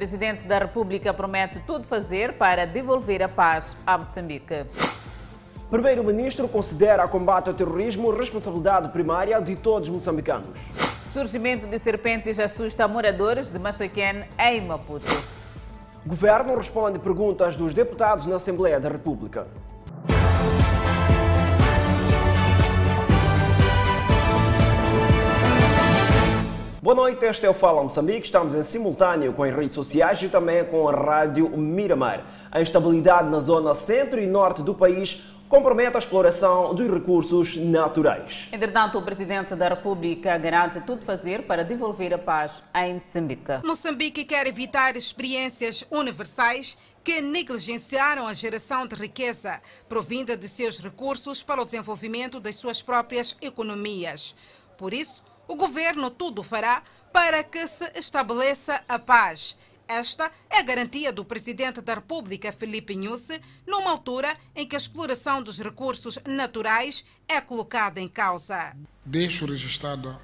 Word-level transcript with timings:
Presidente 0.00 0.46
da 0.46 0.58
República 0.60 1.12
promete 1.12 1.60
tudo 1.66 1.86
fazer 1.86 2.32
para 2.38 2.66
devolver 2.66 3.22
a 3.22 3.28
paz 3.28 3.76
a 3.86 3.98
Moçambique. 3.98 4.64
Primeiro-Ministro 5.68 6.48
considera 6.48 7.04
a 7.04 7.06
combate 7.06 7.50
ao 7.50 7.54
terrorismo 7.54 8.10
responsabilidade 8.10 8.88
primária 8.88 9.38
de 9.42 9.54
todos 9.56 9.90
os 9.90 9.94
moçambicanos. 9.94 10.58
Surgimento 11.12 11.66
de 11.66 11.78
serpentes 11.78 12.38
assusta 12.38 12.88
moradores 12.88 13.50
de 13.50 13.58
Machaquén 13.58 14.24
em 14.38 14.62
Maputo. 14.62 15.04
Governo 16.06 16.56
responde 16.56 16.98
perguntas 16.98 17.54
dos 17.54 17.74
deputados 17.74 18.24
na 18.24 18.36
Assembleia 18.36 18.80
da 18.80 18.88
República. 18.88 19.46
Boa 26.82 26.94
noite, 26.94 27.26
este 27.26 27.44
é 27.44 27.50
o 27.50 27.52
Fala 27.52 27.82
Moçambique. 27.82 28.24
Estamos 28.24 28.54
em 28.54 28.62
simultâneo 28.62 29.34
com 29.34 29.42
as 29.42 29.54
redes 29.54 29.74
sociais 29.74 30.22
e 30.22 30.30
também 30.30 30.64
com 30.64 30.88
a 30.88 30.92
Rádio 30.94 31.46
Miramar. 31.50 32.24
A 32.50 32.62
instabilidade 32.62 33.28
na 33.28 33.38
zona 33.38 33.74
centro 33.74 34.18
e 34.18 34.26
norte 34.26 34.62
do 34.62 34.74
país 34.74 35.22
compromete 35.46 35.96
a 35.96 35.98
exploração 35.98 36.74
dos 36.74 36.90
recursos 36.90 37.54
naturais. 37.54 38.48
Entretanto, 38.50 38.96
o 38.96 39.02
Presidente 39.02 39.54
da 39.54 39.68
República 39.68 40.38
garante 40.38 40.80
tudo 40.80 41.04
fazer 41.04 41.42
para 41.42 41.62
devolver 41.62 42.14
a 42.14 42.18
paz 42.18 42.62
em 42.74 42.94
Moçambique. 42.94 43.60
Moçambique 43.62 44.24
quer 44.24 44.46
evitar 44.46 44.96
experiências 44.96 45.84
universais 45.90 46.78
que 47.04 47.20
negligenciaram 47.20 48.26
a 48.26 48.32
geração 48.32 48.86
de 48.86 48.94
riqueza 48.94 49.60
provinda 49.86 50.34
de 50.34 50.48
seus 50.48 50.80
recursos 50.80 51.42
para 51.42 51.60
o 51.60 51.66
desenvolvimento 51.66 52.40
das 52.40 52.56
suas 52.56 52.80
próprias 52.80 53.36
economias. 53.42 54.34
Por 54.78 54.94
isso, 54.94 55.22
o 55.50 55.56
governo 55.56 56.12
tudo 56.12 56.44
fará 56.44 56.80
para 57.12 57.42
que 57.42 57.66
se 57.66 57.84
estabeleça 57.98 58.84
a 58.88 59.00
paz. 59.00 59.58
Esta 59.88 60.30
é 60.48 60.60
a 60.60 60.62
garantia 60.62 61.12
do 61.12 61.24
presidente 61.24 61.80
da 61.80 61.94
República, 61.94 62.52
Felipe 62.52 62.94
Nhusse, 62.94 63.40
numa 63.66 63.90
altura 63.90 64.32
em 64.54 64.64
que 64.64 64.76
a 64.76 64.78
exploração 64.78 65.42
dos 65.42 65.58
recursos 65.58 66.20
naturais 66.24 67.04
é 67.26 67.40
colocada 67.40 68.00
em 68.00 68.06
causa. 68.06 68.76
Deixo 69.04 69.44
registrada 69.44 70.20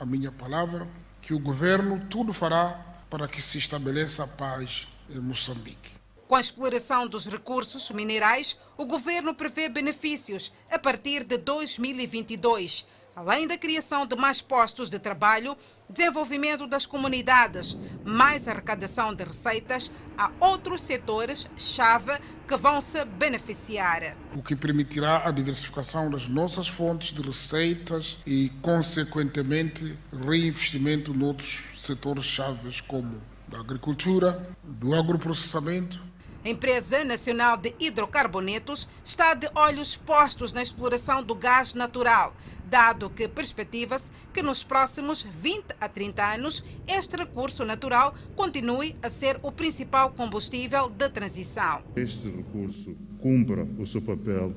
a 0.00 0.06
minha 0.06 0.32
palavra 0.32 0.88
que 1.20 1.34
o 1.34 1.38
governo 1.38 2.06
tudo 2.08 2.32
fará 2.32 3.04
para 3.10 3.28
que 3.28 3.42
se 3.42 3.58
estabeleça 3.58 4.24
a 4.24 4.26
paz 4.26 4.88
em 5.10 5.20
Moçambique. 5.20 5.92
Com 6.26 6.36
a 6.36 6.40
exploração 6.40 7.06
dos 7.06 7.26
recursos 7.26 7.90
minerais, 7.90 8.58
o 8.78 8.86
governo 8.86 9.34
prevê 9.34 9.68
benefícios 9.68 10.50
a 10.70 10.78
partir 10.78 11.24
de 11.24 11.36
2022 11.36 12.86
além 13.14 13.46
da 13.46 13.58
criação 13.58 14.06
de 14.06 14.16
mais 14.16 14.40
postos 14.40 14.88
de 14.88 14.98
trabalho, 14.98 15.56
desenvolvimento 15.88 16.66
das 16.66 16.86
comunidades, 16.86 17.76
mais 18.04 18.48
arrecadação 18.48 19.14
de 19.14 19.24
receitas, 19.24 19.92
há 20.16 20.30
outros 20.40 20.82
setores-chave 20.82 22.12
que 22.48 22.56
vão 22.56 22.80
se 22.80 23.04
beneficiar. 23.04 24.16
O 24.34 24.42
que 24.42 24.56
permitirá 24.56 25.28
a 25.28 25.30
diversificação 25.30 26.10
das 26.10 26.28
nossas 26.28 26.66
fontes 26.66 27.12
de 27.12 27.22
receitas 27.22 28.18
e, 28.26 28.50
consequentemente, 28.62 29.96
reinvestimento 30.24 31.12
noutros 31.12 31.64
setores-chave, 31.76 32.82
como 32.82 33.20
da 33.48 33.60
agricultura, 33.60 34.48
do 34.62 34.94
agroprocessamento, 34.94 36.00
a 36.44 36.48
Empresa 36.48 37.04
Nacional 37.04 37.56
de 37.56 37.72
Hidrocarbonetos 37.78 38.88
está 39.04 39.32
de 39.34 39.48
olhos 39.54 39.96
postos 39.96 40.52
na 40.52 40.60
exploração 40.60 41.22
do 41.22 41.34
gás 41.34 41.72
natural, 41.72 42.34
dado 42.68 43.08
que 43.10 43.28
perspectiva-se 43.28 44.10
que 44.32 44.42
nos 44.42 44.64
próximos 44.64 45.22
20 45.22 45.76
a 45.80 45.88
30 45.88 46.34
anos 46.34 46.64
este 46.88 47.16
recurso 47.16 47.64
natural 47.64 48.14
continue 48.34 48.96
a 49.02 49.08
ser 49.08 49.38
o 49.42 49.52
principal 49.52 50.10
combustível 50.10 50.88
de 50.88 51.08
transição. 51.10 51.82
Este 51.94 52.28
recurso 52.28 52.96
cumpra 53.20 53.66
o 53.78 53.86
seu 53.86 54.02
papel 54.02 54.52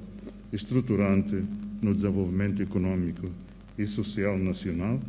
estruturante 0.52 1.46
no 1.82 1.94
desenvolvimento 1.94 2.64
econômico 2.64 3.30
e 3.78 3.86
social 3.86 4.38
nacional 4.38 5.00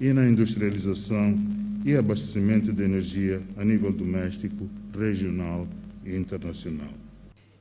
e 0.00 0.12
na 0.12 0.26
industrialização 0.26 1.38
e 1.84 1.94
abastecimento 1.96 2.72
de 2.72 2.82
energia 2.82 3.40
a 3.56 3.64
nível 3.64 3.92
doméstico, 3.92 4.68
regional 4.98 5.68
internacional. 6.04 6.88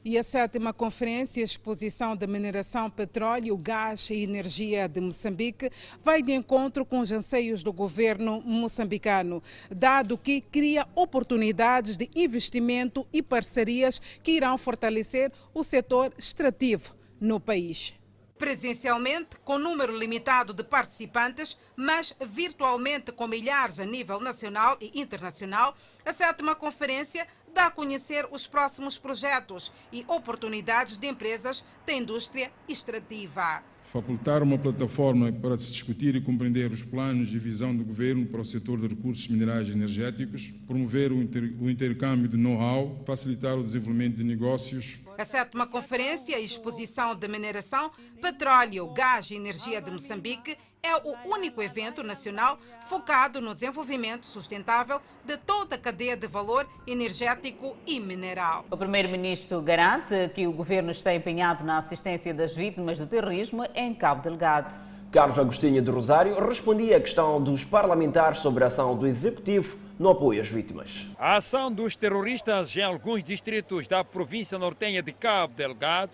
E 0.10 0.18
a 0.18 0.24
sétima 0.24 0.72
Conferência 0.72 1.44
Exposição 1.44 2.16
da 2.16 2.26
Mineração, 2.26 2.90
Petróleo, 2.90 3.58
Gás 3.58 4.10
e 4.10 4.24
Energia 4.24 4.88
de 4.88 5.02
Moçambique 5.02 5.70
vai 6.02 6.24
de 6.24 6.32
encontro 6.32 6.86
com 6.86 7.02
os 7.02 7.12
anseios 7.12 7.62
do 7.62 7.74
governo 7.74 8.40
moçambicano, 8.40 9.44
dado 9.70 10.18
que 10.18 10.40
cria 10.40 10.88
oportunidades 10.96 11.98
de 11.98 12.10
investimento 12.16 13.06
e 13.12 13.22
parcerias 13.22 14.00
que 14.24 14.32
irão 14.32 14.58
fortalecer 14.58 15.30
o 15.54 15.62
setor 15.62 16.14
extrativo 16.18 16.96
no 17.20 17.38
país 17.38 17.94
presencialmente 18.38 19.38
com 19.44 19.58
número 19.58 19.98
limitado 19.98 20.54
de 20.54 20.64
participantes, 20.64 21.58
mas 21.76 22.14
virtualmente 22.28 23.12
com 23.12 23.28
milhares 23.28 23.80
a 23.80 23.86
nível 23.86 24.20
nacional 24.20 24.78
e 24.80 25.00
internacional, 25.00 25.76
a 26.06 26.14
sétima 26.14 26.56
conferência 26.56 27.28
dá 27.58 27.66
a 27.66 27.72
conhecer 27.72 28.28
os 28.32 28.46
próximos 28.46 29.00
projetos 29.00 29.74
e 29.92 30.06
oportunidades 30.08 30.96
de 30.96 31.08
empresas 31.08 31.66
da 31.88 31.94
indústria 31.94 32.52
extrativa. 32.70 33.64
Facultar 33.86 34.44
uma 34.44 34.60
plataforma 34.60 35.32
para 35.32 35.58
se 35.58 35.72
discutir 35.72 36.16
e 36.16 36.22
compreender 36.22 36.72
os 36.72 36.84
planos 36.84 37.34
e 37.34 37.40
visão 37.40 37.76
do 37.76 37.84
governo 37.84 38.28
para 38.28 38.42
o 38.42 38.46
setor 38.46 38.80
de 38.80 38.88
recursos 38.94 39.28
minerais 39.28 39.70
e 39.70 39.72
energéticos, 39.72 40.54
promover 40.68 41.12
o, 41.12 41.20
inter 41.20 41.52
o 41.60 41.68
intercâmbio 41.68 42.28
de 42.28 42.38
know-how, 42.38 43.02
facilitar 43.08 43.58
o 43.58 43.64
desenvolvimento 43.64 44.18
de 44.18 44.24
negócios 44.24 45.00
a 45.18 45.26
sétima 45.26 45.66
Conferência 45.66 46.38
e 46.38 46.46
Exposição 46.46 47.16
de 47.16 47.28
Mineração, 47.28 47.92
Petróleo, 48.22 48.88
Gás 48.94 49.32
e 49.32 49.36
Energia 49.36 49.82
de 49.82 49.90
Moçambique 49.90 50.56
é 50.84 50.96
o 50.96 51.34
único 51.34 51.62
evento 51.62 52.04
nacional 52.04 52.58
focado 52.88 53.42
no 53.42 53.56
desenvolvimento 53.56 54.28
sustentável 54.28 55.02
de 55.26 55.36
toda 55.38 55.76
a 55.76 55.78
cadeia 55.78 56.16
de 56.16 56.28
valor 56.28 56.68
energético 56.86 57.76
e 57.86 58.00
mineral. 58.00 58.66
O 58.70 58.78
primeiro-ministro 58.78 59.60
garante 59.62 60.30
que 60.36 60.46
o 60.46 60.54
governo 60.54 60.92
está 60.92 61.14
empenhado 61.14 61.64
na 61.64 61.80
assistência 61.80 62.32
das 62.32 62.56
vítimas 62.56 63.00
do 63.00 63.08
terrorismo 63.08 63.66
em 63.74 63.96
Cabo 63.96 64.22
Delgado. 64.22 64.74
Carlos 65.12 65.40
Agostinho 65.40 65.82
de 65.82 65.90
Rosário 65.90 66.40
respondia 66.48 66.98
à 66.98 67.00
questão 67.00 67.42
dos 67.42 67.64
parlamentares 67.64 68.40
sobre 68.40 68.64
a 68.64 68.68
ação 68.68 68.96
do 68.96 69.08
Executivo 69.08 69.87
no 70.00 70.10
apoio 70.10 70.42
às 70.42 70.50
vítimas. 70.50 71.08
A 71.18 71.38
ação 71.38 71.72
dos 71.72 71.96
terroristas 71.96 72.76
em 72.76 72.82
alguns 72.82 73.24
distritos 73.24 73.88
da 73.88 74.04
província 74.04 74.58
nortenha 74.58 75.02
de 75.02 75.12
Cabo 75.12 75.54
Delgado 75.56 76.12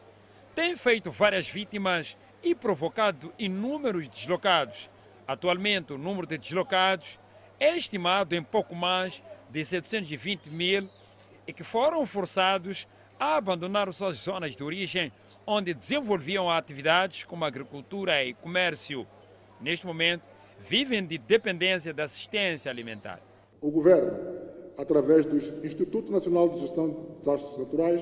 tem 0.56 0.78
feito 0.78 1.12
várias 1.12 1.48
vítimas 1.48 2.18
e 2.42 2.56
provocado 2.56 3.34
inúmeros 3.38 4.08
deslocados. 4.08 4.90
Atualmente, 5.28 5.94
o 5.94 5.98
número 5.98 6.28
de 6.28 6.38
deslocados 6.38 7.20
é 7.60 7.76
estimado 7.76 8.36
em 8.36 8.44
pouco 8.44 8.76
mais 8.76 9.22
de 9.50 9.64
720 9.64 10.50
mil 10.50 10.90
e 11.48 11.54
que 11.54 11.64
foram 11.64 12.06
forçados 12.06 12.88
a 13.20 13.36
abandonar 13.36 13.92
suas 13.94 14.18
zonas 14.18 14.56
de 14.56 14.64
origem, 14.64 15.12
onde 15.46 15.74
desenvolviam 15.74 16.50
atividades 16.50 17.24
como 17.24 17.46
agricultura 17.46 18.24
e 18.24 18.34
comércio. 18.34 19.06
Neste 19.60 19.86
momento, 19.86 20.24
vivem 20.60 21.06
de 21.06 21.18
dependência 21.18 21.94
da 21.94 22.06
assistência 22.06 22.72
alimentar 22.72 23.20
o 23.64 23.72
Governo, 23.72 24.12
através 24.78 25.26
do 25.26 25.38
Instituto 25.66 26.12
Nacional 26.12 26.50
de 26.50 26.60
Gestão 26.60 26.90
de 26.90 27.20
Desastres 27.20 27.58
Naturais, 27.58 28.02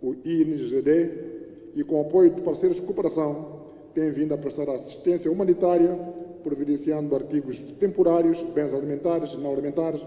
o 0.00 0.14
INGD, 0.24 1.30
e 1.74 1.82
com 1.82 2.00
apoio 2.00 2.30
de 2.30 2.40
parceiros 2.40 2.76
de 2.76 2.82
cooperação, 2.82 3.66
tem 3.92 4.10
vindo 4.12 4.32
a 4.32 4.38
prestar 4.38 4.70
assistência 4.70 5.30
humanitária, 5.30 5.94
providenciando 6.44 7.14
artigos 7.16 7.58
temporários, 7.80 8.40
bens 8.54 8.72
alimentares 8.72 9.32
e 9.32 9.36
não 9.36 9.52
alimentares, 9.52 10.00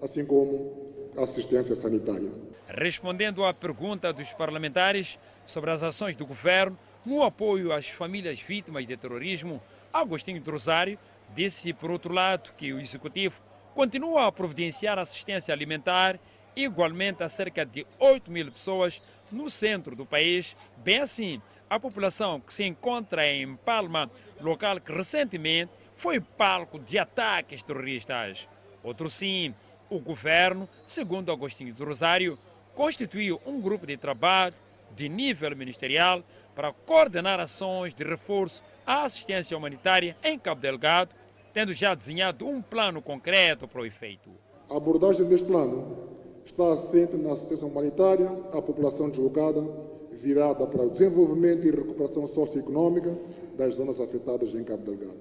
assim 0.00 0.24
como 0.24 0.72
assistência 1.18 1.76
sanitária. 1.76 2.30
Respondendo 2.66 3.44
à 3.44 3.52
pergunta 3.52 4.12
dos 4.12 4.32
parlamentares 4.32 5.18
sobre 5.44 5.70
as 5.70 5.82
ações 5.82 6.16
do 6.16 6.26
governo 6.26 6.76
no 7.04 7.22
apoio 7.22 7.70
às 7.70 7.88
famílias 7.88 8.40
vítimas 8.40 8.86
de 8.86 8.96
terrorismo, 8.96 9.60
Agostinho 9.92 10.40
de 10.40 10.50
Rosário 10.50 10.98
disse, 11.34 11.72
por 11.72 11.90
outro 11.90 12.12
lado, 12.12 12.52
que 12.56 12.72
o 12.72 12.80
executivo 12.80 13.40
continua 13.76 14.26
a 14.26 14.32
providenciar 14.32 14.98
assistência 14.98 15.52
alimentar 15.52 16.18
igualmente 16.56 17.22
a 17.22 17.28
cerca 17.28 17.62
de 17.62 17.86
8 17.98 18.30
mil 18.30 18.50
pessoas 18.50 19.02
no 19.30 19.50
centro 19.50 19.94
do 19.94 20.06
país, 20.06 20.56
bem 20.78 21.00
assim 21.00 21.42
a 21.68 21.78
população 21.78 22.40
que 22.40 22.54
se 22.54 22.64
encontra 22.64 23.30
em 23.30 23.54
Palma, 23.54 24.10
local 24.40 24.80
que 24.80 24.90
recentemente 24.90 25.70
foi 25.94 26.18
palco 26.20 26.78
de 26.78 26.98
ataques 26.98 27.62
terroristas. 27.62 28.48
Outro 28.82 29.10
sim, 29.10 29.54
o 29.90 29.98
governo, 29.98 30.66
segundo 30.86 31.30
Agostinho 31.30 31.74
do 31.74 31.84
Rosário, 31.84 32.38
constituiu 32.74 33.42
um 33.44 33.60
grupo 33.60 33.86
de 33.86 33.98
trabalho 33.98 34.54
de 34.94 35.06
nível 35.06 35.54
ministerial 35.54 36.24
para 36.54 36.72
coordenar 36.72 37.40
ações 37.40 37.92
de 37.92 38.04
reforço 38.04 38.62
à 38.86 39.02
assistência 39.02 39.54
humanitária 39.54 40.16
em 40.24 40.38
Cabo 40.38 40.62
Delgado 40.62 41.14
tendo 41.56 41.72
já 41.72 41.94
desenhado 41.94 42.46
um 42.46 42.60
plano 42.60 43.00
concreto 43.00 43.66
para 43.66 43.80
o 43.80 43.86
efeito. 43.86 44.28
A 44.68 44.76
abordagem 44.76 45.24
deste 45.24 45.46
plano 45.46 45.96
está 46.44 46.74
assente 46.74 47.16
na 47.16 47.32
assistência 47.32 47.66
humanitária 47.66 48.30
à 48.52 48.60
população 48.60 49.08
deslocada, 49.08 49.66
virada 50.12 50.66
para 50.66 50.82
o 50.82 50.90
desenvolvimento 50.90 51.66
e 51.66 51.70
recuperação 51.70 52.28
socioeconômica 52.28 53.16
das 53.56 53.72
zonas 53.72 53.98
afetadas 53.98 54.54
em 54.54 54.62
Cabo 54.64 54.82
Delgado. 54.82 55.16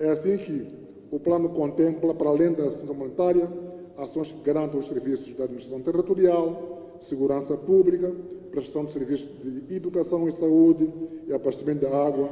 É 0.00 0.10
assim 0.10 0.38
que 0.38 0.66
o 1.12 1.20
plano 1.20 1.48
contempla, 1.50 2.12
para 2.12 2.30
além 2.30 2.52
da 2.52 2.64
assistência 2.64 2.92
humanitária, 2.92 3.48
ações 3.96 4.32
que 4.32 4.40
garantam 4.40 4.80
os 4.80 4.88
serviços 4.88 5.32
da 5.34 5.44
administração 5.44 5.80
territorial, 5.82 6.98
segurança 7.00 7.56
pública, 7.56 8.12
prestação 8.50 8.86
de 8.86 8.92
serviços 8.92 9.28
de 9.40 9.72
educação 9.76 10.28
e 10.28 10.32
saúde 10.32 10.92
e 11.28 11.32
abastecimento 11.32 11.86
de 11.86 11.94
água, 11.94 12.28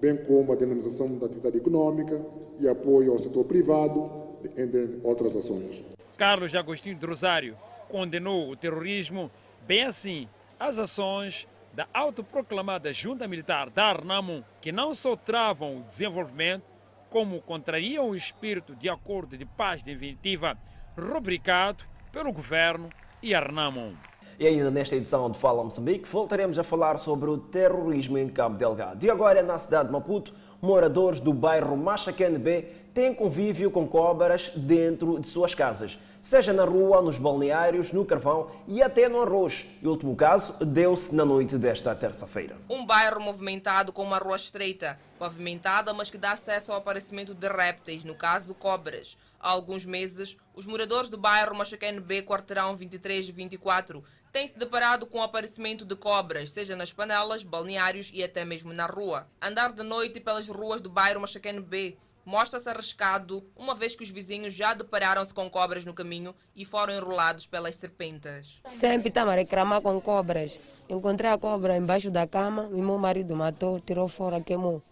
bem 0.00 0.16
como 0.16 0.52
a 0.52 0.56
dinamização 0.56 1.16
da 1.18 1.26
atividade 1.26 1.58
econômica 1.58 2.20
e 2.58 2.68
apoio 2.68 3.12
ao 3.12 3.18
setor 3.18 3.44
privado, 3.44 4.10
entre 4.56 5.00
outras 5.02 5.34
ações. 5.36 5.82
Carlos 6.16 6.54
Agostinho 6.54 6.96
de 6.96 7.06
Rosário 7.06 7.56
condenou 7.88 8.50
o 8.50 8.56
terrorismo, 8.56 9.30
bem 9.66 9.84
assim 9.84 10.28
as 10.58 10.78
ações 10.78 11.48
da 11.72 11.88
autoproclamada 11.92 12.92
junta 12.92 13.26
militar 13.26 13.68
da 13.68 13.86
Arnamo, 13.86 14.44
que 14.60 14.70
não 14.70 14.94
só 14.94 15.16
travam 15.16 15.78
o 15.78 15.82
desenvolvimento, 15.82 16.64
como 17.10 17.40
contrariam 17.40 18.08
o 18.08 18.16
espírito 18.16 18.74
de 18.74 18.88
acordo 18.88 19.36
de 19.36 19.44
paz 19.44 19.82
definitiva 19.82 20.56
rubricado 20.96 21.84
pelo 22.12 22.32
governo 22.32 22.88
e 23.22 23.34
Arnamo. 23.34 23.96
E 24.38 24.46
ainda 24.46 24.70
nesta 24.70 24.96
edição 24.96 25.30
de 25.30 25.38
Fala 25.38 25.62
Moçambique, 25.62 26.08
voltaremos 26.08 26.58
a 26.58 26.64
falar 26.64 26.98
sobre 26.98 27.30
o 27.30 27.38
terrorismo 27.38 28.18
em 28.18 28.28
Cabo 28.28 28.56
Delgado. 28.56 29.04
E 29.04 29.10
agora, 29.10 29.42
na 29.44 29.58
cidade 29.58 29.86
de 29.86 29.92
Maputo, 29.92 30.34
moradores 30.64 31.20
do 31.20 31.32
bairro 31.32 31.76
Machaquene 31.76 32.38
B 32.38 32.62
têm 32.94 33.12
convívio 33.12 33.70
com 33.70 33.86
cobras 33.86 34.50
dentro 34.56 35.20
de 35.20 35.26
suas 35.26 35.54
casas, 35.54 35.98
seja 36.22 36.52
na 36.52 36.64
rua, 36.64 37.02
nos 37.02 37.18
balneários, 37.18 37.92
no 37.92 38.04
carvão 38.04 38.50
e 38.66 38.82
até 38.82 39.08
no 39.08 39.20
arroz. 39.20 39.66
E 39.82 39.86
o 39.86 39.90
último 39.90 40.16
caso 40.16 40.64
deu-se 40.64 41.14
na 41.14 41.24
noite 41.24 41.58
desta 41.58 41.94
terça-feira. 41.94 42.56
Um 42.70 42.86
bairro 42.86 43.20
movimentado 43.20 43.92
com 43.92 44.02
uma 44.02 44.18
rua 44.18 44.36
estreita, 44.36 44.98
pavimentada, 45.18 45.92
mas 45.92 46.10
que 46.10 46.16
dá 46.16 46.32
acesso 46.32 46.72
ao 46.72 46.78
aparecimento 46.78 47.34
de 47.34 47.48
répteis, 47.48 48.04
no 48.04 48.14
caso 48.14 48.54
cobras. 48.54 49.18
Há 49.44 49.50
alguns 49.50 49.84
meses, 49.84 50.38
os 50.54 50.66
moradores 50.66 51.10
do 51.10 51.18
bairro 51.18 51.54
Machaquene 51.54 52.00
B, 52.00 52.22
quarteirão 52.22 52.74
23 52.74 53.28
e 53.28 53.30
24, 53.30 54.02
têm 54.32 54.46
se 54.46 54.58
deparado 54.58 55.04
com 55.04 55.18
o 55.18 55.22
aparecimento 55.22 55.84
de 55.84 55.94
cobras, 55.94 56.50
seja 56.50 56.74
nas 56.74 56.94
panelas, 56.94 57.42
balneários 57.42 58.10
e 58.14 58.24
até 58.24 58.42
mesmo 58.42 58.72
na 58.72 58.86
rua. 58.86 59.28
Andar 59.42 59.70
de 59.72 59.82
noite 59.82 60.18
pelas 60.18 60.48
ruas 60.48 60.80
do 60.80 60.88
bairro 60.88 61.20
Machaquene 61.20 61.60
B 61.60 61.98
mostra-se 62.24 62.70
arriscado, 62.70 63.44
uma 63.54 63.74
vez 63.74 63.94
que 63.94 64.02
os 64.02 64.08
vizinhos 64.08 64.54
já 64.54 64.72
depararam-se 64.72 65.34
com 65.34 65.50
cobras 65.50 65.84
no 65.84 65.92
caminho 65.92 66.34
e 66.56 66.64
foram 66.64 66.96
enrolados 66.96 67.46
pelas 67.46 67.74
serpentas. 67.74 68.62
Sempre 68.70 69.08
estava 69.08 69.32
a 69.32 69.34
reclamar 69.34 69.82
com 69.82 70.00
cobras. 70.00 70.58
Encontrei 70.88 71.30
a 71.30 71.36
cobra 71.36 71.76
embaixo 71.76 72.10
da 72.10 72.26
cama 72.26 72.70
e 72.72 72.80
meu 72.80 72.96
marido 72.96 73.36
matou, 73.36 73.78
tirou 73.78 74.08
fora, 74.08 74.40
queimou. 74.40 74.82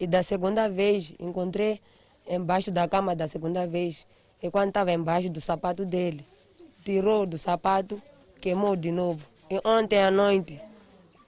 E 0.00 0.06
da 0.06 0.22
segunda 0.22 0.66
vez 0.66 1.12
encontrei 1.18 1.78
embaixo 2.28 2.70
da 2.70 2.86
cama 2.86 3.16
da 3.16 3.26
segunda 3.26 3.66
vez. 3.66 4.06
E 4.42 4.50
quando 4.50 4.68
estava 4.68 4.92
embaixo 4.92 5.30
do 5.30 5.40
sapato 5.40 5.84
dele, 5.84 6.24
tirou 6.84 7.26
do 7.26 7.38
sapato, 7.38 8.00
queimou 8.40 8.76
de 8.76 8.92
novo. 8.92 9.26
E 9.50 9.60
ontem 9.64 10.02
à 10.02 10.10
noite, 10.10 10.60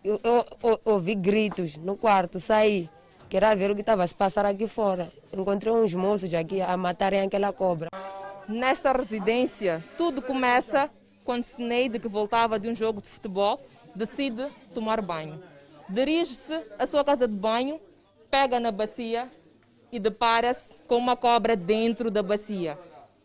eu, 0.05 0.21
eu, 0.23 0.47
eu 0.63 0.81
ouvi 0.85 1.15
gritos 1.15 1.77
no 1.77 1.97
quarto, 1.97 2.39
saí. 2.39 2.89
Queria 3.29 3.55
ver 3.55 3.71
o 3.71 3.75
que 3.75 3.81
estava 3.81 4.07
se 4.07 4.15
passar 4.15 4.45
aqui 4.45 4.67
fora. 4.67 5.09
Encontrei 5.33 5.73
uns 5.73 5.95
moços 5.95 6.33
aqui 6.35 6.61
a 6.61 6.77
matarem 6.77 7.23
aquela 7.23 7.53
cobra. 7.53 7.89
Nesta 8.49 8.93
residência, 8.93 9.83
tudo 9.97 10.21
começa 10.21 10.91
quando 11.25 11.45
Sineide, 11.45 11.99
que 11.99 12.09
voltava 12.09 12.59
de 12.59 12.69
um 12.69 12.75
jogo 12.75 13.01
de 13.01 13.09
futebol, 13.09 13.61
decide 13.95 14.49
tomar 14.75 15.01
banho. 15.01 15.41
Dirige-se 15.89 16.61
à 16.79 16.87
sua 16.87 17.05
casa 17.05 17.29
de 17.29 17.35
banho, 17.35 17.81
pega 18.31 18.59
na 18.59 18.73
bacia 18.73 19.31
e 19.93 19.99
depara-se 19.99 20.75
com 20.87 20.97
uma 20.97 21.17
cobra 21.17 21.57
dentro 21.57 22.11
da 22.11 22.23
bacia. 22.23 22.79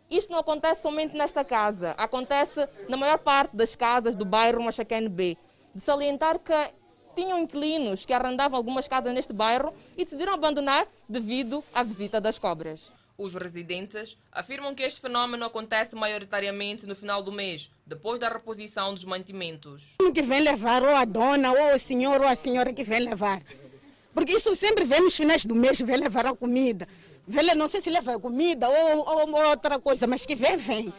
Isto 0.09 0.31
não 0.31 0.39
acontece 0.39 0.81
somente 0.81 1.17
nesta 1.17 1.43
casa, 1.43 1.91
acontece 1.97 2.67
na 2.87 2.95
maior 2.95 3.17
parte 3.17 3.55
das 3.55 3.75
casas 3.75 4.15
do 4.15 4.23
bairro 4.23 4.63
Machaquene 4.63 5.09
B. 5.09 5.37
De 5.73 5.81
salientar 5.81 6.39
que 6.39 6.53
tinham 7.15 7.39
inquilinos 7.39 8.05
que 8.05 8.13
arrendavam 8.13 8.57
algumas 8.57 8.87
casas 8.87 9.13
neste 9.13 9.33
bairro 9.33 9.73
e 9.97 10.03
decidiram 10.03 10.33
abandonar 10.33 10.87
devido 11.07 11.63
à 11.73 11.81
visita 11.81 12.21
das 12.21 12.37
cobras. 12.37 12.91
Os 13.17 13.33
residentes 13.33 14.17
afirmam 14.29 14.75
que 14.75 14.83
este 14.83 14.99
fenômeno 14.99 15.45
acontece 15.45 15.95
maioritariamente 15.95 16.85
no 16.85 16.93
final 16.93 17.23
do 17.23 17.31
mês, 17.31 17.71
depois 17.85 18.19
da 18.19 18.27
reposição 18.27 18.93
dos 18.93 19.05
mantimentos. 19.05 19.95
Que 20.13 20.21
vem 20.21 20.41
levar 20.41 20.83
ou 20.83 20.93
a 20.93 21.05
dona, 21.05 21.53
ou 21.53 21.73
o 21.73 21.79
senhor, 21.79 22.19
ou 22.19 22.27
a 22.27 22.35
senhora 22.35 22.73
que 22.73 22.83
vem 22.83 22.99
levar. 22.99 23.41
Porque 24.15 24.31
isso 24.31 24.55
sempre 24.55 24.85
vem 24.85 25.01
nos 25.01 25.15
finais 25.15 25.45
do 25.45 25.53
mês, 25.53 25.81
vem 25.81 25.97
levar 25.97 26.25
a 26.25 26.33
comida. 26.33 26.87
Vem, 27.27 27.53
não 27.53 27.67
sei 27.67 27.81
se 27.81 27.89
leva 27.89 28.17
comida 28.17 28.69
ou, 28.69 29.05
ou 29.05 29.49
outra 29.49 29.77
coisa, 29.77 30.07
mas 30.07 30.25
que 30.25 30.35
vem, 30.35 30.55
vem. 30.55 30.93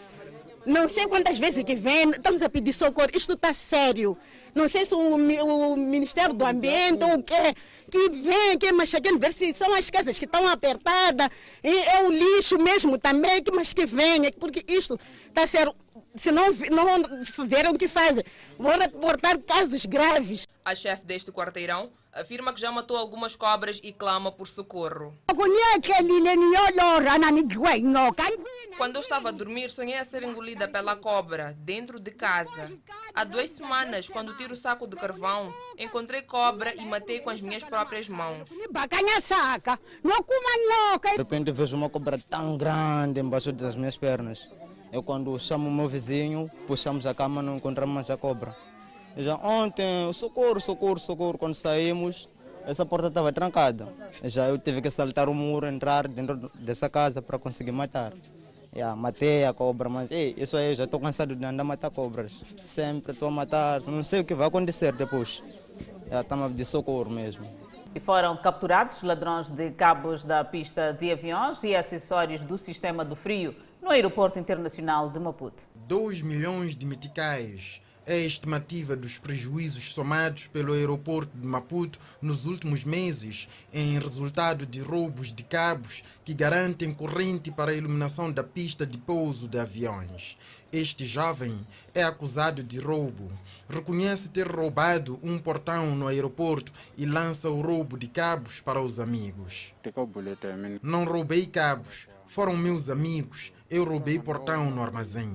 Não 0.67 0.87
sei 0.87 1.07
quantas 1.07 1.39
vezes 1.39 1.63
que 1.65 1.75
vem, 1.75 2.11
estamos 2.11 2.43
a 2.43 2.49
pedir 2.49 2.75
socorro. 2.75 3.09
Isto 3.15 3.33
está 3.33 3.55
sério. 3.55 4.19
Não 4.55 4.69
sei 4.69 4.85
se 4.85 4.95
o, 4.95 5.15
o 5.15 5.77
Ministério 5.77 6.35
do 6.35 6.45
Ambiente 6.45 7.05
ou 7.05 7.15
o 7.15 7.23
quê, 7.23 7.55
que 7.91 8.09
vem, 8.09 8.59
que 8.59 8.87
chegando 8.87 9.19
ver 9.19 9.33
se 9.33 9.55
são 9.55 9.73
as 9.73 9.89
casas 9.89 10.19
que 10.19 10.25
estão 10.25 10.47
apertadas, 10.49 11.29
e 11.63 11.69
é 11.69 12.03
o 12.03 12.11
lixo 12.11 12.59
mesmo 12.59 12.99
também, 12.99 13.43
que, 13.43 13.51
mas 13.51 13.73
que 13.73 13.87
venha, 13.87 14.31
porque 14.33 14.65
isto 14.69 14.99
está 15.29 15.47
ser. 15.47 15.71
Se 16.15 16.33
não, 16.33 16.47
não 16.71 17.47
verem 17.47 17.71
o 17.71 17.79
que 17.79 17.87
fazem, 17.87 18.25
vão 18.59 18.79
reportar 18.79 19.39
casos 19.39 19.85
graves. 19.85 20.49
A 20.65 20.75
chefe 20.75 21.05
deste 21.05 21.31
quarteirão 21.31 21.93
afirma 22.17 22.53
que 22.53 22.61
já 22.61 22.73
matou 22.73 22.97
algumas 22.97 23.37
cobras 23.37 23.81
e 23.83 23.93
clama 23.93 24.33
por 24.33 24.49
socorro. 24.49 25.17
Quando 28.77 28.97
eu 28.97 29.01
estava 29.01 29.29
a 29.29 29.33
dormir, 29.33 29.71
sonhei 29.71 29.99
a 29.99 30.05
ser 30.05 30.23
engolida 30.23 30.67
pela 30.67 30.97
cobra 30.97 31.55
dentro 31.59 32.01
de 32.01 32.11
casa. 32.11 32.73
Há 33.15 33.25
duas 33.25 33.51
semanas, 33.51 34.09
quando 34.09 34.37
tiro 34.37 34.55
o 34.55 34.57
saco 34.57 34.87
de 34.87 34.97
carvão, 34.97 35.55
encontrei 35.79 36.23
cobra 36.23 36.75
e 36.75 36.85
matei 36.85 37.21
com 37.21 37.31
as 37.31 37.41
minhas 37.41 37.65
próprias 37.65 38.09
mãos. 38.09 38.49
De 41.11 41.17
repente 41.17 41.53
vejo 41.53 41.77
uma 41.77 41.89
cobra 41.91 42.19
tão 42.19 42.57
grande 42.57 43.21
embaixo 43.21 43.53
das 43.53 43.75
minhas 43.75 43.97
pernas. 43.97 44.51
Eu 44.93 45.03
quando 45.03 45.39
chamo 45.39 45.69
o 45.69 45.73
meu 45.73 45.89
vizinho, 45.89 46.51
puxamos 46.67 47.05
a 47.07 47.15
cama, 47.15 47.43
não 47.43 47.57
encontramos 47.57 48.09
a 48.09 48.17
cobra. 48.17 48.57
Já 49.17 49.37
ontem, 49.37 50.13
socorro, 50.13 50.61
socorro, 50.61 50.99
socorro, 50.99 51.39
quando 51.39 51.55
saímos, 51.55 52.29
essa 52.67 52.85
porta 52.85 53.09
estava 53.09 53.33
trancada. 53.33 53.89
Já 54.25 54.49
eu 54.49 54.59
tive 54.59 54.83
que 54.83 54.91
saltar 54.91 55.29
o 55.29 55.35
muro, 55.35 55.67
entrar 55.67 56.07
dentro 56.07 56.51
dessa 56.55 56.91
casa 56.91 57.23
para 57.23 57.39
conseguir 57.39 57.73
matar. 57.73 58.13
Já, 58.75 58.95
matei 58.95 59.47
a 59.47 59.55
cobra, 59.55 59.89
mas 59.89 60.11
ei, 60.11 60.35
isso 60.37 60.55
aí, 60.55 60.75
já 60.75 60.85
estou 60.85 61.01
cansado 61.01 61.35
de 61.35 61.43
andar 61.47 61.63
a 61.63 61.65
matar 61.65 61.91
cobras. 61.91 62.31
Sempre 62.61 63.13
estou 63.13 63.29
a 63.29 63.31
matar, 63.31 63.81
não 63.83 64.05
sei 64.05 64.21
o 64.21 64.25
que 64.25 64.35
vai 64.35 64.49
acontecer 64.49 64.93
depois. 64.93 65.43
Já 66.11 66.21
estamos 66.21 66.55
de 66.55 66.65
socorro 66.65 67.11
mesmo. 67.11 67.47
E 67.95 68.01
foram 68.01 68.37
capturados 68.37 69.03
ladrões 69.03 69.49
de 69.49 69.71
cabos 69.71 70.25
da 70.25 70.45
pista 70.45 70.93
de 70.93 71.11
aviões 71.11 71.65
e 71.65 71.75
acessórios 71.75 72.43
do 72.43 72.59
sistema 72.59 73.03
do 73.03 73.17
frio 73.17 73.55
no 73.81 73.89
Aeroporto 73.89 74.39
Internacional 74.39 75.09
de 75.09 75.19
Maputo. 75.19 75.63
2 75.87 76.21
milhões 76.21 76.77
de 76.77 76.85
meticais 76.85 77.81
é 78.07 78.15
a 78.15 78.25
estimativa 78.25 78.95
dos 78.95 79.19
prejuízos 79.19 79.93
somados 79.93 80.47
pelo 80.47 80.73
aeroporto 80.73 81.37
de 81.37 81.47
Maputo 81.47 81.99
nos 82.23 82.47
últimos 82.47 82.85
meses, 82.85 83.49
em 83.73 83.99
resultado 83.99 84.65
de 84.65 84.81
roubos 84.81 85.33
de 85.33 85.43
cabos 85.43 86.05
que 86.25 86.33
garantem 86.33 86.95
corrente 86.95 87.51
para 87.51 87.73
a 87.73 87.75
iluminação 87.75 88.31
da 88.31 88.45
pista 88.45 88.87
de 88.87 88.97
pouso 88.97 89.49
de 89.49 89.59
aviões. 89.59 90.39
Este 90.73 91.05
jovem 91.05 91.67
é 91.95 92.03
acusado 92.03 92.63
de 92.63 92.79
roubo. 92.79 93.31
Reconhece 93.69 94.31
ter 94.31 94.47
roubado 94.47 95.19
um 95.23 95.39
portão 95.39 95.97
no 95.97 96.07
aeroporto 96.07 96.73
e 96.97 97.07
lança 97.07 97.49
o 97.51 97.61
roubo 97.61 97.99
de 97.99 98.07
cabos 98.07 98.61
para 98.61 98.81
os 98.81 99.01
amigos. 99.01 99.75
Não 100.83 101.05
roubei 101.05 101.47
cabos, 101.47 102.09
foram 102.27 102.57
meus 102.57 102.91
amigos. 102.91 103.53
Eu 103.69 103.83
roubei 103.83 104.17
portão 104.21 104.71
no 104.71 104.81
armazém. 104.81 105.29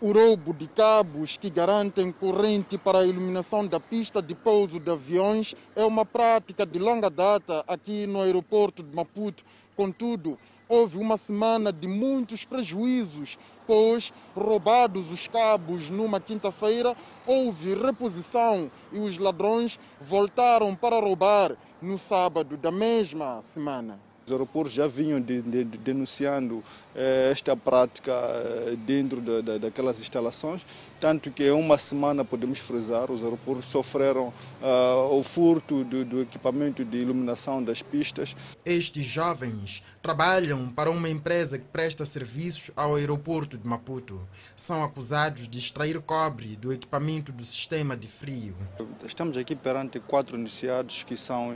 O 0.00 0.12
roubo 0.12 0.54
de 0.54 0.66
cabos 0.66 1.36
que 1.36 1.50
garantem 1.50 2.10
corrente 2.10 2.78
para 2.78 3.00
a 3.00 3.06
iluminação 3.06 3.66
da 3.66 3.78
pista 3.78 4.22
de 4.22 4.34
pouso 4.34 4.80
de 4.80 4.90
aviões 4.90 5.54
é 5.74 5.84
uma 5.84 6.06
prática 6.06 6.64
de 6.64 6.78
longa 6.78 7.10
data 7.10 7.62
aqui 7.68 8.06
no 8.06 8.22
aeroporto 8.22 8.82
de 8.82 8.96
Maputo. 8.96 9.44
Contudo, 9.76 10.38
houve 10.66 10.96
uma 10.96 11.18
semana 11.18 11.70
de 11.70 11.86
muitos 11.86 12.46
prejuízos, 12.46 13.36
pois, 13.66 14.10
roubados 14.34 15.12
os 15.12 15.28
cabos 15.28 15.90
numa 15.90 16.18
quinta-feira, 16.18 16.96
houve 17.26 17.74
reposição 17.74 18.70
e 18.90 18.98
os 19.00 19.18
ladrões 19.18 19.78
voltaram 20.00 20.74
para 20.74 20.98
roubar 20.98 21.58
no 21.82 21.98
sábado 21.98 22.56
da 22.56 22.72
mesma 22.72 23.42
semana. 23.42 24.00
Os 24.26 24.32
aeroportos 24.32 24.72
já 24.72 24.88
vinham 24.88 25.20
de, 25.20 25.40
de, 25.40 25.62
de, 25.62 25.78
denunciando 25.78 26.60
eh, 26.96 27.28
esta 27.30 27.56
prática 27.56 28.10
eh, 28.10 28.74
dentro 28.84 29.20
de, 29.20 29.60
daquelas 29.60 30.00
instalações, 30.00 30.66
tanto 30.98 31.30
que 31.30 31.44
em 31.44 31.52
uma 31.52 31.78
semana, 31.78 32.24
podemos 32.24 32.58
frisar, 32.58 33.08
os 33.08 33.22
aeroportos 33.22 33.66
sofreram 33.66 34.32
uh, 34.60 35.14
o 35.14 35.22
furto 35.22 35.84
do, 35.84 36.04
do, 36.04 36.22
equipamento 36.22 36.84
de 36.84 36.96
iluminação 36.96 37.62
das 37.62 37.82
pistas. 37.82 38.34
Estes 38.64 39.04
jovens 39.04 39.82
trabalham 40.02 40.70
para 40.70 40.90
uma 40.90 41.08
empresa 41.08 41.58
que 41.58 41.66
presta 41.66 42.04
serviços 42.04 42.72
ao 42.74 42.96
aeroporto 42.96 43.56
de 43.56 43.68
Maputo. 43.68 44.26
São 44.56 44.82
acusados 44.82 45.46
de 45.46 45.58
extrair 45.58 46.00
cobre 46.00 46.56
do 46.56 46.72
equipamento 46.72 47.30
do 47.30 47.44
sistema 47.44 47.96
de 47.96 48.08
frio. 48.08 48.56
Estamos 49.04 49.36
aqui 49.36 49.54
perante 49.54 50.00
quatro 50.00 50.36
iniciados 50.36 51.04
que 51.04 51.16
são, 51.16 51.54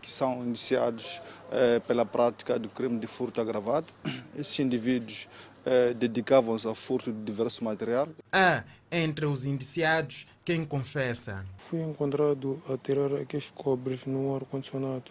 que 0.00 0.10
são 0.10 0.44
iniciados 0.44 1.20
eh, 1.50 1.80
pela 1.86 2.05
prática 2.06 2.58
do 2.58 2.68
crime 2.68 2.98
de 2.98 3.06
furto 3.06 3.40
agravado. 3.40 3.88
Esses 4.36 4.58
indivíduos 4.58 5.28
eh, 5.64 5.92
dedicavam-se 5.94 6.66
ao 6.66 6.74
furto 6.74 7.12
de 7.12 7.20
diversos 7.24 7.60
materiais. 7.60 8.08
Há, 8.32 8.62
entre 8.90 9.26
os 9.26 9.44
indiciados, 9.44 10.26
quem 10.44 10.64
confessa. 10.64 11.44
Fui 11.58 11.80
encontrado 11.80 12.62
a 12.68 12.78
tirar 12.78 13.12
aqueles 13.14 13.50
cobres 13.50 14.06
no 14.06 14.34
ar-condicionado. 14.36 15.10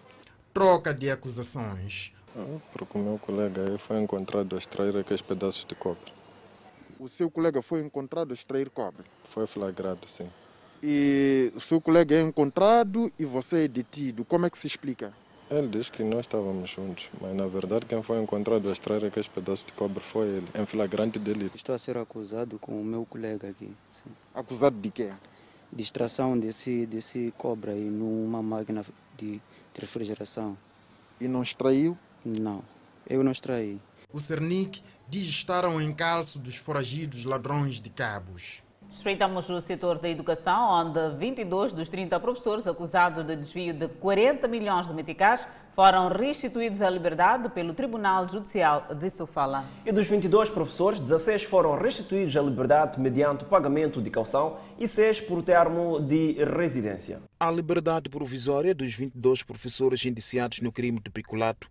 Troca 0.53 0.93
de 0.93 1.11
acusações. 1.11 2.13
Ah, 2.37 2.57
porque 2.71 2.97
o 2.97 3.01
meu 3.01 3.19
colega 3.19 3.77
foi 3.77 3.99
encontrado 4.01 4.55
a 4.55 4.59
extrair 4.59 4.95
aqueles 4.95 5.21
pedaços 5.21 5.65
de 5.65 5.75
cobre. 5.75 6.13
O 6.97 7.09
seu 7.09 7.29
colega 7.29 7.61
foi 7.61 7.81
encontrado 7.81 8.31
a 8.31 8.33
extrair 8.33 8.69
cobre? 8.69 9.05
Foi 9.29 9.45
flagrado, 9.45 10.07
sim. 10.07 10.29
E 10.81 11.51
o 11.55 11.59
seu 11.59 11.81
colega 11.81 12.15
é 12.15 12.21
encontrado 12.21 13.11
e 13.19 13.25
você 13.25 13.65
é 13.65 13.67
detido. 13.67 14.23
Como 14.23 14.45
é 14.45 14.49
que 14.49 14.57
se 14.57 14.67
explica? 14.67 15.13
Ele 15.49 15.67
diz 15.67 15.89
que 15.91 16.03
nós 16.03 16.21
estávamos 16.21 16.71
juntos, 16.71 17.07
mas 17.21 17.35
na 17.35 17.45
verdade 17.45 17.85
quem 17.85 18.01
foi 18.01 18.19
encontrado 18.21 18.67
a 18.67 18.71
extrair 18.71 19.05
aqueles 19.05 19.27
pedaços 19.27 19.63
de 19.63 19.73
cobre 19.73 20.03
foi 20.03 20.27
ele, 20.27 20.47
em 20.55 20.65
flagrante 20.65 21.19
delito. 21.19 21.55
Estou 21.55 21.75
a 21.75 21.77
ser 21.77 21.97
acusado 21.97 22.57
com 22.57 22.81
o 22.81 22.83
meu 22.83 23.05
colega 23.05 23.49
aqui. 23.49 23.71
Sim. 23.91 24.09
Acusado 24.33 24.75
de 24.75 24.89
quê? 24.89 25.13
Distração 25.71 26.37
desse, 26.37 26.87
desse 26.87 27.31
cobre 27.37 27.71
aí 27.71 27.85
numa 27.85 28.41
máquina 28.41 28.83
de 29.15 29.39
refrigeração. 29.79 30.57
E 31.21 31.27
não 31.27 31.43
extraiu? 31.43 31.95
Não, 32.25 32.63
eu 33.07 33.23
não 33.23 33.31
extraí. 33.31 33.79
O 34.11 34.19
Cernic 34.19 34.81
diz 35.07 35.27
estar 35.27 35.63
ao 35.63 35.79
encalço 35.79 36.39
dos 36.39 36.55
foragidos 36.55 37.23
ladrões 37.23 37.79
de 37.79 37.91
cabos. 37.91 38.63
Espreitamos 38.95 39.49
o 39.49 39.59
setor 39.59 39.99
da 39.99 40.09
educação, 40.09 40.69
onde 40.71 41.17
22 41.17 41.73
dos 41.73 41.89
30 41.89 42.17
professores 42.17 42.65
acusados 42.65 43.25
de 43.25 43.35
desvio 43.35 43.73
de 43.73 43.89
40 43.89 44.47
milhões 44.47 44.87
de 44.87 44.93
meticais 44.93 45.45
foram 45.75 46.07
restituídos 46.07 46.81
à 46.81 46.89
liberdade 46.89 47.49
pelo 47.49 47.73
Tribunal 47.73 48.27
Judicial 48.29 48.87
de 48.95 49.09
Sofala. 49.09 49.65
E 49.85 49.91
dos 49.91 50.07
22 50.07 50.49
professores, 50.49 51.01
16 51.01 51.43
foram 51.43 51.77
restituídos 51.77 52.37
à 52.37 52.41
liberdade 52.41 52.97
mediante 52.97 53.43
o 53.43 53.47
pagamento 53.47 54.01
de 54.01 54.09
caução 54.09 54.57
e 54.79 54.87
6 54.87 55.21
por 55.21 55.43
termo 55.43 55.99
de 55.99 56.37
residência. 56.57 57.19
A 57.37 57.51
liberdade 57.51 58.09
provisória 58.09 58.73
dos 58.73 58.95
22 58.95 59.43
professores 59.43 60.05
indiciados 60.05 60.61
no 60.61 60.71
crime 60.71 61.01
de 61.01 61.09
peculato 61.09 61.69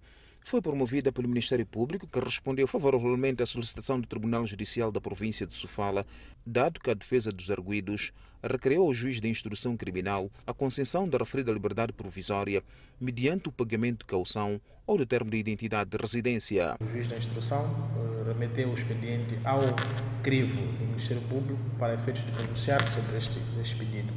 foi 0.50 0.60
promovida 0.60 1.10
pelo 1.10 1.26
Ministério 1.26 1.64
Público, 1.64 2.06
que 2.06 2.20
respondeu 2.20 2.66
favoravelmente 2.66 3.42
à 3.42 3.46
solicitação 3.46 3.98
do 3.98 4.06
Tribunal 4.06 4.46
Judicial 4.46 4.92
da 4.92 5.00
província 5.00 5.46
de 5.46 5.54
Sofala, 5.54 6.04
dado 6.46 6.80
que 6.80 6.90
a 6.90 6.94
defesa 6.94 7.32
dos 7.32 7.50
arguídos 7.50 8.12
requereu 8.42 8.82
ao 8.82 8.92
juiz 8.92 9.20
de 9.20 9.28
instrução 9.28 9.74
criminal 9.74 10.30
a 10.46 10.52
concessão 10.52 11.08
da 11.08 11.16
referida 11.16 11.50
liberdade 11.50 11.94
provisória 11.94 12.62
mediante 13.00 13.48
o 13.48 13.52
pagamento 13.52 14.00
de 14.00 14.04
caução 14.04 14.60
ou 14.86 14.98
de 14.98 15.06
termo 15.06 15.30
de 15.30 15.38
identidade 15.38 15.88
de 15.90 15.96
residência. 15.96 16.76
O 16.78 16.86
juiz 16.86 17.08
da 17.08 17.16
instrução 17.16 17.64
eh, 17.96 18.28
remeteu 18.28 18.68
o 18.68 18.74
expediente 18.74 19.38
ao 19.44 19.60
crivo 20.22 20.60
do 20.60 20.84
Ministério 20.84 21.22
Público 21.22 21.58
para 21.78 21.94
efeitos 21.94 22.22
de 22.24 22.32
pronunciar 22.32 22.82
sobre 22.84 23.16
este, 23.16 23.38
este 23.58 23.76
pedido. 23.76 24.12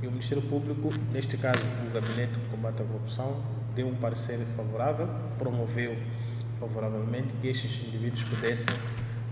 E 0.00 0.06
o 0.06 0.10
Ministério 0.10 0.42
Público, 0.44 0.92
neste 1.12 1.36
caso 1.36 1.58
o 1.84 1.92
Gabinete 1.92 2.38
de 2.38 2.48
Combate 2.48 2.82
à 2.82 2.84
Corrupção, 2.84 3.42
deu 3.78 3.86
um 3.86 3.94
parecer 3.94 4.40
favorável, 4.56 5.08
promoveu 5.38 5.96
favoravelmente 6.58 7.32
que 7.34 7.46
estes 7.46 7.80
indivíduos 7.86 8.24
pudessem 8.24 8.74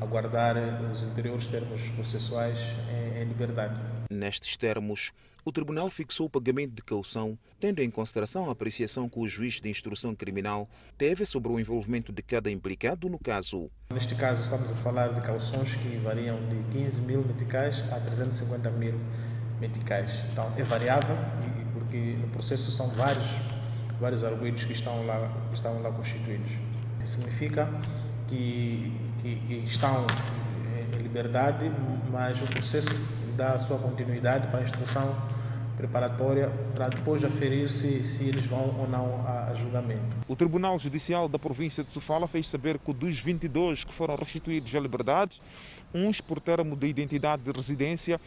aguardar 0.00 0.54
os 0.92 1.02
ulteriores 1.02 1.46
termos 1.46 1.88
processuais 1.90 2.76
em, 3.18 3.24
liberdade. 3.24 3.80
Nestes 4.08 4.56
termos, 4.56 5.12
o 5.44 5.50
Tribunal 5.50 5.90
fixou 5.90 6.26
o 6.26 6.30
pagamento 6.30 6.74
de 6.74 6.82
caução, 6.82 7.36
tendo 7.58 7.82
em 7.82 7.90
consideração 7.90 8.48
a 8.48 8.52
apreciação 8.52 9.08
que 9.08 9.18
o 9.18 9.26
juiz 9.26 9.60
de 9.60 9.68
instrução 9.68 10.14
criminal 10.14 10.68
teve 10.96 11.26
sobre 11.26 11.50
o 11.50 11.58
envolvimento 11.58 12.12
de 12.12 12.22
cada 12.22 12.48
implicado 12.48 13.08
no 13.08 13.18
caso. 13.18 13.68
Neste 13.92 14.14
caso, 14.14 14.44
estamos 14.44 14.70
a 14.70 14.76
falar 14.76 15.08
de 15.08 15.22
cauções 15.22 15.74
que 15.74 15.96
variam 15.96 16.38
de 16.48 16.78
15 16.78 17.02
mil 17.02 17.24
meticais 17.24 17.82
a 17.90 17.98
350 17.98 18.70
mil 18.70 18.94
meticais. 19.60 20.24
Então, 20.30 20.52
é 20.56 20.62
variável, 20.62 21.16
porque 21.72 22.16
no 22.20 22.28
processo 22.28 22.70
são 22.70 22.88
vários 22.90 23.26
vários 24.00 24.24
arguidos 24.24 24.64
que 24.64 24.72
estão 24.72 25.06
lá, 25.06 25.30
que 25.48 25.54
estão 25.54 25.80
lá 25.82 25.90
constituídos. 25.90 26.50
Isso 27.02 27.18
significa 27.18 27.68
que, 28.26 28.92
que, 29.20 29.36
que 29.36 29.54
estão 29.66 30.06
em 30.94 31.02
liberdade, 31.02 31.70
mas 32.10 32.40
o 32.42 32.46
processo 32.46 32.90
dá 33.36 33.58
sua 33.58 33.78
continuidade 33.78 34.48
para 34.48 34.60
a 34.60 34.62
instrução 34.62 35.14
preparatória 35.76 36.50
para 36.74 36.88
depois 36.88 37.22
aferir 37.22 37.68
se, 37.68 38.02
se 38.02 38.24
eles 38.24 38.46
vão 38.46 38.74
ou 38.78 38.88
não 38.88 39.22
a, 39.26 39.50
a, 39.50 39.54
julgamento. 39.54 40.16
O 40.26 40.34
Tribunal 40.34 40.78
Judicial 40.78 41.28
da 41.28 41.38
província 41.38 41.84
de 41.84 41.92
Sofala 41.92 42.26
fez 42.26 42.48
saber 42.48 42.78
que 42.78 42.92
dos 42.92 43.20
22 43.20 43.84
que 43.84 43.92
foram 43.92 44.16
restituídos 44.16 44.74
à 44.74 44.80
liberdade, 44.80 45.40
uns 45.94 46.20
por 46.20 46.40
termo 46.40 46.74
de 46.74 46.86
identidade 46.86 47.42
de 47.42 47.50
residência 47.50 48.18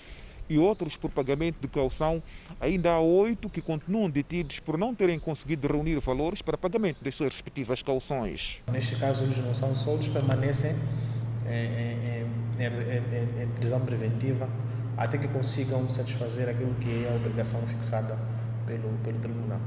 e 0.49 0.57
outros 0.57 0.97
por 0.97 1.11
pagamento 1.11 1.57
de 1.61 1.67
caução, 1.67 2.21
ainda 2.59 2.91
há 2.91 2.99
oito 2.99 3.49
que 3.49 3.61
continuam 3.61 4.09
detidos 4.09 4.59
por 4.59 4.77
não 4.77 4.95
terem 4.95 5.19
conseguido 5.19 5.67
reunir 5.67 5.99
valores 5.99 6.41
para 6.41 6.57
pagamento 6.57 7.03
das 7.03 7.13
suas 7.15 7.33
respectivas 7.33 7.83
cauções. 7.83 8.57
Neste 8.71 8.95
caso, 8.95 9.23
eles 9.23 9.37
não 9.37 9.53
são 9.53 9.75
soltos, 9.75 10.07
permanecem 10.07 10.71
em, 11.47 12.23
em, 12.61 12.65
em, 12.65 13.43
em 13.43 13.47
prisão 13.55 13.79
preventiva 13.85 14.49
até 14.97 15.17
que 15.17 15.27
consigam 15.29 15.89
satisfazer 15.89 16.49
aquilo 16.49 16.73
que 16.75 17.05
é 17.05 17.11
a 17.11 17.15
obrigação 17.15 17.65
fixada 17.67 18.17
pelo, 18.65 18.89
pelo 19.03 19.19
tribunal. 19.19 19.61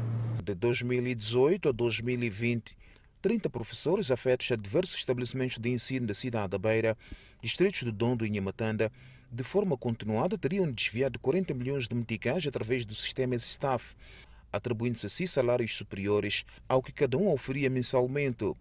De 0.44 0.54
2018 0.54 1.68
a 1.68 1.72
2020, 1.72 2.76
30 3.22 3.48
professores 3.48 4.10
afetos 4.10 4.50
a 4.50 4.56
diversos 4.56 4.96
estabelecimentos 4.96 5.56
de 5.56 5.70
ensino 5.70 6.06
da 6.06 6.12
cidade 6.12 6.50
da 6.50 6.58
Beira, 6.58 6.98
distritos 7.40 7.80
de 7.80 7.90
Dondo 7.90 8.26
e 8.26 8.30
Nhamatanda, 8.30 8.92
de 9.32 9.42
forma 9.42 9.78
continuada, 9.78 10.36
teriam 10.36 10.70
desviado 10.70 11.18
40 11.18 11.54
milhões 11.54 11.88
de 11.88 11.94
meticais 11.94 12.46
através 12.46 12.84
do 12.84 12.94
sistema 12.94 13.34
staff, 13.36 13.96
atribuindo-se 14.52 15.06
assim 15.06 15.26
salários 15.26 15.74
superiores 15.74 16.44
ao 16.68 16.82
que 16.82 16.92
cada 16.92 17.16
um 17.16 17.32
oferia 17.32 17.70
mensalmente. 17.70 18.52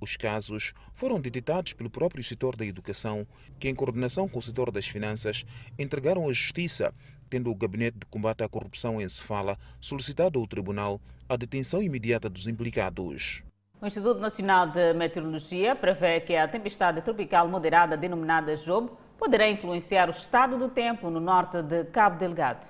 Os 0.00 0.16
casos 0.16 0.74
foram 0.94 1.20
detectados 1.20 1.74
pelo 1.74 1.88
próprio 1.88 2.24
setor 2.24 2.56
da 2.56 2.66
educação, 2.66 3.24
que, 3.60 3.68
em 3.68 3.74
coordenação 3.74 4.28
com 4.28 4.40
o 4.40 4.42
setor 4.42 4.72
das 4.72 4.88
finanças, 4.88 5.46
entregaram 5.78 6.28
à 6.28 6.32
Justiça, 6.32 6.92
tendo 7.30 7.48
o 7.48 7.54
Gabinete 7.54 7.98
de 7.98 8.06
Combate 8.06 8.42
à 8.42 8.48
Corrupção 8.48 9.00
em 9.00 9.08
Cefala 9.08 9.56
solicitado 9.80 10.40
ao 10.40 10.46
Tribunal 10.48 11.00
a 11.28 11.36
detenção 11.36 11.80
imediata 11.80 12.28
dos 12.28 12.48
implicados. 12.48 13.44
O 13.80 13.86
Instituto 13.86 14.18
Nacional 14.18 14.66
de 14.66 14.92
Meteorologia 14.92 15.76
prevê 15.76 16.20
que 16.20 16.34
a 16.34 16.48
tempestade 16.48 17.00
tropical 17.02 17.46
moderada 17.46 17.96
denominada 17.96 18.56
Job 18.56 18.90
poderá 19.18 19.48
influenciar 19.48 20.08
o 20.08 20.12
estado 20.12 20.58
do 20.58 20.68
tempo 20.68 21.10
no 21.10 21.20
norte 21.20 21.62
de 21.62 21.84
Cabo 21.84 22.18
Delgado. 22.18 22.68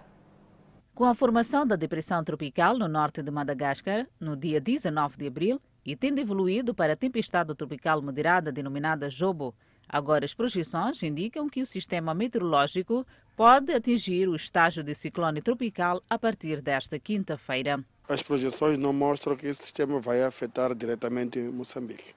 Com 0.95 1.05
a 1.05 1.15
formação 1.15 1.67
da 1.67 1.77
depressão 1.77 2.25
tropical 2.25 2.79
no 2.79 2.89
norte 2.89 3.23
de 3.23 3.31
Madagascar, 3.31 4.07
no 4.19 4.35
dia 4.35 4.61
19 4.61 5.19
de 5.19 5.27
abril, 5.27 5.61
e 5.85 5.95
tendo 5.95 6.19
evoluído 6.21 6.75
para 6.75 6.95
a 6.95 6.97
tempestade 6.97 7.55
tropical 7.55 8.01
moderada 8.01 8.51
denominada 8.51 9.11
Jobo, 9.11 9.55
agora 9.89 10.25
as 10.25 10.35
projeções 10.35 11.03
indicam 11.03 11.49
que 11.49 11.61
o 11.61 11.67
sistema 11.67 12.15
meteorológico 12.15 13.07
pode 13.37 13.73
atingir 13.73 14.27
o 14.29 14.35
estágio 14.35 14.83
de 14.83 14.95
ciclone 14.95 15.43
tropical 15.43 16.03
a 16.09 16.19
partir 16.19 16.63
desta 16.63 16.99
quinta-feira. 16.99 17.85
As 18.09 18.23
projeções 18.23 18.79
não 18.79 18.93
mostram 18.93 19.37
que 19.37 19.47
esse 19.47 19.63
sistema 19.63 20.01
vai 20.01 20.23
afetar 20.23 20.75
diretamente 20.75 21.39
Moçambique. 21.39 22.15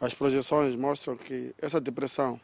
As 0.00 0.12
projeções 0.12 0.74
mostram 0.74 1.16
que 1.16 1.54
essa 1.58 1.80
depressão 1.80 2.38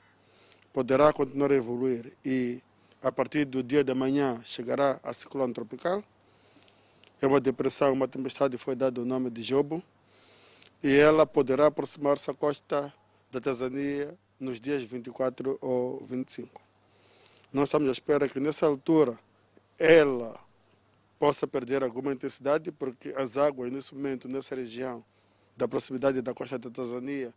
poderá 0.73 1.12
continuar 1.12 1.52
a 1.52 1.55
evoluir 1.55 2.17
e 2.25 2.62
a 3.02 3.12
partir 3.12 3.45
do 3.45 3.62
dia 3.62 3.85
de 3.85 3.93
manhã 3.95 4.41
chegará 4.45 4.99
a 5.02 5.12
ciclone 5.12 5.52
tropical. 5.52 6.02
É 7.21 7.26
uma 7.26 7.41
depressão, 7.41 7.93
uma 7.93 8.09
tempestade 8.09 8.57
foi 8.57 8.75
dado 8.75 9.02
o 9.02 9.05
nome 9.05 9.31
de 9.31 9.43
Jobo 9.43 9.83
e 10.83 10.95
ela 10.95 11.26
poderá 11.26 11.67
aproximar-se 11.67 12.31
à 12.31 12.35
costa 12.35 12.93
da 13.31 13.41
Tanzânia 13.41 14.17
nos 14.41 14.61
dias 14.61 14.83
24 14.83 15.59
ou 15.61 16.00
25. 16.05 16.61
Nós 17.52 17.69
estamos 17.69 17.88
à 17.88 17.93
espera 17.93 18.29
que 18.29 18.41
nessa 18.41 18.67
altura 18.67 19.19
ela 19.79 20.41
possa 21.19 21.47
perder 21.47 21.83
alguma 21.85 22.12
intensidade 22.12 22.73
porque 22.73 23.14
as 23.17 23.37
águas 23.37 23.71
nesse 23.71 23.95
momento 23.95 24.26
nessa 24.26 24.57
região 24.57 25.05
da 25.57 25.69
proximidade 25.69 26.21
da 26.23 26.35
costa 26.35 26.59
da 26.59 26.71
Tanzânia 26.71 27.33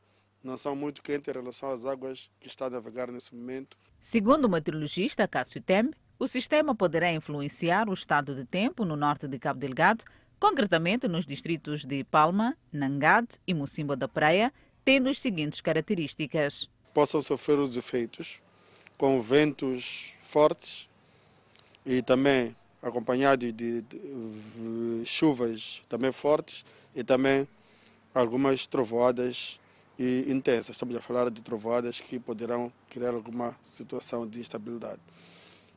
não 0.45 0.55
são 0.55 0.75
muito 0.75 1.01
quentes 1.01 1.27
em 1.27 1.31
relação 1.31 1.71
às 1.71 1.83
águas 1.85 2.29
que 2.39 2.47
está 2.47 2.67
a 2.67 2.69
navegar 2.69 3.11
nesse 3.11 3.35
momento. 3.35 3.77
Segundo 3.99 4.45
o 4.45 4.49
meteorologista 4.49 5.27
Cássio 5.27 5.61
Tembe, 5.61 5.95
o 6.19 6.27
sistema 6.27 6.75
poderá 6.75 7.11
influenciar 7.11 7.89
o 7.89 7.93
estado 7.93 8.35
de 8.35 8.45
tempo 8.45 8.85
no 8.85 8.95
norte 8.95 9.27
de 9.27 9.37
Cabo 9.39 9.59
Delgado, 9.59 10.05
concretamente 10.39 11.07
nos 11.07 11.25
distritos 11.25 11.85
de 11.85 12.03
Palma, 12.03 12.55
Nangade 12.71 13.39
e 13.47 13.53
Mocimba 13.53 13.95
da 13.95 14.07
Praia, 14.07 14.53
tendo 14.85 15.09
as 15.09 15.19
seguintes 15.19 15.59
características. 15.59 16.69
Possam 16.93 17.19
sofrer 17.19 17.59
os 17.59 17.75
efeitos 17.75 18.41
com 18.97 19.21
ventos 19.21 20.13
fortes 20.21 20.89
e 21.85 22.01
também 22.01 22.55
acompanhados 22.81 23.51
de, 23.51 23.81
de, 23.81 23.81
de 23.81 25.05
chuvas 25.05 25.81
também 25.89 26.11
fortes 26.11 26.63
e 26.95 27.03
também 27.03 27.47
algumas 28.13 28.65
trovoadas 28.67 29.59
e 29.97 30.25
intensas. 30.27 30.75
Estamos 30.75 30.95
a 30.95 31.01
falar 31.01 31.29
de 31.29 31.41
trovoadas 31.41 32.01
que 32.01 32.19
poderão 32.19 32.71
criar 32.89 33.13
alguma 33.13 33.57
situação 33.67 34.27
de 34.27 34.39
instabilidade. 34.39 34.99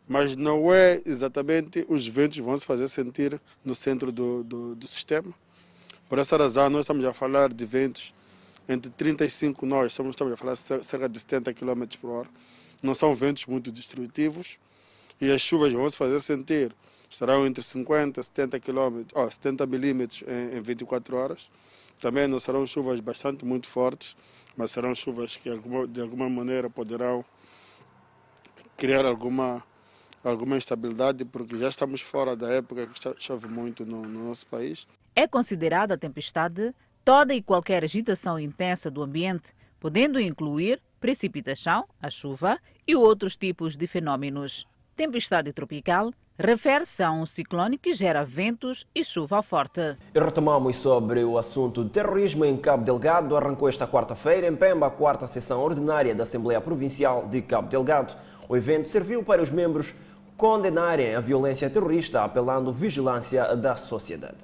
Mas 0.09 0.37
não 0.37 0.73
é 0.73 1.03
exatamente 1.05 1.85
os 1.89 2.07
ventos 2.07 2.39
vão 2.39 2.57
se 2.57 2.65
fazer 2.65 2.89
sentir 2.89 3.41
no 3.65 3.75
centro 3.75 4.11
do, 4.11 4.43
do, 4.43 4.75
do 4.75 4.89
sistema. 4.89 5.33
Por 6.09 6.19
essa 6.19 6.37
razão, 6.37 6.71
nós 6.71 6.83
estamos 6.83 7.05
a 7.05 7.13
falar 7.13 7.53
de 7.53 7.65
ventos 7.65 8.15
entre 8.69 8.91
35 8.91 9.65
nós, 9.65 9.93
estamos, 9.93 10.15
a 10.33 10.37
falar 10.37 10.57
cerca 10.57 11.09
de 11.09 11.19
70 11.19 11.55
km 11.55 11.85
por 12.01 12.11
hora. 12.11 12.29
Não 12.83 12.95
são 12.95 13.15
ventos 13.15 13.47
muito 13.47 13.73
destrutivos 13.73 14.59
e 15.21 15.31
as 15.31 15.41
chuvas 15.41 15.73
vão 15.73 15.89
se 15.89 15.97
fazer 15.97 16.21
sentir. 16.21 16.75
Estarão 17.11 17.47
entre 17.47 17.63
50 17.63 18.21
e 18.21 18.25
70 18.25 18.61
km, 18.61 19.05
oh, 19.15 19.29
70 19.29 19.67
milímetros 19.67 20.23
em, 20.29 20.59
em 20.59 20.63
24 20.63 21.17
horas. 21.17 21.51
Também 22.00 22.28
não 22.28 22.38
serão 22.38 22.67
chuvas 22.67 23.00
bastante 23.00 23.45
muito 23.45 23.67
fortes, 23.67 24.17
mas 24.57 24.71
serão 24.71 24.95
chuvas 24.95 25.37
que 25.37 25.50
de 25.88 26.00
alguma 26.00 26.28
maneira 26.28 26.71
poderão 26.71 27.25
criar 28.76 29.05
alguma, 29.05 29.62
alguma 30.23 30.57
instabilidade, 30.57 31.25
porque 31.25 31.57
já 31.59 31.69
estamos 31.69 32.00
fora 32.00 32.37
da 32.37 32.50
época 32.50 32.87
que 32.87 33.23
chove 33.23 33.49
muito 33.49 33.85
no, 33.85 34.02
no 34.02 34.28
nosso 34.28 34.47
país. 34.47 34.87
É 35.14 35.26
considerada 35.26 35.95
a 35.95 35.99
tempestade 35.99 36.73
toda 37.05 37.35
e 37.35 37.43
qualquer 37.43 37.83
agitação 37.83 38.38
intensa 38.38 38.90
do 38.90 39.02
ambiente, 39.02 39.52
podendo 39.81 40.21
incluir 40.21 40.81
precipitação, 41.00 41.87
a 42.00 42.11
chuva 42.11 42.59
e 42.87 42.95
outros 42.95 43.37
tipos 43.37 43.76
de 43.76 43.87
fenômenos. 43.87 44.67
Tempestade 44.99 45.52
tropical 45.52 46.11
refere-se 46.37 47.05
a 47.05 47.12
um 47.12 47.25
ciclone 47.25 47.78
que 47.78 47.93
gera 47.93 48.25
ventos 48.25 48.85
e 48.93 49.05
chuva 49.05 49.40
forte. 49.45 49.97
E 50.12 50.19
retomamos 50.19 50.76
sobre 50.76 51.23
o 51.23 51.38
assunto 51.38 51.85
de 51.85 51.90
terrorismo 51.90 52.45
em 52.45 52.57
Cabo 52.57 52.83
Delgado. 52.83 53.37
Arrancou 53.37 53.69
esta 53.69 53.87
quarta-feira 53.87 54.49
em 54.49 54.57
Pemba 54.57 54.88
a 54.88 54.90
quarta 54.90 55.28
sessão 55.28 55.61
ordinária 55.61 56.17
da 56.17 56.25
Assembleia 56.25 56.61
Provincial 56.61 57.28
de 57.28 57.40
Cabo 57.43 57.69
Delgado. 57.69 58.17
O 58.49 58.57
evento 58.57 58.88
serviu 58.88 59.23
para 59.23 59.40
os 59.40 59.52
membros 59.52 59.95
condenarem 60.37 61.14
a 61.14 61.21
violência 61.21 61.71
terrorista, 61.71 62.25
apelando 62.25 62.73
vigilância 62.73 63.55
da 63.55 63.76
sociedade. 63.76 64.38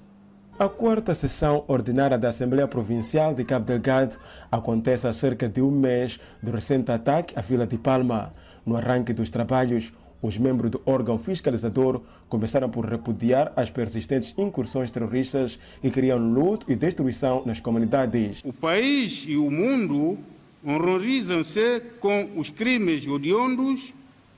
A 0.57 0.69
quarta 0.69 1.15
sessão 1.15 1.65
ordinária 1.67 2.17
da 2.17 2.29
Assembleia 2.29 2.69
Provincial 2.69 3.35
de 3.35 3.45
Cabo 3.45 3.67
Delgado 3.67 4.17
acontece 4.53 5.09
há 5.09 5.13
cerca 5.13 5.49
de 5.49 5.61
um 5.61 5.73
mês 5.73 6.21
do 6.41 6.53
recente 6.53 6.93
ataque 6.93 7.37
à 7.37 7.41
Vila 7.41 7.67
de 7.67 7.77
Palma. 7.77 8.33
No 8.65 8.77
arranque 8.77 9.13
dos 9.13 9.29
trabalhos, 9.29 9.93
os 10.25 10.39
membros 10.39 10.71
do 10.71 10.81
órgão 10.87 11.19
fiscalizador 11.19 12.01
começaram 12.31 12.71
por 12.71 12.87
repudiar 12.87 13.53
as 13.55 13.69
persistentes 13.69 14.35
incursões 14.39 14.91
terroristas 14.91 15.59
que 15.83 15.91
criam 15.91 16.17
luto 16.17 16.65
e 16.73 16.75
destruição 16.75 17.43
nas 17.45 17.61
comunidades. 17.61 18.41
O 18.43 18.51
país 18.51 19.27
e 19.29 19.37
o 19.37 19.51
mundo 19.51 20.19
horrorizam-se 20.65 21.83
com 22.01 22.31
os 22.37 22.49
crimes 22.49 23.07
odiondos 23.07 23.93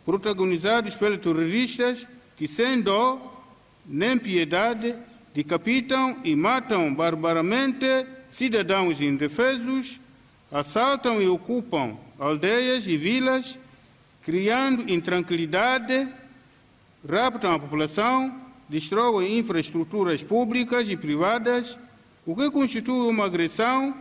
protagonizados 0.04 0.96
pelos 0.96 1.18
terroristas 1.18 2.04
que, 2.36 2.48
sem 2.48 2.82
dó 2.82 3.44
nem 3.86 4.18
piedade, 4.18 4.92
decapitam 5.32 6.16
e 6.24 6.34
matam 6.34 6.92
barbaramente 6.92 7.86
cidadãos 8.28 9.00
indefesos, 9.00 10.00
assaltam 10.50 11.22
e 11.22 11.28
ocupam 11.28 11.96
aldeias 12.18 12.88
e 12.88 12.96
vilas 12.96 13.56
criando 14.26 14.90
intranquilidade, 14.90 16.12
raptam 17.08 17.54
a 17.54 17.60
população, 17.60 18.34
destroem 18.68 19.38
infraestruturas 19.38 20.20
públicas 20.20 20.88
e 20.88 20.96
privadas, 20.96 21.78
o 22.26 22.34
que 22.34 22.50
constitui 22.50 23.08
uma 23.08 23.26
agressão 23.26 23.94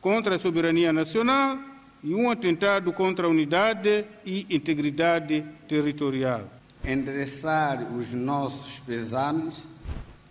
contra 0.00 0.34
a 0.34 0.38
soberania 0.40 0.92
nacional 0.92 1.56
e 2.02 2.12
um 2.12 2.28
atentado 2.28 2.92
contra 2.92 3.28
a 3.28 3.30
unidade 3.30 4.04
e 4.26 4.44
integridade 4.50 5.46
territorial. 5.68 6.42
Endereçar 6.84 7.80
os 7.96 8.12
nossos 8.12 8.80
pesames 8.80 9.62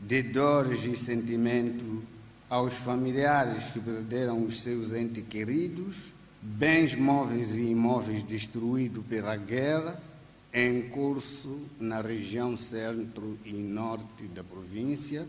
de 0.02 0.24
dores 0.24 0.84
e 0.84 0.98
sentimento 0.98 2.04
aos 2.50 2.74
familiares 2.74 3.64
que 3.72 3.80
perderam 3.80 4.44
os 4.44 4.62
seus 4.62 4.92
entes 4.92 5.24
queridos 5.30 6.17
bens 6.56 6.96
móveis 6.96 7.58
e 7.58 7.72
imóveis 7.72 8.24
destruídos 8.24 9.06
pela 9.06 9.36
guerra 9.36 10.00
em 10.54 10.84
curso 10.90 11.60
na 11.78 12.02
região 12.02 12.56
centro 12.56 13.38
e 13.44 13.52
norte 13.52 14.24
da 14.34 14.44
província, 14.44 15.28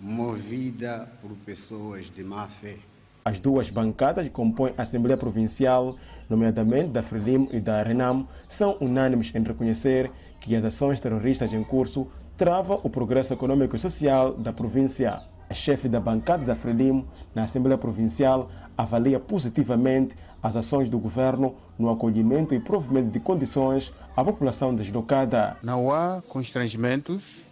movida 0.00 1.08
por 1.20 1.30
pessoas 1.44 2.10
de 2.10 2.24
má 2.24 2.48
fé. 2.48 2.76
As 3.24 3.38
duas 3.38 3.70
bancadas 3.70 4.26
que 4.26 4.32
compõem 4.32 4.72
a 4.76 4.82
Assembleia 4.82 5.16
Provincial, 5.16 5.96
nomeadamente 6.28 6.88
da 6.88 7.02
Frelim 7.02 7.48
e 7.52 7.60
da 7.60 7.82
Renam, 7.82 8.26
são 8.48 8.78
unânimes 8.80 9.32
em 9.34 9.42
reconhecer 9.42 10.10
que 10.40 10.56
as 10.56 10.64
ações 10.64 10.98
terroristas 10.98 11.52
em 11.52 11.62
curso 11.62 12.08
travam 12.36 12.80
o 12.82 12.90
progresso 12.90 13.34
econômico 13.34 13.76
e 13.76 13.78
social 13.78 14.32
da 14.32 14.52
província. 14.52 15.20
A 15.48 15.54
chefe 15.54 15.86
da 15.86 16.00
bancada 16.00 16.44
da 16.44 16.54
Frelim 16.54 17.04
na 17.34 17.44
Assembleia 17.44 17.76
Provincial 17.76 18.50
avalia 18.82 19.20
positivamente 19.20 20.16
as 20.42 20.56
ações 20.56 20.88
do 20.88 20.98
governo 20.98 21.54
no 21.78 21.88
acolhimento 21.90 22.54
e 22.54 22.60
provimento 22.60 23.10
de 23.10 23.20
condições 23.20 23.92
à 24.16 24.24
população 24.24 24.74
deslocada. 24.74 25.56
Não 25.62 25.92
há 25.92 26.20
constrangimentos 26.28 27.46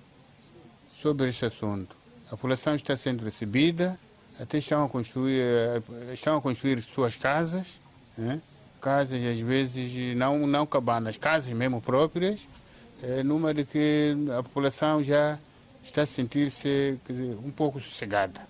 sobre 0.92 1.28
este 1.28 1.46
assunto. 1.46 1.96
A 2.26 2.30
população 2.30 2.74
está 2.74 2.96
sendo 2.96 3.24
recebida, 3.24 3.98
até 4.38 4.58
estão 4.58 4.84
a 4.84 4.88
construir, 4.88 5.42
estão 6.12 6.36
a 6.36 6.40
construir 6.40 6.82
suas 6.82 7.16
casas, 7.16 7.80
né? 8.16 8.40
casas 8.80 9.22
às 9.24 9.40
vezes 9.40 10.16
não, 10.16 10.46
não 10.46 10.66
cabanas, 10.66 11.16
casas 11.16 11.52
mesmo 11.52 11.80
próprias, 11.80 12.48
é, 13.02 13.22
numa 13.22 13.54
de 13.54 13.64
que 13.64 14.16
a 14.36 14.42
população 14.42 15.02
já 15.02 15.38
está 15.82 16.02
a 16.02 16.06
sentir-se 16.06 16.98
um 17.44 17.50
pouco 17.50 17.80
sossegada. 17.80 18.40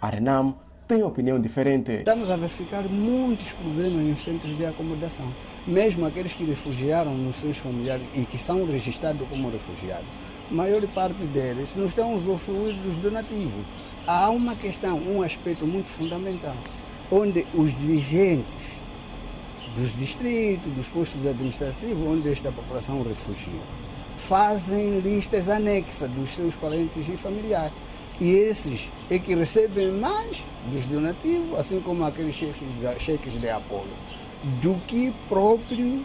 A 0.00 0.08
Renam 0.08 0.56
tem 0.86 1.02
opinião 1.02 1.40
diferente. 1.40 1.92
Estamos 1.92 2.30
a 2.30 2.36
verificar 2.36 2.82
muitos 2.84 3.52
problemas 3.52 4.06
nos 4.06 4.22
centros 4.22 4.56
de 4.56 4.66
acomodação, 4.66 5.26
mesmo 5.66 6.04
aqueles 6.04 6.34
que 6.34 6.44
refugiaram 6.44 7.14
nos 7.14 7.36
seus 7.38 7.58
familiares 7.58 8.06
e 8.14 8.24
que 8.24 8.38
são 8.38 8.66
registrados 8.66 9.26
como 9.28 9.50
refugiados. 9.50 10.08
A 10.50 10.54
maior 10.54 10.86
parte 10.88 11.24
deles 11.24 11.74
não 11.74 11.86
estão 11.86 12.14
usufruindo 12.14 12.82
dos 12.82 12.98
donativos. 12.98 13.64
Há 14.06 14.28
uma 14.28 14.54
questão, 14.54 14.98
um 14.98 15.22
aspecto 15.22 15.66
muito 15.66 15.88
fundamental, 15.88 16.56
onde 17.10 17.46
os 17.54 17.74
dirigentes 17.74 18.78
dos 19.74 19.96
distritos, 19.96 20.70
dos 20.72 20.88
postos 20.88 21.26
administrativos, 21.26 22.02
onde 22.02 22.30
esta 22.30 22.52
população 22.52 23.02
refugia, 23.02 23.60
fazem 24.16 25.00
listas 25.00 25.48
anexas 25.48 26.10
dos 26.10 26.28
seus 26.30 26.54
parentes 26.54 27.08
e 27.08 27.16
familiares. 27.16 27.72
E 28.20 28.30
esses 28.30 28.88
é 29.10 29.18
que 29.18 29.34
recebem 29.34 29.90
mais 29.90 30.44
dos 30.70 30.84
donativos, 30.84 31.58
assim 31.58 31.80
como 31.80 32.04
aqueles 32.04 32.34
cheques 32.34 32.60
de, 32.60 33.00
cheques 33.00 33.32
de 33.40 33.48
apoio, 33.48 33.90
do 34.62 34.74
que 34.86 35.12
próprio 35.28 36.04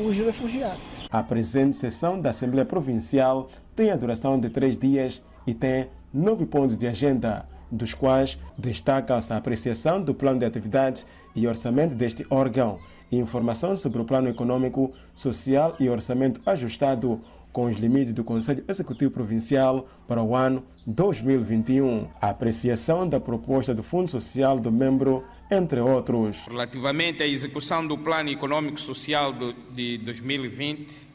os 0.00 0.16
refugiados. 0.18 0.80
A 1.10 1.22
presente 1.22 1.76
sessão 1.76 2.20
da 2.20 2.30
Assembleia 2.30 2.64
Provincial 2.64 3.48
tem 3.76 3.90
a 3.90 3.96
duração 3.96 4.40
de 4.40 4.48
três 4.48 4.76
dias 4.76 5.22
e 5.46 5.52
tem 5.52 5.88
nove 6.12 6.46
pontos 6.46 6.76
de 6.76 6.86
agenda, 6.86 7.46
dos 7.70 7.92
quais 7.92 8.38
destacam-se 8.56 9.32
a 9.32 9.36
apreciação 9.36 10.00
do 10.00 10.14
plano 10.14 10.38
de 10.38 10.46
atividades 10.46 11.06
e 11.34 11.46
orçamento 11.46 11.94
deste 11.94 12.26
órgão, 12.30 12.78
informação 13.12 13.76
sobre 13.76 14.00
o 14.00 14.04
plano 14.04 14.28
econômico, 14.28 14.92
social 15.14 15.76
e 15.78 15.88
orçamento 15.88 16.40
ajustado 16.46 17.20
com 17.54 17.66
os 17.66 17.78
limites 17.78 18.12
do 18.12 18.24
Conselho 18.24 18.64
Executivo 18.66 19.12
Provincial 19.12 19.88
para 20.08 20.20
o 20.20 20.34
ano 20.34 20.66
2021, 20.88 22.10
a 22.20 22.30
apreciação 22.30 23.08
da 23.08 23.20
proposta 23.20 23.72
do 23.72 23.80
Fundo 23.80 24.10
Social 24.10 24.58
do 24.58 24.72
membro, 24.72 25.24
entre 25.48 25.78
outros. 25.78 26.48
Relativamente 26.48 27.22
à 27.22 27.26
execução 27.28 27.86
do 27.86 27.96
Plano 27.96 28.28
Econômico 28.28 28.80
Social 28.80 29.32
de 29.72 29.98
2020, 29.98 31.08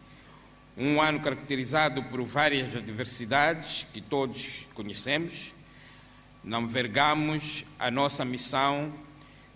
um 0.78 1.02
ano 1.02 1.20
caracterizado 1.20 2.04
por 2.04 2.24
várias 2.24 2.74
adversidades 2.74 3.86
que 3.94 4.00
todos 4.00 4.66
conhecemos, 4.74 5.54
não 6.42 6.66
vergamos 6.66 7.66
a 7.78 7.92
nossa 7.92 8.24
missão 8.24 8.94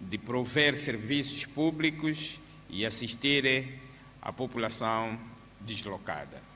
de 0.02 0.18
prover 0.18 0.76
serviços 0.76 1.46
públicos 1.46 2.42
e 2.70 2.86
assistir 2.86 3.80
a 4.22 4.34
população 4.34 5.18
deslocada. 5.62 6.53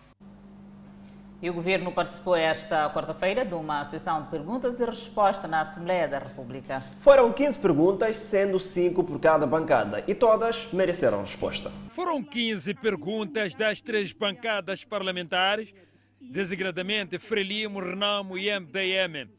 E 1.39 1.51
o 1.51 1.53
Governo 1.53 1.91
participou 1.91 2.35
esta 2.35 2.89
quarta-feira 2.89 3.45
de 3.45 3.53
uma 3.53 3.85
sessão 3.85 4.23
de 4.23 4.29
perguntas 4.29 4.79
e 4.79 4.85
respostas 4.85 5.47
na 5.47 5.61
Assembleia 5.61 6.07
da 6.07 6.17
República. 6.17 6.83
Foram 6.99 7.31
15 7.31 7.59
perguntas, 7.59 8.17
sendo 8.17 8.59
5 8.59 9.03
por 9.03 9.19
cada 9.19 9.45
bancada, 9.45 10.03
e 10.07 10.15
todas 10.15 10.67
mereceram 10.73 11.21
resposta. 11.21 11.71
Foram 11.89 12.23
15 12.23 12.73
perguntas 12.73 13.53
das 13.53 13.83
três 13.83 14.11
bancadas 14.11 14.83
parlamentares, 14.83 15.75
desigradamente 16.19 17.19
Frelimo, 17.19 17.79
Renamo 17.79 18.35
e 18.35 18.49
MDM. 18.49 19.29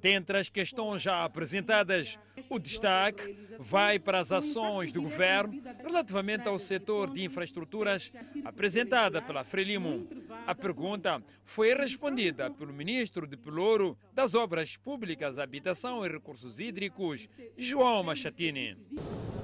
Dentre 0.00 0.38
as 0.38 0.48
questões 0.48 1.02
já 1.02 1.24
apresentadas, 1.24 2.18
o 2.48 2.58
destaque 2.58 3.36
vai 3.58 3.98
para 3.98 4.20
as 4.20 4.30
ações 4.30 4.92
do 4.92 5.02
governo 5.02 5.62
relativamente 5.82 6.46
ao 6.48 6.58
setor 6.58 7.10
de 7.10 7.24
infraestruturas 7.24 8.12
apresentada 8.44 9.22
pela 9.22 9.44
Frelimo. 9.44 10.06
A 10.46 10.54
pergunta 10.54 11.22
foi 11.44 11.74
respondida 11.74 12.50
pelo 12.50 12.72
ministro 12.72 13.26
de 13.26 13.36
Pelouro 13.36 13.96
das 14.12 14.34
Obras 14.34 14.76
Públicas, 14.76 15.38
Habitação 15.38 16.04
e 16.04 16.08
Recursos 16.08 16.60
Hídricos, 16.60 17.28
João 17.56 18.02
Machatini. 18.02 18.76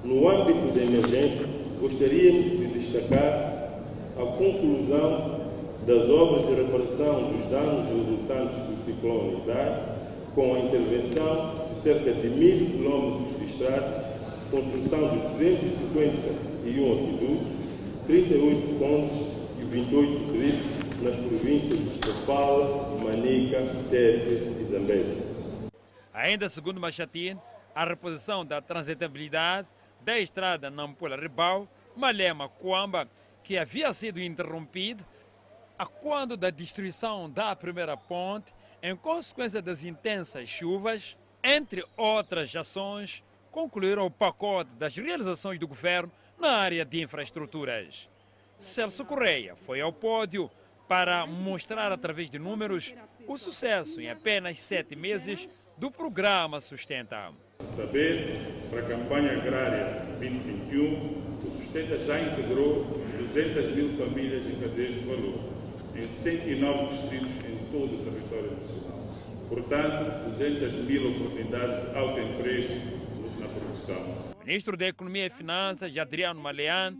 No 0.03 0.29
âmbito 0.29 0.73
da 0.73 0.83
emergência, 0.83 1.47
gostaríamos 1.79 2.51
de 2.51 2.67
destacar 2.67 3.63
a 4.15 4.37
conclusão 4.37 5.43
das 5.85 6.09
obras 6.09 6.47
de 6.47 6.55
reparação 6.55 7.33
dos 7.33 7.45
danos 7.47 7.85
resultantes 7.87 8.57
do 8.59 8.85
ciclone 8.85 9.41
Idar 9.41 9.92
com 10.35 10.55
a 10.55 10.59
intervenção 10.59 11.67
de 11.69 11.75
cerca 11.75 12.11
de 12.11 12.27
mil 12.27 12.65
quilómetros 12.71 13.37
de 13.37 13.45
estrada, 13.45 14.13
construção 14.49 15.09
de 15.09 15.17
251 15.37 16.93
aquedutos, 16.93 17.47
38 18.07 18.79
pontes 18.79 19.17
e 19.59 19.65
28 19.65 20.31
drifts 20.31 21.01
nas 21.03 21.15
províncias 21.17 21.79
de 21.79 22.05
Sofala, 22.05 22.97
Manica, 23.03 23.59
Tete 23.89 24.59
e 24.59 24.65
Zambésia. 24.65 25.17
Ainda 26.13 26.49
segundo 26.49 26.79
Machatin, 26.79 27.37
a 27.75 27.85
reposição 27.85 28.45
da 28.45 28.61
transitabilidade 28.61 29.67
da 30.01 30.19
estrada 30.19 30.69
Nampula-Ribau, 30.69 31.67
Malema-Coamba, 31.95 33.07
que 33.43 33.57
havia 33.57 33.91
sido 33.93 34.21
interrompida 34.21 35.03
a 35.77 35.85
quando 35.85 36.35
da 36.35 36.49
destruição 36.49 37.29
da 37.29 37.55
primeira 37.55 37.95
ponte 37.95 38.53
em 38.83 38.97
consequência 38.97 39.61
das 39.61 39.85
intensas 39.85 40.49
chuvas, 40.49 41.17
entre 41.41 41.85
outras 41.95 42.53
ações, 42.53 43.23
concluíram 43.49 44.05
o 44.05 44.11
pacote 44.11 44.71
das 44.71 44.93
realizações 44.97 45.57
do 45.57 45.65
governo 45.65 46.11
na 46.37 46.51
área 46.51 46.83
de 46.83 47.01
infraestruturas. 47.01 48.09
Celso 48.59 49.05
Correia 49.05 49.55
foi 49.55 49.79
ao 49.79 49.93
pódio 49.93 50.51
para 50.85 51.25
mostrar 51.25 51.93
através 51.93 52.29
de 52.29 52.37
números 52.37 52.93
o 53.25 53.37
sucesso 53.37 54.01
em 54.01 54.09
apenas 54.09 54.59
sete 54.59 54.97
meses 54.97 55.47
do 55.77 55.89
programa 55.89 56.59
Sustenta. 56.59 57.31
Saber, 57.77 58.37
para 58.69 58.81
a 58.81 58.83
campanha 58.83 59.31
agrária 59.31 60.05
2021, 60.19 60.83
o 61.47 61.57
Sustenta 61.57 61.97
já 61.99 62.19
integrou 62.19 62.83
200 63.33 63.75
mil 63.75 63.97
famílias 63.97 64.45
em 64.45 64.59
cadeias 64.59 64.93
de 64.95 65.05
valor, 65.05 65.39
em 65.95 66.09
109 66.21 66.93
distritos 66.93 67.45
em 67.45 67.65
todo 67.71 67.95
o 67.95 68.03
território 68.03 68.51
nacional. 68.51 68.52
Portanto, 69.49 70.29
200 70.31 70.73
mil 70.85 71.11
oportunidades 71.11 71.91
de 71.91 71.97
alto 71.97 72.19
emprego 72.19 72.73
na 73.39 73.47
produção. 73.47 74.33
O 74.41 74.45
ministro 74.45 74.75
da 74.75 74.87
Economia 74.87 75.27
e 75.27 75.29
Finanças, 75.29 75.95
Adriano 75.97 76.41
Malean, 76.41 76.97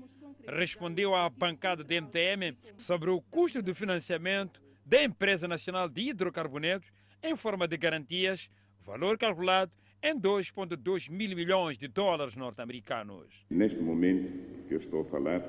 respondeu 0.47 1.15
à 1.15 1.29
bancada 1.29 1.83
do 1.83 1.93
MTM 1.93 2.57
sobre 2.77 3.09
o 3.09 3.21
custo 3.21 3.61
do 3.61 3.73
financiamento 3.73 4.61
da 4.85 5.03
Empresa 5.03 5.47
Nacional 5.47 5.87
de 5.87 6.09
Hidrocarbonetos 6.09 6.91
em 7.23 7.35
forma 7.35 7.67
de 7.67 7.77
garantias, 7.77 8.49
valor 8.81 9.17
calculado 9.17 9.71
em 10.01 10.19
2,2 10.19 11.09
mil 11.09 11.35
milhões 11.35 11.77
de 11.77 11.87
dólares 11.87 12.35
norte-americanos. 12.35 13.45
Neste 13.49 13.79
momento 13.79 14.67
que 14.67 14.73
eu 14.73 14.79
estou 14.79 15.01
a 15.01 15.05
falar, 15.05 15.41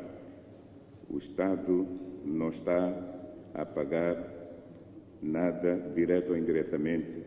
o 1.08 1.18
Estado 1.18 1.88
não 2.24 2.50
está 2.50 2.92
a 3.54 3.66
pagar 3.66 4.33
nada, 5.24 5.76
direto 5.94 6.30
ou 6.30 6.36
indiretamente, 6.36 7.24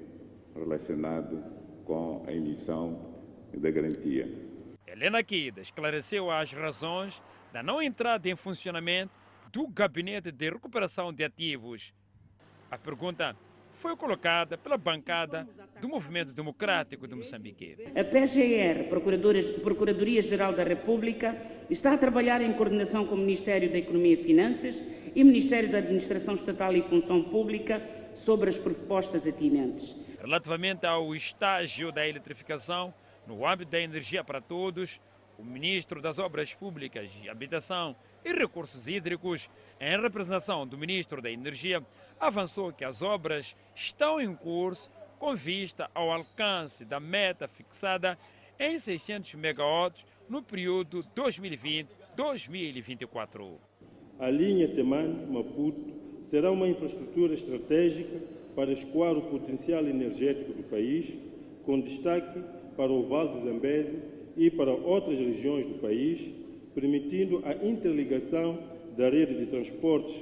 relacionado 0.56 1.44
com 1.86 2.24
a 2.28 2.32
emissão 2.32 3.16
da 3.54 3.72
garantia. 3.72 4.30
Helena 4.86 5.24
Kida 5.24 5.62
esclareceu 5.62 6.32
as 6.32 6.54
razões 6.54 7.22
da 7.52 7.64
não 7.64 7.82
entrada 7.82 8.30
em 8.30 8.36
funcionamento 8.36 9.12
do 9.52 9.68
Gabinete 9.68 10.32
de 10.32 10.50
Recuperação 10.50 11.12
de 11.12 11.24
Ativos. 11.24 11.94
A 12.70 12.78
pergunta 12.78 13.36
foi 13.74 13.96
colocada 13.96 14.58
pela 14.58 14.78
bancada 14.78 15.48
do 15.80 15.88
Movimento 15.88 16.34
Democrático 16.34 17.08
de 17.08 17.16
Moçambique. 17.16 17.78
A 17.96 18.04
PGR, 18.04 18.90
Procuradoria-Geral 19.62 20.54
da 20.54 20.64
República, 20.64 21.36
está 21.70 21.94
a 21.94 21.98
trabalhar 21.98 22.42
em 22.42 22.54
coordenação 22.54 23.06
com 23.06 23.16
o 23.16 23.20
Ministério 23.20 23.72
da 23.72 23.78
Economia 23.78 24.14
e 24.14 24.24
Finanças 24.24 24.76
e 25.18 25.24
Ministério 25.24 25.72
da 25.72 25.80
Administração 25.80 26.36
Estatal 26.36 26.76
e 26.76 26.84
Função 26.84 27.24
Pública 27.24 27.82
sobre 28.14 28.52
as 28.52 28.58
propostas 28.58 29.26
atinentes. 29.26 29.96
Relativamente 30.22 30.86
ao 30.86 31.16
estágio 31.16 31.92
da 31.92 32.08
eletrificação, 32.08 32.94
no 33.26 33.44
âmbito 33.44 33.72
da 33.72 33.82
energia 33.82 34.24
para 34.24 34.40
todos, 34.40 35.02
o 35.36 35.44
Ministro 35.44 36.04
das 36.04 36.20
Obras 36.20 36.54
Públicas, 36.54 37.10
Habitação 37.28 37.96
e 38.24 38.32
Recursos 38.32 38.88
Hídricos, 38.88 39.50
em 39.82 40.00
representação 40.00 40.68
do 40.68 40.78
Ministro 40.78 41.20
da 41.20 41.32
Energia, 41.32 41.84
avançou 42.20 42.72
que 42.72 42.86
as 42.86 43.02
obras 43.02 43.56
estão 43.74 44.22
em 44.22 44.36
curso 44.36 44.92
com 45.18 45.36
vista 45.36 45.90
ao 45.96 46.12
alcance 46.12 46.86
da 46.86 47.00
meta 47.00 47.48
fixada 47.48 48.20
em 48.60 48.78
600 48.78 49.34
megawatts 49.34 50.06
no 50.30 50.44
período 50.44 51.04
2020-2024. 51.16 53.58
A 54.20 54.32
linha 54.32 54.68
Temane-Maputo 54.68 55.94
será 56.24 56.52
uma 56.52 56.68
infraestrutura 56.68 57.36
estratégica 57.36 58.20
para 58.56 58.72
escoar 58.72 59.16
o 59.16 59.22
potencial 59.22 59.86
energético 59.86 60.54
do 60.54 60.64
país, 60.64 61.14
com 61.64 61.80
destaque 61.80 62.42
para 62.76 62.92
o 62.92 63.08
Vale 63.08 63.34
de 63.34 63.44
Zambeze 63.44 64.00
e 64.36 64.50
para 64.50 64.72
outras 64.72 65.20
regiões 65.20 65.68
do 65.68 65.76
país, 65.76 66.20
permitindo 66.74 67.44
a 67.46 67.54
interligação 67.64 68.58
da 68.98 69.08
rede 69.10 69.38
de 69.38 69.46
transportes 69.46 70.16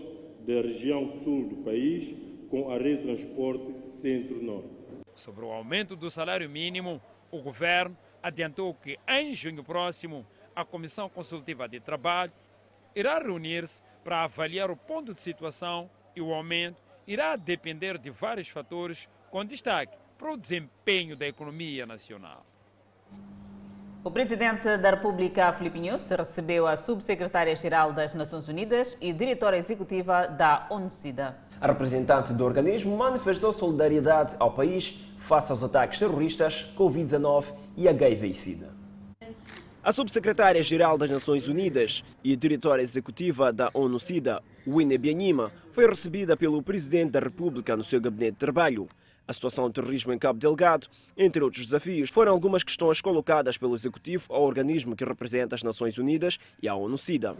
da 0.45 0.61
região 0.61 1.11
sul 1.23 1.47
do 1.47 1.55
país 1.63 2.13
com 2.49 2.71
a 2.71 2.77
rede 2.77 2.97
de 2.97 3.15
transporte 3.15 3.89
centro-norte. 4.01 4.69
Sobre 5.15 5.45
o 5.45 5.51
aumento 5.51 5.95
do 5.95 6.09
salário 6.09 6.49
mínimo, 6.49 7.01
o 7.31 7.41
governo 7.41 7.97
adiantou 8.21 8.73
que 8.73 8.97
em 9.07 9.33
junho 9.33 9.63
próximo 9.63 10.25
a 10.53 10.65
Comissão 10.65 11.07
Consultiva 11.09 11.67
de 11.67 11.79
Trabalho 11.79 12.31
irá 12.95 13.19
reunir-se 13.19 13.81
para 14.03 14.23
avaliar 14.23 14.71
o 14.71 14.77
ponto 14.77 15.13
de 15.13 15.21
situação 15.21 15.89
e 16.15 16.21
o 16.21 16.33
aumento 16.33 16.81
irá 17.05 17.35
depender 17.35 17.97
de 17.97 18.09
vários 18.09 18.47
fatores, 18.47 19.09
com 19.29 19.43
destaque 19.43 19.97
para 20.17 20.31
o 20.31 20.37
desempenho 20.37 21.15
da 21.15 21.27
economia 21.27 21.85
nacional. 21.85 22.45
O 24.03 24.11
presidente 24.11 24.77
da 24.77 24.91
República, 24.91 25.51
Filipe 25.53 25.79
Nunes, 25.79 26.07
recebeu 26.09 26.67
a 26.67 26.77
subsecretária-geral 26.77 27.91
das 27.91 28.13
Nações 28.13 28.47
Unidas 28.47 28.95
e 29.01 29.11
diretora 29.11 29.57
executiva 29.57 30.27
da 30.27 30.67
ONU-SIDA. 30.69 31.35
A 31.59 31.67
representante 31.67 32.31
do 32.31 32.45
organismo 32.45 32.95
manifestou 32.95 33.51
solidariedade 33.51 34.35
ao 34.37 34.51
país 34.51 35.01
face 35.17 35.51
aos 35.51 35.63
ataques 35.63 35.97
terroristas, 35.97 36.71
Covid-19 36.77 37.45
e 37.75 37.89
HIV-SIDA. 37.89 38.74
A 39.85 39.91
subsecretária-geral 39.91 40.97
das 40.97 41.11
Nações 41.11 41.47
Unidas 41.47 42.03
e 42.23 42.35
diretora 42.35 42.81
executiva 42.81 43.53
da 43.53 43.69
ONU-SIDA, 43.71 44.41
Winnie 44.65 44.97
Bianima, 44.97 45.51
foi 45.73 45.87
recebida 45.87 46.35
pelo 46.35 46.63
presidente 46.63 47.11
da 47.11 47.19
República 47.19 47.77
no 47.77 47.83
seu 47.83 48.01
gabinete 48.01 48.31
de 48.31 48.39
trabalho. 48.39 48.87
A 49.27 49.31
situação 49.31 49.65
do 49.65 49.73
terrorismo 49.73 50.11
em 50.11 50.17
Cabo 50.17 50.39
Delgado, 50.39 50.87
entre 51.15 51.43
outros 51.43 51.65
desafios, 51.65 52.09
foram 52.09 52.31
algumas 52.31 52.63
questões 52.63 52.99
colocadas 52.99 53.59
pelo 53.59 53.75
Executivo 53.75 54.33
ao 54.33 54.41
organismo 54.41 54.95
que 54.95 55.05
representa 55.05 55.53
as 55.53 55.61
Nações 55.61 55.99
Unidas 55.99 56.39
e 56.59 56.67
a 56.67 56.73
ONU-SIDA. 56.73 57.35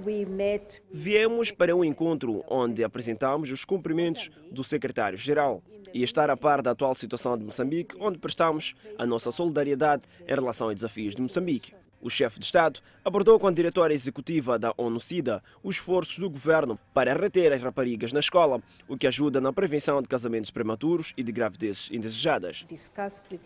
Viemos 0.94 1.50
para 1.50 1.76
um 1.76 1.84
encontro 1.84 2.44
onde 2.48 2.84
apresentamos 2.84 3.50
os 3.50 3.66
cumprimentos 3.66 4.30
do 4.52 4.64
secretário-geral 4.64 5.64
e 5.92 6.04
estar 6.04 6.30
a 6.30 6.38
par 6.38 6.62
da 6.62 6.72
atual 6.72 6.94
situação 6.94 7.36
de 7.36 7.44
Moçambique, 7.44 7.96
onde 8.00 8.20
prestamos 8.20 8.76
a 9.00 9.06
nossa 9.06 9.32
solidariedade 9.32 10.04
em 10.28 10.36
relação 10.36 10.68
aos 10.68 10.76
desafios 10.76 11.16
de 11.16 11.24
Moçambique. 11.24 11.74
O 12.06 12.10
chefe 12.12 12.38
de 12.38 12.46
Estado 12.46 12.82
abordou 13.04 13.40
com 13.40 13.48
a 13.48 13.52
diretora 13.52 13.92
executiva 13.92 14.60
da 14.60 14.72
ONU-SIDA 14.78 15.42
os 15.64 15.78
esforços 15.78 16.20
do 16.20 16.30
governo 16.30 16.78
para 16.94 17.16
reter 17.16 17.52
as 17.52 17.64
raparigas 17.64 18.14
na 18.14 18.20
escola, 18.20 18.62
o 18.88 18.96
que 18.96 19.08
ajuda 19.08 19.42
na 19.42 19.52
prevenção 19.52 20.04
de 20.04 20.08
casamentos 20.08 20.52
prematuros 20.52 21.16
e 21.18 21.24
de 21.24 21.32
gravidezes 21.32 21.90
indesejadas. 21.92 22.64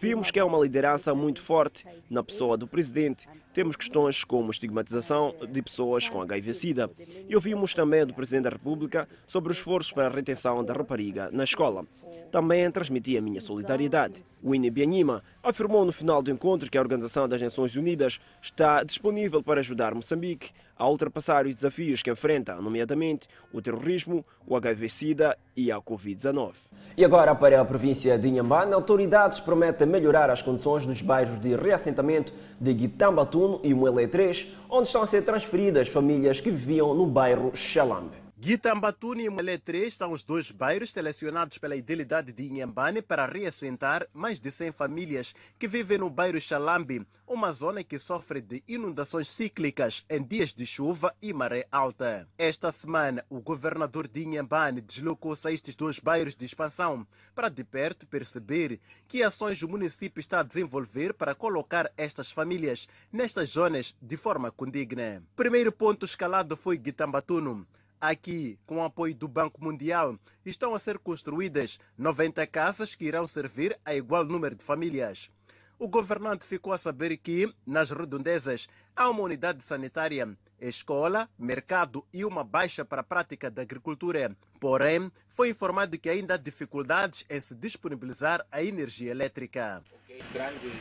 Vimos 0.01 0.29
que 0.29 0.39
é 0.39 0.43
uma 0.43 0.59
liderança 0.59 1.15
muito 1.15 1.41
forte 1.41 1.85
na 2.09 2.21
pessoa 2.21 2.57
do 2.57 2.67
presidente. 2.67 3.29
Temos 3.53 3.77
questões 3.77 4.25
como 4.25 4.51
estigmatização 4.51 5.33
de 5.49 5.61
pessoas 5.61 6.09
com 6.09 6.21
HIV-Sida. 6.21 6.91
E 7.29 7.35
ouvimos 7.35 7.73
também 7.73 8.05
do 8.05 8.13
presidente 8.13 8.43
da 8.43 8.49
República 8.49 9.07
sobre 9.23 9.53
os 9.53 9.57
esforços 9.57 9.93
para 9.93 10.07
a 10.07 10.11
retenção 10.11 10.65
da 10.65 10.73
rapariga 10.73 11.29
na 11.31 11.45
escola 11.45 11.85
também 12.29 12.69
transmiti 12.71 13.17
a 13.17 13.21
minha 13.21 13.41
solidariedade. 13.41 14.21
Winnie 14.43 14.69
Bianima 14.69 15.23
afirmou 15.43 15.83
no 15.83 15.91
final 15.91 16.21
do 16.21 16.31
encontro 16.31 16.69
que 16.69 16.77
a 16.77 16.81
Organização 16.81 17.27
das 17.27 17.41
Nações 17.41 17.75
Unidas 17.75 18.19
está 18.49 18.83
disponível 18.83 19.41
para 19.41 19.59
ajudar 19.59 19.93
Moçambique 19.93 20.51
a 20.77 20.87
ultrapassar 20.87 21.45
os 21.45 21.55
desafios 21.55 22.01
que 22.01 22.09
enfrenta, 22.09 22.55
nomeadamente 22.55 23.27
o 23.53 23.61
terrorismo, 23.61 24.25
o 24.47 24.55
HIV-Sida 24.55 25.37
e 25.55 25.71
a 25.71 25.77
Covid-19. 25.77 26.53
E 26.97 27.05
agora 27.05 27.35
para 27.35 27.59
a 27.59 27.65
província 27.65 28.17
de 28.17 28.27
Inhambane, 28.27 28.73
autoridades 28.73 29.39
prometem 29.39 29.87
melhorar 29.87 30.29
as 30.29 30.41
condições 30.41 30.85
nos 30.85 31.01
bairros 31.01 31.39
de 31.39 31.55
reassentamento 31.55 32.33
de 32.59 32.73
Guitambatuno 32.73 33.59
e 33.63 33.73
Muele 33.73 34.07
3, 34.07 34.47
onde 34.69 34.87
estão 34.87 35.03
a 35.03 35.07
ser 35.07 35.21
transferidas 35.23 35.87
famílias 35.87 36.41
que 36.41 36.51
viviam 36.51 36.93
no 36.93 37.05
bairro 37.05 37.55
Xalambe. 37.55 38.18
Guitambatuni 38.41 39.25
e 39.25 39.29
Mulé 39.29 39.57
3 39.57 39.93
são 39.93 40.13
os 40.13 40.23
dois 40.23 40.49
bairros 40.49 40.91
selecionados 40.91 41.57
pela 41.57 41.75
Idilidade 41.75 42.31
de 42.31 42.47
Inhambane 42.47 43.01
para 43.01 43.25
reassentar 43.25 44.07
mais 44.13 44.39
de 44.39 44.49
100 44.49 44.71
famílias 44.71 45.35
que 45.59 45.67
vivem 45.67 45.97
no 45.97 46.09
bairro 46.09 46.39
Xalambi, 46.39 47.05
uma 47.27 47.51
zona 47.51 47.83
que 47.83 47.99
sofre 47.99 48.39
de 48.39 48.63
inundações 48.65 49.27
cíclicas 49.27 50.05
em 50.09 50.23
dias 50.23 50.53
de 50.53 50.65
chuva 50.65 51.13
e 51.21 51.33
maré 51.33 51.67
alta. 51.69 52.29
Esta 52.37 52.71
semana, 52.71 53.25
o 53.29 53.41
governador 53.41 54.07
de 54.07 54.23
Inhambane 54.23 54.79
deslocou-se 54.79 55.45
a 55.45 55.51
estes 55.51 55.75
dois 55.75 55.99
bairros 55.99 56.33
de 56.33 56.45
expansão 56.45 57.05
para 57.35 57.49
de 57.49 57.65
perto 57.65 58.07
perceber 58.07 58.79
que 59.05 59.21
ações 59.21 59.61
o 59.61 59.67
município 59.67 60.21
está 60.21 60.39
a 60.39 60.43
desenvolver 60.43 61.13
para 61.13 61.35
colocar 61.35 61.91
estas 61.97 62.31
famílias 62.31 62.87
nestas 63.11 63.49
zonas 63.49 63.93
de 64.01 64.15
forma 64.15 64.49
condigna. 64.49 65.21
Primeiro 65.35 65.73
ponto 65.73 66.05
escalado 66.05 66.55
foi 66.55 66.77
Guitambatuno. 66.77 67.67
Aqui, 68.01 68.57
com 68.65 68.77
o 68.77 68.83
apoio 68.83 69.13
do 69.13 69.27
Banco 69.27 69.61
Mundial, 69.61 70.17
estão 70.45 70.73
a 70.73 70.79
ser 70.79 70.97
construídas 70.97 71.77
90 71.97 72.47
casas 72.47 72.95
que 72.95 73.03
irão 73.03 73.27
servir 73.27 73.77
a 73.83 73.93
igual 73.93 74.23
número 74.23 74.55
de 74.55 74.63
famílias. 74.63 75.29
O 75.77 75.85
governante 75.85 76.47
ficou 76.47 76.71
a 76.71 76.77
saber 76.77 77.17
que, 77.17 77.53
nas 77.67 77.91
redondezas, 77.91 78.69
há 78.95 79.09
uma 79.09 79.23
unidade 79.23 79.63
sanitária, 79.63 80.33
escola, 80.61 81.29
mercado 81.37 82.05
e 82.13 82.23
uma 82.23 82.41
baixa 82.41 82.85
para 82.85 83.01
a 83.01 83.03
prática 83.03 83.51
da 83.51 83.63
agricultura. 83.63 84.33
Porém, 84.61 85.11
foi 85.27 85.49
informado 85.49 85.97
que 85.97 86.09
ainda 86.09 86.35
há 86.35 86.37
dificuldades 86.37 87.25
em 87.29 87.41
se 87.41 87.53
disponibilizar 87.53 88.45
a 88.49 88.63
energia 88.63 89.11
elétrica. 89.11 89.83
Okay. 90.05 90.21
Grande, 90.31 90.71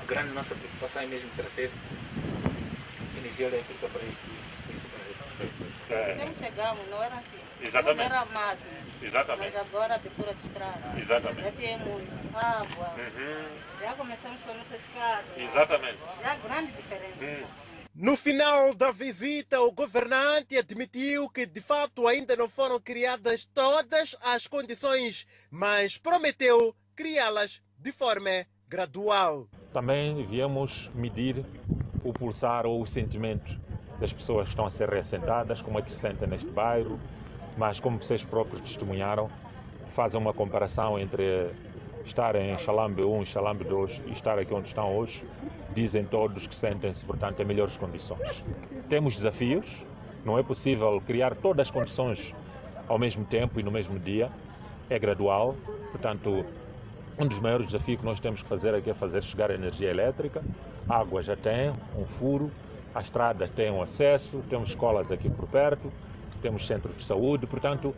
a 0.00 0.04
grande 0.04 0.32
nossa 0.34 0.54
preocupação 0.54 1.02
é 1.02 1.06
mesmo 1.06 1.30
trazer 1.34 1.68
energia 3.18 3.48
elétrica 3.48 3.88
para 3.88 4.02
este 4.02 4.51
é. 5.90 6.14
Temos 6.14 6.38
chegamos, 6.38 6.88
não 6.88 7.02
era 7.02 7.14
assim. 7.14 7.38
Exatamente. 7.62 8.08
Não 8.08 8.16
era 8.16 8.24
mato. 8.26 8.58
Exatamente. 9.02 9.54
Mas 9.54 9.66
agora 9.66 9.94
abertura 9.94 10.34
de 10.34 10.42
estrada. 10.44 11.00
Exatamente. 11.00 11.42
Já 11.42 11.52
temos 11.52 12.02
água. 12.34 12.94
Uhum. 12.96 13.58
Já 13.80 13.92
começamos 13.94 14.40
com 14.42 14.54
nossas 14.54 14.80
casas. 14.94 15.24
Exatamente. 15.36 15.98
Já 16.22 16.34
grande 16.36 16.72
diferença. 16.72 17.24
Hum. 17.24 17.62
No 17.94 18.16
final 18.16 18.74
da 18.74 18.90
visita, 18.90 19.60
o 19.60 19.70
governante 19.70 20.56
admitiu 20.56 21.28
que 21.28 21.44
de 21.44 21.60
fato 21.60 22.08
ainda 22.08 22.34
não 22.34 22.48
foram 22.48 22.80
criadas 22.80 23.44
todas 23.44 24.16
as 24.22 24.46
condições, 24.46 25.26
mas 25.50 25.98
prometeu 25.98 26.74
criá-las 26.96 27.60
de 27.78 27.92
forma 27.92 28.46
gradual. 28.66 29.46
Também 29.74 30.26
viemos 30.26 30.90
medir 30.94 31.44
o 32.02 32.14
pulsar 32.14 32.64
ou 32.64 32.80
o 32.80 32.86
sentimento 32.86 33.60
das 34.02 34.12
pessoas 34.12 34.46
que 34.46 34.50
estão 34.50 34.66
a 34.66 34.70
ser 34.70 34.88
reassentadas, 34.88 35.62
como 35.62 35.78
é 35.78 35.82
que 35.82 35.92
se 35.92 35.98
sentem 35.98 36.28
neste 36.28 36.50
bairro, 36.50 36.98
mas 37.56 37.78
como 37.78 38.02
vocês 38.02 38.24
próprios 38.24 38.60
testemunharam, 38.62 39.30
fazem 39.94 40.20
uma 40.20 40.34
comparação 40.34 40.98
entre 40.98 41.50
estar 42.04 42.34
em 42.34 42.58
Xalambe 42.58 43.04
1 43.04 43.22
e 43.22 43.26
Xalambe 43.26 43.62
2 43.62 44.00
e 44.06 44.10
estar 44.10 44.40
aqui 44.40 44.52
onde 44.52 44.66
estão 44.66 44.96
hoje, 44.96 45.24
dizem 45.72 46.04
todos 46.04 46.48
que 46.48 46.54
sentem-se, 46.54 47.04
portanto, 47.04 47.40
em 47.40 47.44
melhores 47.44 47.76
condições. 47.76 48.44
Temos 48.88 49.14
desafios, 49.14 49.70
não 50.24 50.36
é 50.36 50.42
possível 50.42 51.00
criar 51.06 51.36
todas 51.36 51.68
as 51.68 51.70
condições 51.70 52.34
ao 52.88 52.98
mesmo 52.98 53.24
tempo 53.24 53.60
e 53.60 53.62
no 53.62 53.70
mesmo 53.70 54.00
dia, 54.00 54.28
é 54.90 54.98
gradual, 54.98 55.54
portanto, 55.92 56.44
um 57.16 57.24
dos 57.24 57.38
maiores 57.38 57.66
desafios 57.66 58.00
que 58.00 58.04
nós 58.04 58.18
temos 58.18 58.42
que 58.42 58.48
fazer 58.48 58.74
aqui 58.74 58.90
é 58.90 58.94
fazer 58.94 59.22
chegar 59.22 59.52
a 59.52 59.54
energia 59.54 59.90
elétrica, 59.90 60.42
a 60.88 60.96
água 60.96 61.22
já 61.22 61.36
tem, 61.36 61.70
um 61.96 62.04
furo, 62.04 62.50
a 62.94 63.00
estrada 63.00 63.48
tem 63.48 63.70
um 63.70 63.82
acesso, 63.82 64.42
temos 64.48 64.70
escolas 64.70 65.10
aqui 65.10 65.30
por 65.30 65.48
perto, 65.48 65.92
temos 66.40 66.66
centros 66.66 66.96
de 66.96 67.04
saúde, 67.04 67.46
portanto, 67.46 67.94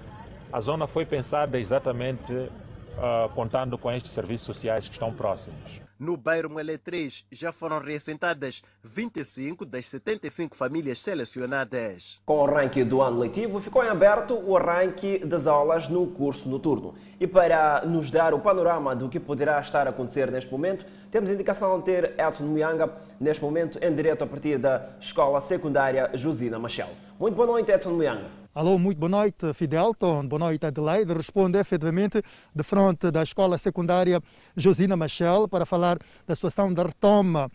a 0.52 0.60
zona 0.60 0.86
foi 0.86 1.04
pensada 1.04 1.58
exatamente 1.58 2.32
uh, 2.32 3.28
contando 3.34 3.76
com 3.76 3.90
estes 3.90 4.12
serviços 4.12 4.46
sociais 4.46 4.86
que 4.86 4.92
estão 4.92 5.12
próximos. 5.12 5.83
No 5.98 6.16
bairro 6.16 6.50
Moelé 6.50 6.76
3 6.76 7.24
já 7.30 7.52
foram 7.52 7.78
reassentadas 7.78 8.62
25 8.82 9.64
das 9.64 9.86
75 9.86 10.56
famílias 10.56 10.98
selecionadas. 10.98 12.20
Com 12.26 12.38
o 12.38 12.44
arranque 12.46 12.82
do 12.82 13.00
ano 13.00 13.20
letivo, 13.20 13.60
ficou 13.60 13.84
em 13.84 13.88
aberto 13.88 14.34
o 14.34 14.56
arranque 14.56 15.18
das 15.18 15.46
aulas 15.46 15.88
no 15.88 16.08
curso 16.08 16.48
noturno. 16.48 16.94
E 17.20 17.26
para 17.26 17.84
nos 17.86 18.10
dar 18.10 18.34
o 18.34 18.40
panorama 18.40 18.96
do 18.96 19.08
que 19.08 19.20
poderá 19.20 19.60
estar 19.60 19.86
a 19.86 19.90
acontecer 19.90 20.30
neste 20.30 20.50
momento, 20.50 20.84
temos 21.12 21.30
indicação 21.30 21.78
de 21.78 21.84
ter 21.84 22.14
Edson 22.18 22.44
Muyanga, 22.44 22.92
neste 23.20 23.42
momento 23.42 23.78
em 23.80 23.94
direto 23.94 24.24
a 24.24 24.26
partir 24.26 24.58
da 24.58 24.96
Escola 25.00 25.40
Secundária 25.40 26.10
Josina 26.14 26.58
Machel. 26.58 26.88
Muito 27.20 27.36
boa 27.36 27.46
noite, 27.46 27.70
Edson 27.70 27.92
Muyanga. 27.92 28.43
Alô, 28.56 28.78
muito 28.78 28.98
boa 28.98 29.10
noite, 29.10 29.52
Fidelton. 29.52 30.28
Boa 30.28 30.38
noite, 30.38 30.64
Adelaide. 30.64 31.12
Responde 31.12 31.58
efetivamente 31.58 32.22
de 32.54 32.62
frente 32.62 33.10
da 33.10 33.20
Escola 33.20 33.58
Secundária 33.58 34.22
Josina 34.56 34.96
Machel 34.96 35.48
para 35.48 35.66
falar 35.66 35.98
da 36.24 36.36
situação 36.36 36.72
da 36.72 36.84
retoma 36.84 37.50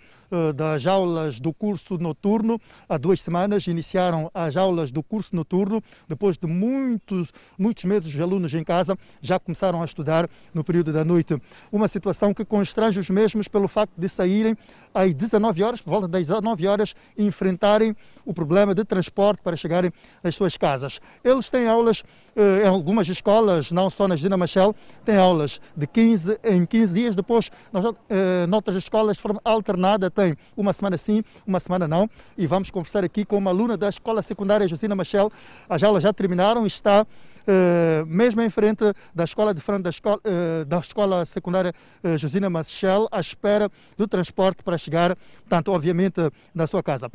das 0.56 0.86
aulas 0.86 1.40
do 1.40 1.54
curso 1.54 1.98
noturno. 1.98 2.60
Há 2.88 2.98
duas 2.98 3.22
semanas 3.22 3.68
iniciaram 3.68 4.30
as 4.34 4.56
aulas 4.56 4.92
do 4.92 5.02
curso 5.04 5.36
noturno. 5.36 5.82
Depois 6.08 6.38
de 6.38 6.48
muitos, 6.48 7.32
muitos 7.58 7.84
meses 7.84 8.14
os 8.14 8.20
alunos 8.20 8.54
em 8.54 8.64
casa 8.64 8.98
já 9.22 9.40
começaram 9.40 9.82
a 9.82 9.86
estudar 9.86 10.30
no 10.54 10.64
período 10.64 10.94
da 10.94 11.04
noite. 11.04 11.38
Uma 11.72 11.88
situação 11.88 12.34
que 12.34 12.46
constrange 12.46 13.00
os 13.00 13.10
mesmos 13.10 13.48
pelo 13.48 13.68
facto 13.68 13.94
de 13.98 14.08
saírem 14.08 14.56
às 14.94 15.14
19 15.14 15.64
horas, 15.64 15.82
por 15.82 15.92
volta 15.92 16.08
das 16.08 16.28
19 16.28 16.68
horas, 16.68 16.96
e 17.18 17.26
enfrentarem 17.26 17.96
o 18.26 18.34
problema 18.34 18.76
de 18.76 18.84
transporte 18.84 19.42
para 19.42 19.56
chegarem 19.56 19.92
às 20.24 20.36
suas 20.36 20.58
casas. 20.58 21.00
Eles 21.24 21.50
têm 21.50 21.68
aulas 21.68 22.04
eh, 22.36 22.64
em 22.64 22.68
algumas 22.68 23.08
escolas, 23.08 23.72
não 23.72 23.90
só 23.90 24.08
na 24.08 24.16
Gina 24.16 24.38
Machel, 24.38 24.76
têm 25.04 25.18
aulas 25.18 25.60
de 25.76 25.88
15 25.88 26.40
em 26.44 26.66
15 26.66 26.94
dias. 26.94 27.16
Depois, 27.16 27.52
nas 27.72 27.86
eh, 28.10 28.46
noutras 28.48 28.76
escolas, 28.76 29.18
de 29.18 29.24
forma 29.24 29.42
alternada, 29.44 30.10
tem 30.20 30.36
uma 30.56 30.74
semana 30.74 30.98
sim, 30.98 31.24
uma 31.46 31.60
semana 31.60 31.88
não. 31.88 32.10
E 32.38 32.46
vamos 32.46 32.70
conversar 32.70 33.04
aqui 33.04 33.24
com 33.26 33.38
uma 33.38 33.52
aluna 33.52 33.78
da 33.78 33.90
Escola 33.90 34.22
Secundária 34.22 34.68
Josina 34.68 34.96
Machel. 34.96 35.32
As 35.70 35.84
aulas 35.84 36.04
já 36.04 36.14
terminaram 36.14 36.66
está 36.66 37.06
Uh, 37.40 38.06
mesmo 38.06 38.42
em 38.44 38.50
frente 38.50 38.84
da 39.16 39.24
escola, 39.24 39.56
de 39.56 39.62
frente 39.62 39.82
da 39.82 39.90
escola, 39.90 40.20
uh, 40.20 40.66
da 40.66 40.78
escola 40.78 41.26
secundária 41.26 41.74
uh, 42.04 42.16
Josina 42.16 42.48
Machel, 42.48 43.08
à 43.12 43.20
espera 43.20 43.72
do 43.98 44.08
transporte 44.08 44.62
para 44.62 44.78
chegar, 44.78 45.16
portanto, 45.40 45.72
obviamente, 45.72 46.20
na 46.54 46.68
sua 46.68 46.84
casa. 46.84 47.10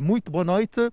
muito 0.00 0.28
boa 0.28 0.42
noite 0.42 0.90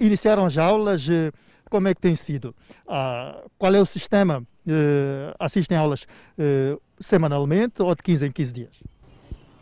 iniciaram 0.00 0.46
as 0.46 0.56
aulas, 0.56 1.08
eh, 1.08 1.30
como 1.68 1.86
é 1.86 1.94
que 1.94 2.00
tem 2.00 2.16
sido? 2.16 2.54
Ah, 2.88 3.44
qual 3.58 3.74
é 3.74 3.80
o 3.80 3.86
sistema? 3.86 4.42
Eh, 4.66 5.34
assistem 5.38 5.76
aulas 5.76 6.06
eh, 6.38 6.76
semanalmente 6.98 7.82
ou 7.82 7.94
de 7.94 8.02
15 8.02 8.26
em 8.26 8.32
15 8.32 8.52
dias? 8.52 8.82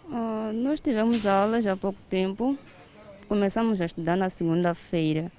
Uh, 0.09 0.53
nós 0.55 0.81
tivemos 0.81 1.27
aulas 1.27 1.67
há 1.67 1.77
pouco 1.77 1.99
tempo, 2.09 2.57
começamos 3.29 3.79
a 3.81 3.85
estudar 3.85 4.17
na 4.17 4.31
segunda-feira 4.31 5.31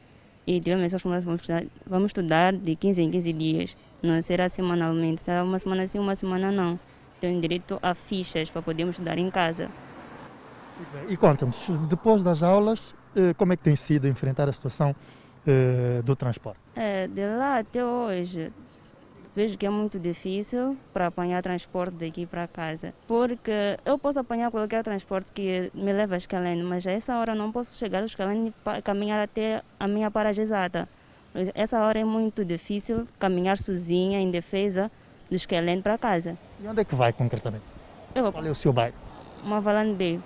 e 0.45 0.59
tivemos 0.59 0.91
vamos 1.01 1.41
estudar, 1.41 1.63
vamos 1.85 2.09
estudar 2.09 2.53
de 2.53 2.75
15 2.75 3.01
em 3.01 3.09
15 3.09 3.33
dias, 3.33 3.77
não 4.03 4.21
será 4.21 4.47
semanalmente, 4.47 5.21
será 5.23 5.43
uma 5.43 5.57
semana 5.57 5.87
sim, 5.87 5.97
uma 5.97 6.15
semana 6.15 6.51
não. 6.51 6.79
Tem 7.19 7.39
direito 7.39 7.79
a 7.81 7.93
fichas 7.93 8.49
para 8.49 8.61
podermos 8.61 8.95
estudar 8.95 9.17
em 9.17 9.29
casa. 9.29 9.69
E 11.09 11.17
conta-nos, 11.17 11.67
depois 11.89 12.23
das 12.23 12.41
aulas, 12.41 12.95
eh, 13.15 13.33
como 13.33 13.51
é 13.51 13.57
que 13.57 13.63
tem 13.63 13.75
sido 13.75 14.07
enfrentar 14.07 14.47
a 14.47 14.53
situação 14.53 14.95
eh, 15.45 16.01
do 16.03 16.15
transporte? 16.15 16.59
É, 16.75 17.07
de 17.07 17.25
lá 17.25 17.59
até 17.59 17.83
hoje, 17.83 18.53
vejo 19.39 19.57
que 19.57 19.65
é 19.65 19.69
muito 19.69 19.97
difícil 19.97 20.75
para 20.91 21.07
apanhar 21.07 21.41
transporte 21.41 21.93
daqui 21.93 22.25
para 22.25 22.45
casa. 22.45 22.93
Porque 23.07 23.77
eu 23.85 23.97
posso 23.97 24.19
apanhar 24.19 24.51
qualquer 24.51 24.83
transporte 24.83 25.31
que 25.31 25.71
me 25.73 25.93
leva 25.93 26.15
a 26.15 26.17
Escalene, 26.17 26.61
mas 26.61 26.85
a 26.85 26.91
essa 26.91 27.17
hora 27.17 27.33
não 27.33 27.49
posso 27.49 27.73
chegar 27.73 28.03
a 28.03 28.05
Escalene 28.05 28.53
e 28.77 28.81
caminhar 28.81 29.17
até 29.17 29.61
a 29.79 29.87
minha 29.87 30.11
paragem 30.11 30.43
exata. 30.43 30.89
Essa 31.55 31.79
hora 31.79 31.99
é 31.99 32.03
muito 32.03 32.43
difícil 32.43 33.07
caminhar 33.17 33.57
sozinha, 33.57 34.19
em 34.19 34.29
defesa 34.29 34.91
do 35.29 35.35
Escalene 35.37 35.81
para 35.81 35.97
casa. 35.97 36.37
E 36.61 36.67
onde 36.67 36.81
é 36.81 36.83
que 36.83 36.95
vai 36.95 37.13
concretamente? 37.13 37.63
Eu, 38.13 38.33
Qual 38.33 38.45
é 38.45 38.49
o 38.49 38.55
seu 38.55 38.73
bairro? 38.73 38.95
Mavalane 39.45 39.93
Bay. 39.93 40.19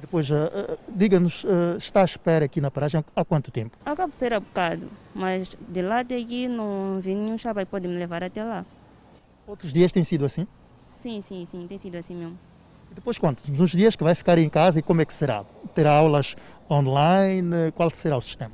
E 0.00 0.08
depois, 0.08 0.30
uh, 0.30 0.78
diga-nos, 0.88 1.44
uh, 1.44 1.76
está 1.76 2.00
à 2.00 2.04
espera 2.04 2.46
aqui 2.46 2.58
na 2.58 2.70
paragem 2.70 3.04
há 3.14 3.22
quanto 3.22 3.50
tempo? 3.50 3.76
Acabo 3.84 4.10
de 4.10 4.16
ser 4.16 4.32
há 4.32 4.40
bocado, 4.40 4.88
mas 5.14 5.54
de 5.68 5.82
lá 5.82 6.00
até 6.00 6.16
aqui 6.16 6.48
não 6.48 6.98
vi 7.02 7.14
nenhum 7.14 7.36
chapa 7.36 7.60
e 7.60 7.66
pode 7.66 7.86
me 7.86 7.96
levar 7.98 8.24
até 8.24 8.42
lá. 8.42 8.64
Outros 9.46 9.74
dias 9.74 9.92
tem 9.92 10.02
sido 10.02 10.24
assim? 10.24 10.46
Sim, 10.86 11.20
sim, 11.20 11.44
sim, 11.44 11.66
tem 11.66 11.76
sido 11.76 11.96
assim 11.96 12.14
mesmo. 12.14 12.38
E 12.90 12.94
depois 12.94 13.18
quantos? 13.18 13.46
Nos 13.50 13.72
dias 13.72 13.94
que 13.94 14.02
vai 14.02 14.14
ficar 14.14 14.38
em 14.38 14.48
casa 14.48 14.78
e 14.78 14.82
como 14.82 15.02
é 15.02 15.04
que 15.04 15.12
será? 15.12 15.44
Terá 15.74 15.92
aulas 15.92 16.34
online? 16.70 17.70
Qual 17.74 17.90
será 17.90 18.16
o 18.16 18.22
sistema? 18.22 18.52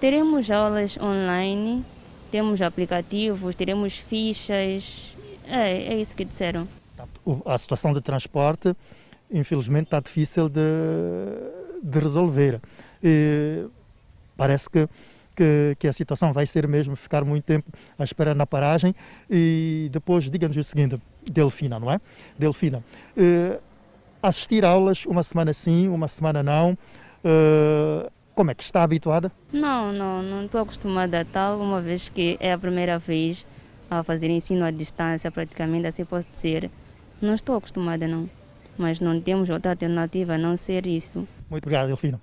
Teremos 0.00 0.50
aulas 0.50 0.98
online, 0.98 1.84
temos 2.32 2.60
aplicativos, 2.60 3.54
teremos 3.54 3.96
fichas, 3.96 5.16
é, 5.46 5.94
é 5.94 6.00
isso 6.00 6.16
que 6.16 6.24
disseram. 6.24 6.66
A 7.46 7.56
situação 7.56 7.92
de 7.92 8.00
transporte 8.00 8.74
infelizmente 9.34 9.86
está 9.86 10.00
difícil 10.00 10.48
de, 10.48 10.60
de 11.82 11.98
resolver. 11.98 12.60
E 13.02 13.66
parece 14.36 14.70
que, 14.70 14.88
que, 15.36 15.76
que, 15.78 15.88
a 15.88 15.92
situação 15.92 16.32
vai 16.32 16.46
ser 16.46 16.66
mesmo 16.68 16.94
ficar 16.94 17.24
muito 17.24 17.44
tempo 17.44 17.70
à 17.98 18.04
espera 18.04 18.34
na 18.34 18.46
paragem 18.46 18.94
e 19.28 19.88
depois 19.92 20.30
diga-nos 20.30 20.56
o 20.56 20.64
seguinte, 20.64 20.98
Delfina, 21.30 21.78
não 21.78 21.90
é? 21.90 22.00
Delfina, 22.38 22.82
eh, 23.16 23.58
assistir 24.22 24.64
aulas 24.64 25.04
uma 25.04 25.22
semana 25.22 25.52
sim, 25.52 25.88
uma 25.88 26.08
semana 26.08 26.42
não, 26.42 26.78
eh, 27.24 28.10
como 28.34 28.50
é 28.50 28.54
que 28.54 28.62
está 28.62 28.82
habituada? 28.82 29.30
Não, 29.52 29.92
não, 29.92 30.22
não 30.22 30.44
estou 30.44 30.60
acostumada 30.60 31.20
a 31.20 31.24
tal, 31.24 31.60
uma 31.60 31.80
vez 31.80 32.08
que 32.08 32.36
é 32.40 32.52
a 32.52 32.58
primeira 32.58 32.98
vez 32.98 33.44
a 33.90 34.02
fazer 34.02 34.30
ensino 34.30 34.64
à 34.64 34.70
distância, 34.70 35.30
praticamente 35.30 35.86
assim 35.86 36.04
posso 36.04 36.26
dizer. 36.34 36.70
Não 37.20 37.34
estou 37.34 37.56
acostumada, 37.56 38.08
não 38.08 38.28
mas 38.78 39.00
não 39.00 39.20
temos 39.20 39.48
outra 39.48 39.72
alternativa 39.72 40.34
a 40.34 40.38
não 40.38 40.56
ser 40.56 40.86
isso. 40.86 41.26
Muito 41.50 41.64
obrigado, 41.64 41.88
Delfina. 41.88 42.20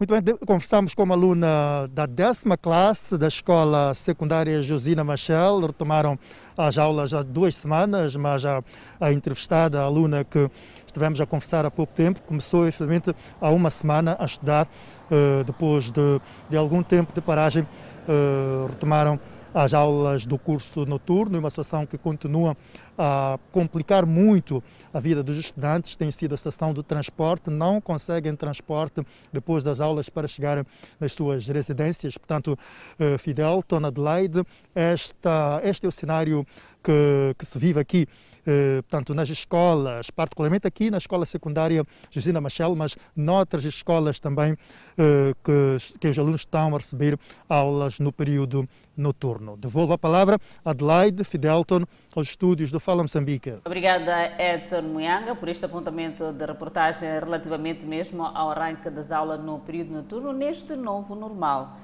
Muito 0.00 0.18
bem, 0.18 0.36
conversamos 0.46 0.94
com 0.94 1.02
uma 1.02 1.14
aluna 1.14 1.86
da 1.92 2.06
décima 2.06 2.56
classe 2.56 3.18
da 3.18 3.28
escola 3.28 3.92
secundária 3.92 4.62
Josina 4.62 5.04
Machel. 5.04 5.60
Retomaram 5.60 6.18
as 6.56 6.78
aulas 6.78 7.12
há 7.12 7.22
duas 7.22 7.54
semanas, 7.54 8.16
mas 8.16 8.46
a, 8.46 8.64
a 8.98 9.12
entrevistada, 9.12 9.78
a 9.78 9.84
aluna 9.84 10.24
que 10.24 10.50
estivemos 10.86 11.20
a 11.20 11.26
conversar 11.26 11.66
há 11.66 11.70
pouco 11.70 11.92
tempo, 11.92 12.22
começou 12.22 12.66
efetivamente 12.66 13.14
há 13.38 13.50
uma 13.50 13.68
semana 13.68 14.16
a 14.18 14.24
estudar. 14.24 14.66
Uh, 15.10 15.44
depois 15.44 15.90
de, 15.90 16.20
de, 16.48 16.56
algum 16.56 16.82
tempo 16.82 17.12
de 17.12 17.20
paragem, 17.20 17.64
uh, 17.64 18.68
retomaram 18.68 19.20
as 19.54 19.74
aulas 19.74 20.26
do 20.26 20.38
curso 20.38 20.86
noturno, 20.86 21.38
uma 21.38 21.50
situação 21.50 21.84
que 21.84 21.98
continua 21.98 22.56
a 22.96 23.38
complicar 23.50 24.06
muito 24.06 24.62
a 24.92 25.00
vida 25.00 25.22
dos 25.22 25.36
estudantes, 25.36 25.96
tem 25.96 26.10
sido 26.10 26.34
a 26.34 26.36
situação 26.36 26.72
do 26.72 26.82
transporte, 26.82 27.50
não 27.50 27.80
conseguem 27.80 28.34
transporte 28.36 29.02
depois 29.32 29.64
das 29.64 29.80
aulas 29.80 30.08
para 30.08 30.28
chegarem 30.28 30.64
nas 30.98 31.12
suas 31.12 31.46
residências. 31.48 32.16
Portanto, 32.16 32.58
eh, 32.98 33.18
Fidel, 33.18 33.62
Tona 33.66 33.88
Adelaide, 33.88 34.44
esta, 34.74 35.60
este 35.64 35.86
é 35.86 35.88
o 35.88 35.92
cenário 35.92 36.46
que, 36.82 37.34
que 37.38 37.44
se 37.44 37.58
vive 37.58 37.80
aqui 37.80 38.06
eh, 38.46 38.82
portanto, 38.82 39.14
nas 39.14 39.28
escolas, 39.28 40.10
particularmente 40.10 40.66
aqui 40.66 40.90
na 40.90 40.98
escola 40.98 41.26
secundária 41.26 41.84
Josina 42.10 42.40
Machel, 42.40 42.74
mas 42.74 42.96
noutras 43.14 43.64
escolas 43.64 44.20
também 44.20 44.56
eh, 44.98 45.32
que, 45.44 45.98
que 45.98 46.08
os 46.08 46.18
alunos 46.18 46.42
estão 46.42 46.74
a 46.74 46.78
receber 46.78 47.18
aulas 47.48 48.00
no 48.00 48.12
período 48.12 48.68
noturno. 48.96 49.56
Devolvo 49.56 49.94
a 49.94 49.98
palavra 49.98 50.38
a 50.64 50.70
Adelaide 50.70 51.24
Fidelton, 51.24 51.84
aos 52.14 52.28
estúdios 52.28 52.70
do 52.70 52.78
Fala 52.78 53.02
Moçambique. 53.02 53.58
Obrigada, 53.64 54.32
Edson 54.38 54.82
Muyanga, 54.82 55.34
por 55.34 55.48
este 55.48 55.64
apontamento 55.64 56.32
de 56.32 56.44
reportagem 56.44 57.08
relativamente 57.08 57.84
mesmo 57.84 58.24
ao 58.24 58.50
arranque 58.50 58.90
das 58.90 59.10
aulas 59.10 59.40
no 59.40 59.60
período 59.60 59.92
noturno, 59.92 60.32
neste 60.32 60.76
novo 60.76 61.14
normal. 61.14 61.76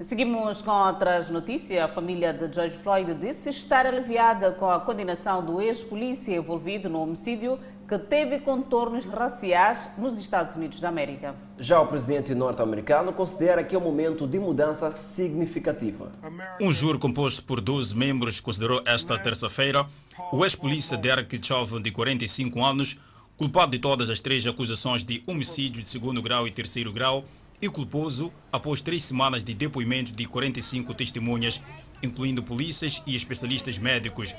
Seguimos 0.00 0.62
com 0.62 0.70
outras 0.70 1.28
notícias. 1.28 1.82
A 1.82 1.88
família 1.88 2.32
de 2.32 2.54
George 2.54 2.78
Floyd 2.84 3.14
disse 3.14 3.50
estar 3.50 3.84
aliviada 3.84 4.52
com 4.52 4.70
a 4.70 4.78
condenação 4.78 5.44
do 5.44 5.60
ex-polícia 5.60 6.36
envolvido 6.36 6.88
no 6.88 7.00
homicídio 7.00 7.58
que 7.88 7.98
teve 7.98 8.38
contornos 8.38 9.04
raciais 9.06 9.88
nos 9.98 10.16
Estados 10.16 10.54
Unidos 10.54 10.80
da 10.80 10.88
América. 10.88 11.34
Já 11.58 11.80
o 11.80 11.86
presidente 11.88 12.32
norte-americano 12.32 13.12
considera 13.12 13.64
que 13.64 13.74
é 13.74 13.78
um 13.78 13.82
momento 13.82 14.24
de 14.24 14.38
mudança 14.38 14.88
significativa. 14.92 16.12
Um 16.60 16.72
júri 16.72 16.98
composto 16.98 17.42
por 17.42 17.60
12 17.60 17.96
membros 17.96 18.40
considerou 18.40 18.80
esta 18.86 19.18
terça-feira 19.18 19.84
o 20.32 20.44
ex-polícia 20.44 20.96
Derek 20.96 21.44
Chauvin, 21.44 21.82
de 21.82 21.90
45 21.90 22.62
anos, 22.62 23.00
culpado 23.36 23.72
de 23.72 23.78
todas 23.78 24.08
as 24.10 24.20
três 24.20 24.46
acusações 24.46 25.02
de 25.02 25.22
homicídio 25.26 25.82
de 25.82 25.88
segundo 25.88 26.22
grau 26.22 26.46
e 26.46 26.52
terceiro 26.52 26.92
grau 26.92 27.24
e 27.60 27.68
culposo 27.68 28.32
após 28.52 28.80
três 28.80 29.04
semanas 29.04 29.42
de 29.42 29.54
depoimento 29.54 30.14
de 30.14 30.24
45 30.24 30.94
testemunhas, 30.94 31.60
incluindo 32.02 32.42
polícias 32.42 33.02
e 33.06 33.16
especialistas 33.16 33.78
médicos. 33.78 34.34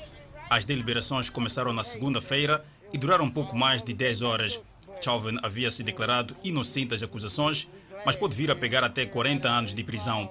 As 0.48 0.64
deliberações 0.64 1.30
começaram 1.30 1.72
na 1.72 1.84
segunda-feira 1.84 2.64
e 2.92 2.98
duraram 2.98 3.30
pouco 3.30 3.56
mais 3.56 3.82
de 3.82 3.92
10 3.92 4.22
horas. 4.22 4.60
Chauvin 5.02 5.38
havia 5.42 5.70
se 5.70 5.82
declarado 5.82 6.36
inocente 6.42 6.88
das 6.88 7.02
acusações, 7.02 7.68
mas 8.04 8.16
pode 8.16 8.34
vir 8.34 8.50
a 8.50 8.56
pegar 8.56 8.82
até 8.82 9.06
40 9.06 9.48
anos 9.48 9.74
de 9.74 9.84
prisão. 9.84 10.30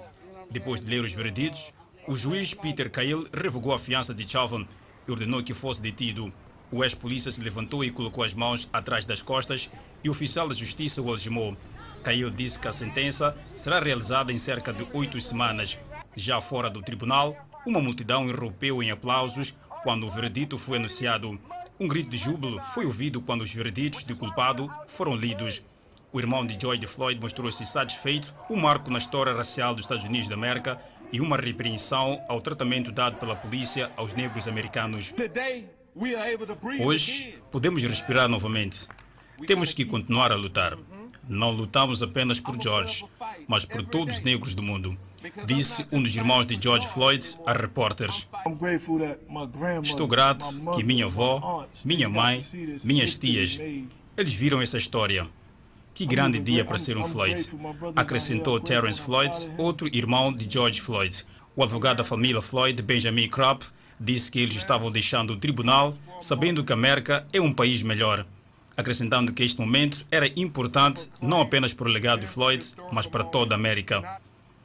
Depois 0.50 0.80
de 0.80 0.86
ler 0.86 1.02
os 1.04 1.12
vereditos, 1.12 1.72
o 2.06 2.14
juiz 2.14 2.54
Peter 2.54 2.90
Cahill 2.90 3.26
revogou 3.32 3.72
a 3.72 3.78
fiança 3.78 4.12
de 4.12 4.28
Chauvin 4.28 4.66
e 5.06 5.10
ordenou 5.10 5.42
que 5.42 5.54
fosse 5.54 5.80
detido. 5.80 6.32
O 6.70 6.84
ex-polícia 6.84 7.32
se 7.32 7.40
levantou 7.40 7.84
e 7.84 7.90
colocou 7.90 8.22
as 8.22 8.34
mãos 8.34 8.68
atrás 8.72 9.04
das 9.06 9.22
costas 9.22 9.70
e 10.04 10.08
o 10.08 10.12
oficial 10.12 10.48
da 10.48 10.54
justiça 10.54 11.02
o 11.02 11.08
algemou. 11.08 11.56
Caio 12.02 12.30
disse 12.30 12.58
que 12.58 12.68
a 12.68 12.72
sentença 12.72 13.36
será 13.56 13.78
realizada 13.78 14.32
em 14.32 14.38
cerca 14.38 14.72
de 14.72 14.86
oito 14.92 15.20
semanas. 15.20 15.78
Já 16.16 16.40
fora 16.40 16.68
do 16.68 16.82
tribunal, 16.82 17.36
uma 17.66 17.80
multidão 17.80 18.28
irrompeu 18.28 18.82
em 18.82 18.90
aplausos 18.90 19.54
quando 19.82 20.06
o 20.06 20.10
veredito 20.10 20.58
foi 20.58 20.78
anunciado. 20.78 21.38
Um 21.78 21.88
grito 21.88 22.10
de 22.10 22.16
júbilo 22.16 22.60
foi 22.62 22.84
ouvido 22.84 23.20
quando 23.20 23.42
os 23.42 23.52
vereditos 23.52 24.04
de 24.04 24.14
culpado 24.14 24.70
foram 24.88 25.14
lidos. 25.14 25.62
O 26.12 26.18
irmão 26.18 26.44
de 26.44 26.58
George 26.60 26.86
Floyd 26.86 27.20
mostrou-se 27.20 27.64
satisfeito, 27.64 28.34
um 28.50 28.56
marco 28.56 28.90
na 28.90 28.98
história 28.98 29.32
racial 29.32 29.74
dos 29.74 29.84
Estados 29.84 30.04
Unidos 30.04 30.28
da 30.28 30.34
América 30.34 30.80
e 31.12 31.20
uma 31.20 31.36
repreensão 31.36 32.22
ao 32.28 32.40
tratamento 32.40 32.90
dado 32.90 33.16
pela 33.16 33.36
polícia 33.36 33.90
aos 33.96 34.12
negros 34.12 34.48
americanos. 34.48 35.14
Hoje, 36.80 37.38
podemos 37.50 37.82
respirar 37.82 38.28
novamente. 38.28 38.88
Temos 39.46 39.72
que 39.72 39.84
continuar 39.84 40.32
a 40.32 40.36
lutar. 40.36 40.76
Não 41.30 41.52
lutamos 41.52 42.02
apenas 42.02 42.40
por 42.40 42.60
George, 42.60 43.04
mas 43.46 43.64
por 43.64 43.84
todos 43.84 44.16
os 44.16 44.20
negros 44.20 44.52
do 44.52 44.64
mundo, 44.64 44.98
disse 45.46 45.86
um 45.92 46.02
dos 46.02 46.16
irmãos 46.16 46.44
de 46.44 46.58
George 46.60 46.88
Floyd 46.88 47.24
a 47.46 47.52
repórteres. 47.52 48.28
Estou 49.80 50.08
grato 50.08 50.44
que 50.74 50.82
minha 50.82 51.04
avó, 51.04 51.68
minha 51.84 52.08
mãe, 52.08 52.44
minhas 52.82 53.16
tias, 53.16 53.60
eles 54.16 54.32
viram 54.32 54.60
essa 54.60 54.76
história. 54.76 55.24
Que 55.94 56.04
grande 56.04 56.40
dia 56.40 56.64
para 56.64 56.78
ser 56.78 56.96
um 56.96 57.04
Floyd, 57.04 57.48
acrescentou 57.94 58.58
Terence 58.58 59.00
Floyd, 59.00 59.32
outro 59.56 59.86
irmão 59.94 60.32
de 60.32 60.52
George 60.52 60.80
Floyd. 60.80 61.24
O 61.54 61.62
advogado 61.62 61.98
da 61.98 62.04
família 62.04 62.42
Floyd, 62.42 62.82
Benjamin 62.82 63.28
Kropp, 63.28 63.66
disse 64.00 64.32
que 64.32 64.40
eles 64.40 64.56
estavam 64.56 64.90
deixando 64.90 65.34
o 65.34 65.36
tribunal 65.36 65.96
sabendo 66.20 66.64
que 66.64 66.72
a 66.72 66.76
América 66.76 67.24
é 67.32 67.40
um 67.40 67.52
país 67.52 67.84
melhor 67.84 68.26
acrescentando 68.80 69.32
que 69.32 69.44
este 69.44 69.60
momento 69.60 70.04
era 70.10 70.26
importante 70.36 71.08
não 71.20 71.40
apenas 71.40 71.72
para 71.72 71.88
o 71.88 71.92
legado 71.92 72.20
de 72.20 72.26
Floyd, 72.26 72.64
mas 72.92 73.06
para 73.06 73.24
toda 73.24 73.54
a 73.54 73.58
América. 73.58 74.20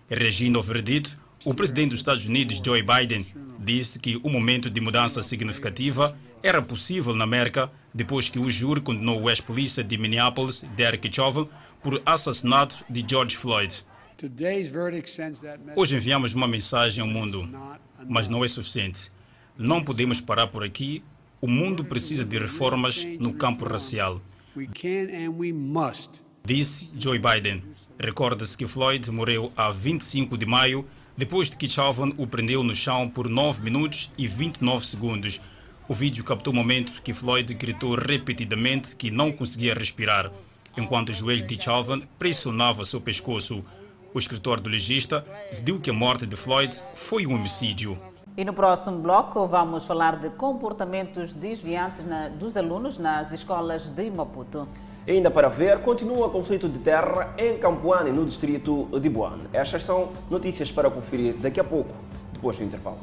Reagindo 0.09 0.57
ao 0.57 0.63
verdito, 0.63 1.17
o 1.43 1.53
presidente 1.53 1.89
dos 1.89 1.99
Estados 1.99 2.25
Unidos, 2.25 2.61
Joe 2.63 2.81
Biden, 2.81 3.25
disse 3.59 3.99
que 3.99 4.19
o 4.23 4.29
momento 4.29 4.69
de 4.69 4.81
mudança 4.81 5.21
significativa 5.21 6.17
era 6.41 6.61
possível 6.61 7.13
na 7.15 7.23
América 7.23 7.71
depois 7.93 8.29
que 8.29 8.39
o 8.39 8.51
júri 8.51 8.81
condenou 8.81 9.21
o 9.21 9.29
ex-polícia 9.29 9.83
de 9.83 9.97
Minneapolis, 9.97 10.63
Derek 10.75 11.09
Chauvin, 11.13 11.47
por 11.81 12.01
assassinato 12.05 12.83
de 12.89 13.05
George 13.07 13.37
Floyd. 13.37 13.85
Hoje 15.75 15.95
enviamos 15.95 16.33
uma 16.33 16.47
mensagem 16.47 17.01
ao 17.01 17.07
mundo, 17.07 17.49
mas 18.07 18.27
não 18.27 18.43
é 18.43 18.47
suficiente. 18.47 19.11
Não 19.57 19.83
podemos 19.83 20.19
parar 20.19 20.47
por 20.47 20.63
aqui 20.63 21.03
o 21.41 21.47
mundo 21.47 21.83
precisa 21.85 22.23
de 22.23 22.37
reformas 22.37 23.05
no 23.19 23.33
campo 23.33 23.65
racial. 23.65 24.21
Disse 26.43 26.91
Joe 26.97 27.19
Biden. 27.19 27.63
Recorda-se 27.99 28.57
que 28.57 28.67
Floyd 28.67 29.09
morreu 29.11 29.51
a 29.55 29.71
25 29.71 30.37
de 30.37 30.45
maio, 30.45 30.85
depois 31.17 31.49
de 31.49 31.57
que 31.57 31.67
Chauvin 31.67 32.13
o 32.17 32.27
prendeu 32.27 32.61
no 32.61 32.75
chão 32.75 33.09
por 33.09 33.27
9 33.27 33.61
minutos 33.63 34.11
e 34.17 34.27
29 34.27 34.85
segundos. 34.85 35.41
O 35.87 35.93
vídeo 35.93 36.23
captou 36.23 36.51
o 36.51 36.55
momento 36.55 37.01
que 37.01 37.13
Floyd 37.13 37.53
gritou 37.53 37.95
repetidamente 37.95 38.95
que 38.95 39.11
não 39.11 39.31
conseguia 39.31 39.73
respirar, 39.73 40.31
enquanto 40.77 41.09
o 41.09 41.13
joelho 41.13 41.45
de 41.45 41.61
Chauvin 41.61 42.03
pressionava 42.19 42.85
seu 42.85 42.99
pescoço. 42.99 43.63
O 44.13 44.19
escritor 44.19 44.59
do 44.59 44.69
legista 44.69 45.25
decidiu 45.49 45.79
que 45.79 45.89
a 45.89 45.93
morte 45.93 46.25
de 46.25 46.35
Floyd 46.35 46.75
foi 46.95 47.25
um 47.27 47.35
homicídio. 47.35 47.99
E 48.37 48.43
no 48.43 48.51
próximo 48.51 48.97
bloco 48.97 49.47
vamos 49.47 49.85
falar 49.85 50.17
de 50.19 50.29
comportamentos 50.31 51.31
desviantes 51.31 52.05
na, 52.05 52.27
dos 52.27 52.57
alunos 52.57 52.97
nas 52.97 53.31
escolas 53.31 53.85
de 53.85 54.11
Maputo. 54.11 54.67
Ainda 55.07 55.31
para 55.31 55.47
ver, 55.47 55.79
continua 55.79 56.27
o 56.27 56.29
conflito 56.29 56.67
de 56.67 56.79
terra 56.79 57.33
em 57.37 57.57
Campoane, 57.57 58.11
no 58.11 58.25
distrito 58.25 58.89
de 58.99 59.07
Buane. 59.07 59.47
Estas 59.53 59.83
são 59.83 60.09
notícias 60.29 60.69
para 60.69 60.89
conferir 60.89 61.35
daqui 61.35 61.61
a 61.61 61.63
pouco, 61.63 61.93
depois 62.33 62.57
do 62.57 62.65
intervalo. 62.65 62.97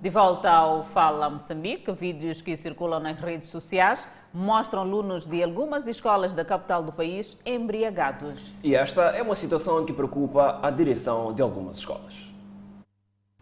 De 0.00 0.08
volta 0.08 0.48
ao 0.48 0.84
Fala 0.84 1.28
Moçambique, 1.28 1.90
vídeos 1.90 2.40
que 2.40 2.56
circulam 2.56 3.00
nas 3.00 3.18
redes 3.18 3.50
sociais 3.50 4.06
mostram 4.36 4.82
alunos 4.82 5.26
de 5.26 5.42
algumas 5.42 5.86
escolas 5.86 6.34
da 6.34 6.44
capital 6.44 6.82
do 6.82 6.92
país 6.92 7.38
embriagados. 7.46 8.38
E 8.62 8.74
esta 8.74 9.04
é 9.04 9.22
uma 9.22 9.34
situação 9.34 9.86
que 9.86 9.94
preocupa 9.94 10.60
a 10.62 10.70
direção 10.70 11.32
de 11.32 11.40
algumas 11.40 11.78
escolas. 11.78 12.14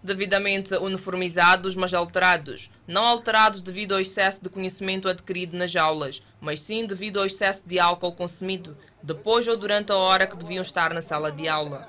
Devidamente 0.00 0.72
uniformizados, 0.76 1.74
mas 1.74 1.92
alterados. 1.92 2.70
Não 2.86 3.04
alterados 3.04 3.60
devido 3.60 3.94
ao 3.94 4.00
excesso 4.00 4.44
de 4.44 4.48
conhecimento 4.48 5.08
adquirido 5.08 5.56
nas 5.56 5.74
aulas, 5.74 6.22
mas 6.40 6.60
sim 6.60 6.86
devido 6.86 7.18
ao 7.18 7.26
excesso 7.26 7.66
de 7.66 7.80
álcool 7.80 8.12
consumido, 8.12 8.76
depois 9.02 9.48
ou 9.48 9.56
durante 9.56 9.90
a 9.90 9.96
hora 9.96 10.28
que 10.28 10.36
deviam 10.36 10.62
estar 10.62 10.94
na 10.94 11.02
sala 11.02 11.32
de 11.32 11.48
aula. 11.48 11.88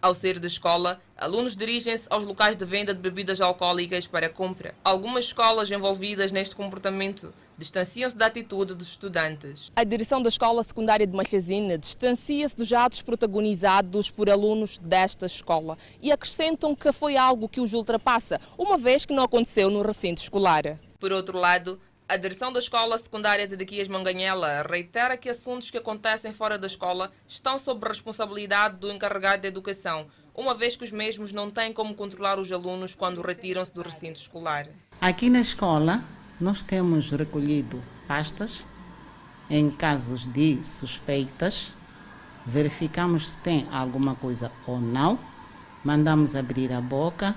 Ao 0.00 0.16
sair 0.16 0.40
da 0.40 0.48
escola, 0.48 1.00
alunos 1.16 1.54
dirigem-se 1.54 2.08
aos 2.10 2.26
locais 2.26 2.56
de 2.56 2.64
venda 2.64 2.92
de 2.92 3.00
bebidas 3.00 3.40
alcoólicas 3.40 4.04
para 4.04 4.28
compra. 4.28 4.74
Algumas 4.82 5.26
escolas 5.26 5.70
envolvidas 5.70 6.32
neste 6.32 6.56
comportamento 6.56 7.32
distanciam-se 7.62 8.16
da 8.16 8.26
atitude 8.26 8.74
dos 8.74 8.88
estudantes. 8.88 9.70
A 9.74 9.84
direção 9.84 10.20
da 10.20 10.28
Escola 10.28 10.62
Secundária 10.62 11.06
de 11.06 11.16
Malhazine 11.16 11.78
distancia-se 11.78 12.56
dos 12.56 12.72
atos 12.72 13.00
protagonizados 13.02 14.10
por 14.10 14.28
alunos 14.28 14.78
desta 14.78 15.26
escola 15.26 15.78
e 16.00 16.10
acrescentam 16.10 16.74
que 16.74 16.92
foi 16.92 17.16
algo 17.16 17.48
que 17.48 17.60
os 17.60 17.72
ultrapassa, 17.72 18.40
uma 18.58 18.76
vez 18.76 19.06
que 19.06 19.14
não 19.14 19.22
aconteceu 19.22 19.70
no 19.70 19.82
recinto 19.82 20.20
escolar. 20.20 20.78
Por 20.98 21.12
outro 21.12 21.38
lado, 21.38 21.80
a 22.08 22.16
direção 22.16 22.52
da 22.52 22.58
Escola 22.58 22.98
Secundária 22.98 23.46
Zedequias 23.46 23.88
Manganhela 23.88 24.62
reitera 24.68 25.16
que 25.16 25.30
assuntos 25.30 25.70
que 25.70 25.78
acontecem 25.78 26.32
fora 26.32 26.58
da 26.58 26.66
escola 26.66 27.10
estão 27.26 27.58
sob 27.58 27.88
responsabilidade 27.88 28.76
do 28.76 28.90
encarregado 28.90 29.42
de 29.42 29.48
educação, 29.48 30.06
uma 30.34 30.54
vez 30.54 30.76
que 30.76 30.84
os 30.84 30.92
mesmos 30.92 31.32
não 31.32 31.50
têm 31.50 31.72
como 31.72 31.94
controlar 31.94 32.38
os 32.38 32.52
alunos 32.52 32.94
quando 32.94 33.22
retiram-se 33.22 33.72
do 33.72 33.82
recinto 33.82 34.20
escolar. 34.20 34.68
Aqui 35.00 35.30
na 35.30 35.40
escola, 35.40 36.04
nós 36.42 36.64
temos 36.64 37.12
recolhido 37.12 37.80
pastas 38.08 38.64
em 39.48 39.70
casos 39.70 40.26
de 40.26 40.62
suspeitas, 40.64 41.72
verificamos 42.44 43.28
se 43.28 43.38
tem 43.38 43.68
alguma 43.70 44.16
coisa 44.16 44.50
ou 44.66 44.80
não, 44.80 45.18
mandamos 45.84 46.34
abrir 46.34 46.72
a 46.72 46.80
boca 46.80 47.36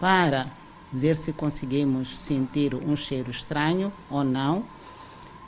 para 0.00 0.46
ver 0.90 1.14
se 1.14 1.34
conseguimos 1.34 2.16
sentir 2.16 2.74
um 2.74 2.96
cheiro 2.96 3.30
estranho 3.30 3.92
ou 4.08 4.24
não. 4.24 4.64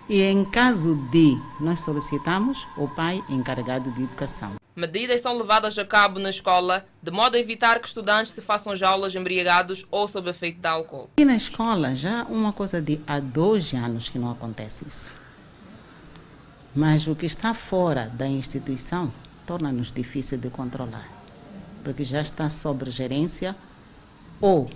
E 0.07 0.21
em 0.23 0.45
caso 0.45 0.95
de, 1.11 1.39
nós 1.61 1.81
solicitamos 1.81 2.69
o 2.77 2.89
pai 2.89 3.23
encarregado 3.29 3.91
de 3.93 4.03
educação. 4.03 4.58
Medidas 4.79 5.21
são 5.23 5.37
levadas 5.37 5.77
a 5.77 5.85
cabo 5.85 6.21
na 6.21 6.31
escola 6.31 6.87
de 7.03 7.11
modo 7.11 7.37
a 7.37 7.41
evitar 7.41 7.81
que 7.81 7.89
estudantes 7.89 8.31
se 8.31 8.41
façam 8.41 8.77
jaulas 8.77 9.13
embriagados 9.13 9.85
ou 9.91 10.07
sob 10.07 10.31
efeito 10.31 10.61
de 10.61 10.69
álcool. 10.69 11.11
E 11.17 11.25
na 11.25 11.35
escola 11.35 11.97
já 11.97 12.23
uma 12.27 12.53
coisa 12.53 12.81
de 12.81 13.01
há 13.05 13.19
dois 13.19 13.75
anos 13.75 14.09
que 14.09 14.21
não 14.21 14.31
acontece 14.31 14.87
isso. 14.87 15.11
Mas 16.77 17.09
o 17.09 17.17
que 17.17 17.27
está 17.27 17.53
fora 17.53 18.09
da 18.15 18.29
instituição 18.29 19.13
torna-nos 19.45 19.91
difícil 19.91 20.39
de 20.39 20.49
controlar, 20.49 21.09
porque 21.83 22.05
já 22.05 22.21
está 22.21 22.49
sob 22.49 22.89
gerência 22.89 23.57
ou 24.41 24.71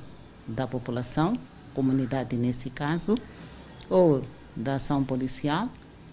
da 0.49 0.67
população, 0.67 1.39
comunidade 1.75 2.35
nesse 2.35 2.71
caso, 2.71 3.17
ou 3.89 4.25
da 4.57 4.75
ação 4.75 5.05
policial 5.05 5.69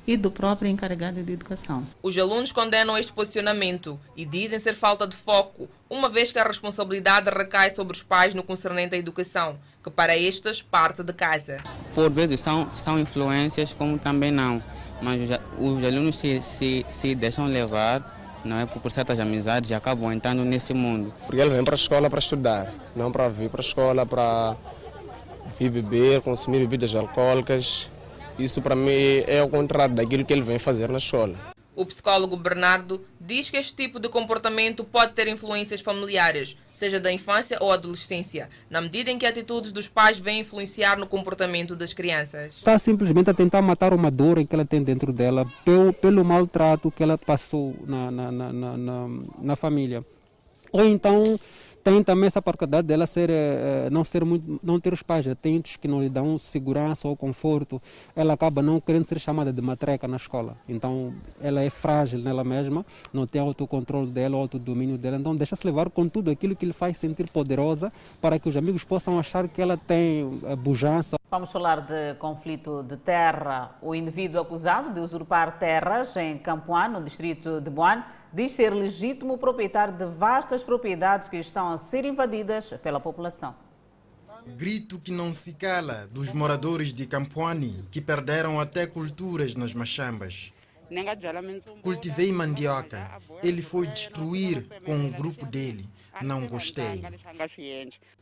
e 0.10 0.18
do 0.18 0.32
próprio 0.32 0.68
encarregado 0.68 1.22
de 1.22 1.32
educação. 1.32 1.86
Os 2.02 2.18
alunos 2.18 2.52
condenam 2.52 2.98
este 2.98 3.14
posicionamento 3.14 4.00
e 4.18 4.26
dizem 4.26 4.58
ser 4.58 4.74
falta 4.74 5.06
de 5.06 5.16
foco, 5.16 5.70
uma 5.88 6.10
vez 6.10 6.32
que 6.32 6.40
a 6.40 6.44
responsabilidade 6.44 7.30
recai 7.30 7.70
sobre 7.70 7.96
os 7.96 8.02
pais 8.02 8.34
no 8.34 8.42
concernente 8.42 8.96
à 8.96 8.98
educação, 8.98 9.58
que 9.84 9.92
para 9.92 10.18
estes 10.18 10.64
parte 10.64 11.04
de 11.04 11.14
casa. 11.14 11.60
Por 11.94 12.10
vezes 12.10 12.40
são, 12.40 12.76
são 12.76 12.98
influências, 12.98 13.72
como 13.72 14.00
também 14.00 14.32
não, 14.32 14.64
mas 15.00 15.22
os, 15.22 15.38
os 15.60 15.84
alunos 15.84 16.18
se, 16.18 16.42
se, 16.42 16.84
se 16.88 17.14
deixam 17.14 17.46
levar 17.46 18.18
não 18.44 18.58
é 18.58 18.66
por 18.66 18.90
certas 18.90 19.20
amizades 19.20 19.70
e 19.70 19.76
acabam 19.76 20.12
entrando 20.12 20.44
nesse 20.44 20.74
mundo. 20.74 21.14
Porque 21.28 21.40
ele 21.40 21.52
vem 21.52 21.64
para 21.64 21.76
a 21.76 21.78
escola 21.78 22.10
para 22.10 22.18
estudar, 22.18 22.74
não 22.96 23.12
para 23.12 23.30
vir 23.30 23.52
para 23.52 23.62
a 23.62 23.64
escola 23.64 24.08
para 24.08 24.58
vir 25.60 25.70
beber, 25.70 26.22
consumir 26.22 26.62
bebidas 26.62 26.96
alcoólicas. 26.96 27.92
Isso 28.40 28.62
para 28.62 28.74
mim 28.74 29.22
é 29.28 29.44
o 29.44 29.50
contrário 29.50 29.94
daquilo 29.94 30.24
que 30.24 30.32
ele 30.32 30.42
vem 30.42 30.58
fazer 30.58 30.90
na 30.90 30.98
escola. 30.98 31.36
O 31.76 31.86
psicólogo 31.86 32.36
Bernardo 32.36 33.02
diz 33.20 33.50
que 33.50 33.58
este 33.58 33.74
tipo 33.76 34.00
de 34.00 34.10
comportamento 34.10 34.84
pode 34.84 35.14
ter 35.14 35.28
influências 35.28 35.80
familiares, 35.80 36.58
seja 36.72 37.00
da 37.00 37.12
infância 37.12 37.58
ou 37.62 37.72
adolescência, 37.72 38.50
na 38.70 38.82
medida 38.82 39.12
em 39.12 39.18
que 39.18 39.26
atitudes 39.26 39.72
dos 39.72 39.88
pais 39.88 40.20
vêm 40.20 40.42
influenciar 40.42 40.98
no 40.98 41.08
comportamento 41.08 41.76
das 41.76 41.94
crianças. 41.94 42.56
Está 42.58 42.78
simplesmente 42.80 43.30
a 43.30 43.34
tentar 43.34 43.62
matar 43.62 43.94
uma 43.94 44.12
dor 44.12 44.46
que 44.46 44.54
ela 44.54 44.66
tem 44.66 44.84
dentro 44.84 45.14
dela, 45.14 45.46
pelo, 45.64 45.94
pelo 45.94 46.26
maltrato 46.26 46.92
que 46.92 47.04
ela 47.04 47.18
passou 47.18 47.76
na, 47.86 48.12
na, 48.12 48.32
na, 48.32 48.78
na, 48.78 49.08
na 49.42 49.56
família. 49.56 50.04
Ou 50.72 50.86
então 50.86 51.40
tem 51.84 52.04
também 52.04 52.28
essa 52.28 52.42
particularidade 52.42 52.88
dela 52.88 53.06
ser, 53.06 53.30
eh, 53.30 53.90
não, 53.92 54.04
ser 54.04 54.26
muito, 54.26 54.60
não 54.64 54.80
ter 54.80 54.94
os 54.94 55.02
pais 55.02 55.28
atentos 55.28 55.78
que 55.78 55.88
não 55.88 56.02
lhe 56.02 56.10
dão 56.10 56.38
segurança 56.38 57.08
ou 57.08 57.16
conforto. 57.16 57.82
Ela 58.16 58.34
acaba 58.34 58.62
não 58.62 58.80
querendo 58.80 59.06
ser 59.06 59.20
chamada 59.20 59.52
de 59.52 59.62
matreca 59.62 60.08
na 60.08 60.18
escola. 60.18 60.56
Então 60.68 61.14
ela 61.42 61.62
é 61.62 61.70
frágil 61.70 62.20
nela 62.20 62.44
mesma, 62.44 62.86
não 63.14 63.26
tem 63.26 63.42
autocontrole 63.42 64.08
dela, 64.08 64.38
autodomínio 64.38 64.98
dela. 64.98 65.18
Então 65.18 65.36
deixa-se 65.36 65.66
levar 65.66 65.90
com 65.90 66.08
tudo 66.08 66.30
aquilo 66.30 66.56
que 66.56 66.66
lhe 66.66 66.74
faz 66.74 66.98
sentir 66.98 67.30
poderosa 67.30 67.92
para 68.22 68.38
que 68.38 68.50
os 68.50 68.58
amigos 68.58 68.84
possam 68.84 69.18
achar 69.18 69.48
que 69.48 69.62
ela 69.62 69.78
tem 69.78 70.30
a 70.52 70.56
bujança. 70.56 71.18
Vamos 71.32 71.52
falar 71.52 71.82
de 71.82 72.16
conflito 72.16 72.84
de 72.84 72.98
terra. 72.98 73.76
O 73.82 73.94
indivíduo 73.94 74.42
acusado 74.42 74.92
de 74.92 75.00
usurpar 75.00 75.60
terras 75.60 76.16
em 76.18 76.38
Campoan, 76.40 76.88
no 76.88 77.04
distrito 77.04 77.62
de 77.62 77.70
Boane, 77.70 78.04
diz 78.34 78.52
ser 78.52 78.74
legítimo 78.74 79.38
proprietário 79.38 79.94
de 79.98 80.06
vastas 80.06 80.64
propriedades 80.64 81.28
que 81.28 81.38
estão 81.38 81.72
a 81.72 81.78
ser 81.78 82.06
invadidas 82.06 82.70
pela 82.84 83.00
população. 83.00 83.56
Grito 84.56 85.00
que 85.00 85.12
não 85.12 85.32
se 85.32 85.54
cala 85.54 86.08
dos 86.12 86.32
moradores 86.32 86.94
de 86.94 87.06
Campoani 87.06 87.86
que 87.92 88.02
perderam 88.02 88.60
até 88.60 88.88
culturas 88.88 89.56
nas 89.56 89.74
machambas. 89.74 90.54
Cultivei 91.84 92.32
mandioca. 92.32 93.12
Ele 93.44 93.62
foi 93.62 93.86
destruir 93.86 94.66
com 94.84 95.06
o 95.06 95.12
grupo 95.12 95.46
dele. 95.46 95.88
Não 96.22 96.48
gostei. 96.48 97.04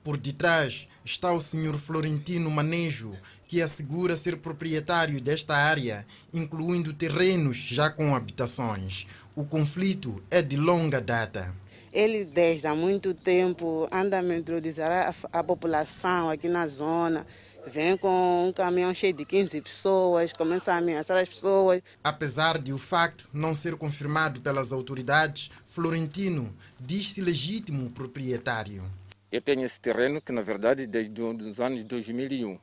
Por 0.04 0.18
detrás 0.18 0.88
está 1.04 1.32
o 1.32 1.42
senhor 1.42 1.76
Florentino 1.78 2.52
Manejo, 2.52 3.16
que 3.48 3.62
assegura 3.62 4.16
ser 4.16 4.38
proprietário 4.38 5.20
desta 5.22 5.56
área, 5.56 6.06
incluindo 6.34 6.94
terrenos 6.94 7.58
já 7.58 7.90
com 7.90 8.16
habitações. 8.16 9.08
O 9.38 9.46
conflito 9.46 10.20
é 10.32 10.42
de 10.42 10.58
longa 10.58 11.00
data. 11.00 11.54
Ele, 11.94 12.26
desde 12.26 12.66
há 12.66 12.74
muito 12.74 13.14
tempo, 13.14 13.88
anda 13.92 14.18
a 14.18 14.36
introduzir 14.36 14.84
a, 14.84 15.14
a 15.32 15.44
população 15.44 16.32
aqui 16.32 16.50
na 16.50 16.66
zona 16.66 17.24
vem 17.68 17.96
com 17.96 18.48
um 18.48 18.52
caminhão 18.52 18.92
cheio 18.96 19.14
de 19.14 19.24
15 19.26 19.62
pessoas, 19.62 20.34
começa 20.34 20.74
a 20.74 20.78
ameaçar 20.78 21.18
as 21.18 21.30
pessoas. 21.30 21.84
Apesar 22.04 22.58
de 22.58 22.74
o 22.74 22.80
facto 22.80 23.30
não 23.32 23.54
ser 23.54 23.76
confirmado 23.76 24.42
pelas 24.42 24.72
autoridades, 24.72 25.52
Florentino 25.68 26.52
diz-se 26.80 27.22
legítimo 27.22 27.92
proprietário. 27.92 28.84
Eu 29.32 29.42
tenho 29.42 29.64
esse 29.64 29.80
terreno 29.80 30.20
que, 30.20 30.32
na 30.32 30.42
verdade, 30.42 30.88
desde 30.88 31.22
os 31.22 31.60
anos 31.60 31.84
2001, 31.84 32.58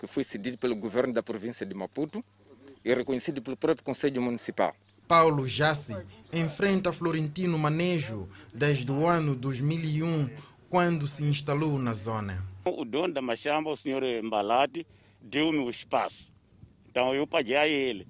que 0.00 0.06
foi 0.08 0.24
cedido 0.24 0.58
pelo 0.58 0.74
governo 0.74 1.12
da 1.12 1.22
província 1.22 1.64
de 1.64 1.74
Maputo 1.76 2.24
e 2.84 2.92
reconhecido 2.92 3.40
pelo 3.40 3.56
próprio 3.56 3.84
Conselho 3.84 4.20
Municipal. 4.20 4.74
Paulo 5.12 5.46
Jassi 5.46 5.94
enfrenta 6.32 6.90
Florentino 6.90 7.58
Manejo 7.58 8.30
desde 8.50 8.90
o 8.90 9.06
ano 9.06 9.36
2001, 9.36 10.30
quando 10.70 11.06
se 11.06 11.22
instalou 11.22 11.78
na 11.78 11.92
zona. 11.92 12.42
O 12.64 12.82
dono 12.82 13.12
da 13.12 13.20
machamba, 13.20 13.68
o 13.68 13.76
senhor 13.76 14.02
Embalate, 14.02 14.86
deu-me 15.20 15.58
o 15.58 15.68
espaço. 15.68 16.32
Então 16.88 17.14
eu 17.14 17.26
paguei 17.26 17.56
a 17.56 17.68
ele. 17.68 18.08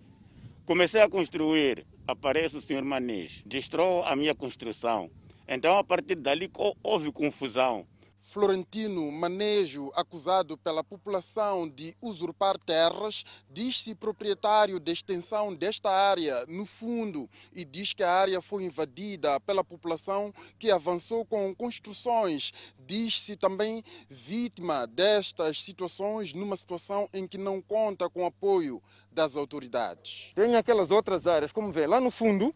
Comecei 0.65 1.03
a 1.03 1.09
construir 1.09 1.85
aparece 2.07 2.57
o 2.57 2.61
senhor 2.61 2.85
Manês, 2.85 3.43
destrói 3.45 4.05
a 4.07 4.15
minha 4.15 4.33
construção. 4.33 5.11
Então, 5.49 5.77
a 5.77 5.83
partir 5.83 6.15
dali, 6.15 6.49
houve 6.85 7.11
confusão. 7.11 7.85
Florentino 8.23 9.11
Manejo, 9.11 9.91
acusado 9.95 10.57
pela 10.57 10.83
população 10.83 11.69
de 11.69 11.95
usurpar 12.01 12.57
terras, 12.57 13.25
diz-se 13.51 13.95
proprietário 13.95 14.79
da 14.79 14.93
extensão 14.93 15.53
desta 15.53 15.91
área 15.91 16.47
no 16.47 16.65
fundo 16.65 17.29
e 17.53 17.65
diz 17.65 17.93
que 17.93 18.03
a 18.03 18.11
área 18.11 18.41
foi 18.41 18.65
invadida 18.65 19.39
pela 19.41 19.65
população 19.65 20.33
que 20.59 20.71
avançou 20.71 21.27
com 21.27 21.53
construções. 21.55 22.53
Diz-se 22.79 23.37
também 23.37 23.83
vítima 24.09 24.87
destas 24.87 25.61
situações 25.61 26.33
numa 26.33 26.57
situação 26.57 27.09
em 27.13 27.27
que 27.27 27.37
não 27.37 27.61
conta 27.61 28.09
com 28.09 28.25
apoio 28.25 28.81
das 29.11 29.37
autoridades. 29.37 30.33
Tem 30.35 30.55
aquelas 30.55 30.91
outras 30.91 31.27
áreas, 31.27 31.53
como 31.53 31.73
vê, 31.73 31.87
lá 31.87 32.01
no 32.01 32.11
fundo, 32.11 32.55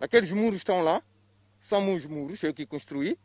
aqueles 0.00 0.30
muros 0.30 0.60
estão 0.60 0.82
lá, 0.82 1.02
são 1.58 1.94
os 1.94 2.06
muros 2.06 2.42
eu 2.42 2.54
que 2.54 2.64
construí 2.64 3.18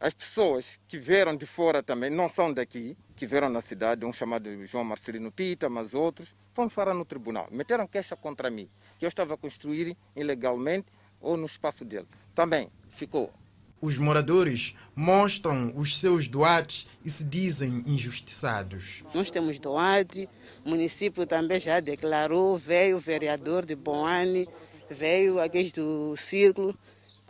as 0.00 0.14
pessoas 0.14 0.78
que 0.86 0.96
vieram 0.96 1.36
de 1.36 1.44
fora 1.44 1.82
também, 1.82 2.08
não 2.08 2.28
são 2.28 2.52
daqui, 2.52 2.96
que 3.16 3.26
vieram 3.26 3.48
na 3.48 3.60
cidade, 3.60 4.06
um 4.06 4.12
chamado 4.12 4.64
João 4.64 4.84
Marcelino 4.84 5.32
Pita, 5.32 5.68
mas 5.68 5.92
outros, 5.92 6.36
foram 6.52 6.68
parar 6.68 6.94
no 6.94 7.04
tribunal. 7.04 7.48
Meteram 7.50 7.86
queixa 7.86 8.14
contra 8.14 8.48
mim, 8.48 8.70
que 8.98 9.04
eu 9.04 9.08
estava 9.08 9.34
a 9.34 9.36
construir 9.36 9.96
ilegalmente 10.14 10.86
ou 11.20 11.36
no 11.36 11.46
espaço 11.46 11.84
dele. 11.84 12.06
Também 12.34 12.70
ficou. 12.90 13.32
Os 13.80 13.98
moradores 13.98 14.74
mostram 14.94 15.72
os 15.76 15.96
seus 15.98 16.26
doates 16.26 16.86
e 17.04 17.10
se 17.10 17.24
dizem 17.24 17.82
injustiçados. 17.86 19.04
Nós 19.14 19.30
temos 19.30 19.58
doate, 19.58 20.28
o 20.64 20.70
município 20.70 21.26
também 21.26 21.60
já 21.60 21.78
declarou, 21.78 22.56
veio 22.56 22.96
o 22.96 23.00
vereador 23.00 23.64
de 23.64 23.76
Boane, 23.76 24.48
veio 24.90 25.40
aqueles 25.40 25.72
do 25.72 26.16
Círculo, 26.16 26.76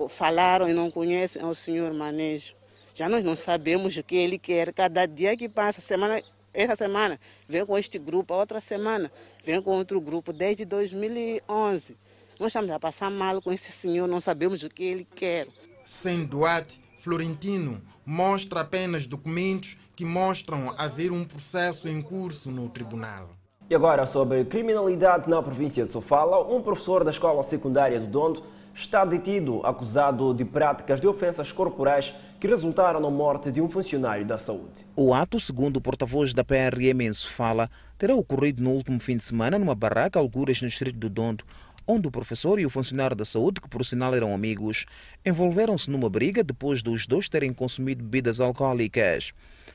falaram 0.08 0.68
e 0.68 0.72
não 0.72 0.90
conhecem 0.90 1.44
o 1.44 1.54
senhor 1.54 1.92
Manejo. 1.92 2.57
Já 2.98 3.08
nós 3.08 3.22
não 3.22 3.36
sabemos 3.36 3.96
o 3.96 4.02
que 4.02 4.16
ele 4.16 4.40
quer. 4.40 4.72
Cada 4.72 5.06
dia 5.06 5.36
que 5.36 5.48
passa, 5.48 5.80
semana, 5.80 6.20
essa 6.52 6.74
semana 6.74 7.16
vem 7.48 7.64
com 7.64 7.78
este 7.78 7.96
grupo, 7.96 8.34
a 8.34 8.38
outra 8.38 8.60
semana 8.60 9.08
vem 9.44 9.62
com 9.62 9.70
outro 9.70 10.00
grupo, 10.00 10.32
desde 10.32 10.64
2011. 10.64 11.96
Nós 12.40 12.48
estamos 12.48 12.68
a 12.70 12.80
passar 12.80 13.08
mal 13.08 13.40
com 13.40 13.52
esse 13.52 13.70
senhor, 13.70 14.08
não 14.08 14.20
sabemos 14.20 14.64
o 14.64 14.68
que 14.68 14.82
ele 14.82 15.06
quer. 15.14 15.46
Sem 15.84 16.24
Duarte, 16.24 16.80
Florentino 16.96 17.80
mostra 18.04 18.62
apenas 18.62 19.06
documentos 19.06 19.76
que 19.94 20.04
mostram 20.04 20.74
haver 20.76 21.12
um 21.12 21.24
processo 21.24 21.86
em 21.86 22.02
curso 22.02 22.50
no 22.50 22.68
tribunal. 22.68 23.30
E 23.70 23.76
agora 23.76 24.08
sobre 24.08 24.44
criminalidade 24.44 25.30
na 25.30 25.40
província 25.40 25.86
de 25.86 25.92
Sofala, 25.92 26.44
um 26.52 26.60
professor 26.60 27.04
da 27.04 27.12
escola 27.12 27.44
secundária 27.44 28.00
do 28.00 28.08
Dondo 28.08 28.42
está 28.78 29.04
detido 29.04 29.66
acusado 29.66 30.32
de 30.32 30.44
práticas 30.44 31.00
de 31.00 31.08
ofensas 31.08 31.50
corporais 31.50 32.14
que 32.38 32.46
resultaram 32.46 33.00
na 33.00 33.10
morte 33.10 33.50
de 33.50 33.60
um 33.60 33.68
funcionário 33.68 34.24
da 34.24 34.38
saúde. 34.38 34.86
O 34.94 35.12
ato, 35.12 35.40
segundo 35.40 35.78
o 35.78 35.80
porta-voz 35.80 36.32
da 36.32 36.44
PRM 36.44 37.00
em 37.00 37.12
Sofala, 37.12 37.68
terá 37.98 38.14
ocorrido 38.14 38.62
no 38.62 38.70
último 38.70 39.00
fim 39.00 39.16
de 39.16 39.24
semana 39.24 39.58
numa 39.58 39.74
barraca 39.74 40.20
algures 40.20 40.62
no 40.62 40.68
distrito 40.68 40.96
do 40.96 41.10
Dondo, 41.10 41.44
onde 41.88 42.06
o 42.06 42.10
professor 42.10 42.60
e 42.60 42.66
o 42.66 42.70
funcionário 42.70 43.16
da 43.16 43.24
saúde, 43.24 43.60
que 43.60 43.68
por 43.68 43.84
sinal 43.84 44.14
eram 44.14 44.32
amigos, 44.32 44.86
envolveram-se 45.26 45.90
numa 45.90 46.08
briga 46.08 46.44
depois 46.44 46.80
dos 46.80 47.04
dois 47.04 47.28
terem 47.28 47.52
consumido 47.52 48.04
bebidas 48.04 48.38
alcoólicas. 48.38 49.32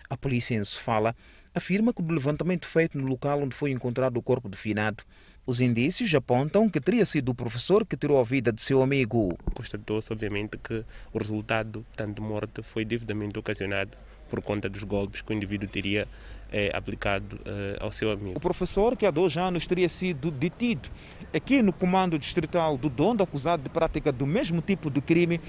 A 0.10 0.16
polícia 0.16 0.56
em 0.56 0.64
Sofala 0.64 1.14
afirma 1.54 1.94
que 1.94 2.02
do 2.02 2.14
levantamento 2.14 2.66
feito 2.66 2.98
no 2.98 3.06
local 3.06 3.42
onde 3.42 3.56
foi 3.56 3.72
encontrado 3.72 4.16
o 4.16 4.24
corpo 4.24 4.48
de 4.48 4.56
finado, 4.56 5.04
os 5.46 5.60
indícios 5.60 6.14
apontam 6.16 6.70
que 6.70 6.80
teria 6.80 7.06
sido 7.06 7.30
o 7.30 7.36
professor 7.36 7.86
que 7.86 7.98
tirou 7.98 8.20
a 8.20 8.24
vida 8.24 8.52
de 8.52 8.62
seu 8.62 8.82
amigo. 8.82 9.38
Constatou-se, 9.54 10.12
obviamente, 10.12 10.58
que 10.58 10.86
o 11.12 11.18
resultado 11.18 11.86
tanto 11.96 12.22
de 12.22 12.28
morte 12.28 12.62
foi 12.64 12.86
devidamente 12.86 13.38
ocasionado 13.38 13.92
por 14.30 14.42
conta 14.42 14.70
dos 14.70 14.84
golpes 14.84 15.22
que 15.22 15.32
o 15.32 15.36
indivíduo 15.36 15.68
teria 15.68 16.08
eh, 16.52 16.72
aplicado 16.74 17.40
eh, 17.46 17.78
ao 17.80 17.92
seu 17.92 18.10
amigo. 18.10 18.38
O 18.38 18.40
professor, 18.40 18.96
que 18.96 19.06
há 19.06 19.12
dois 19.12 19.36
anos 19.38 19.68
teria 19.68 19.90
sido 19.90 20.32
detido 20.32 20.90
aqui 21.34 21.62
no 21.62 21.74
comando 21.74 22.20
distrital 22.20 22.78
do 22.78 22.90
Dondo, 22.90 23.24
acusado 23.24 23.64
de 23.64 23.70
prática 23.70 24.12
do 24.12 24.26
mesmo 24.26 24.62
tipo 24.62 24.90
de 24.90 25.02
crime, 25.02 25.42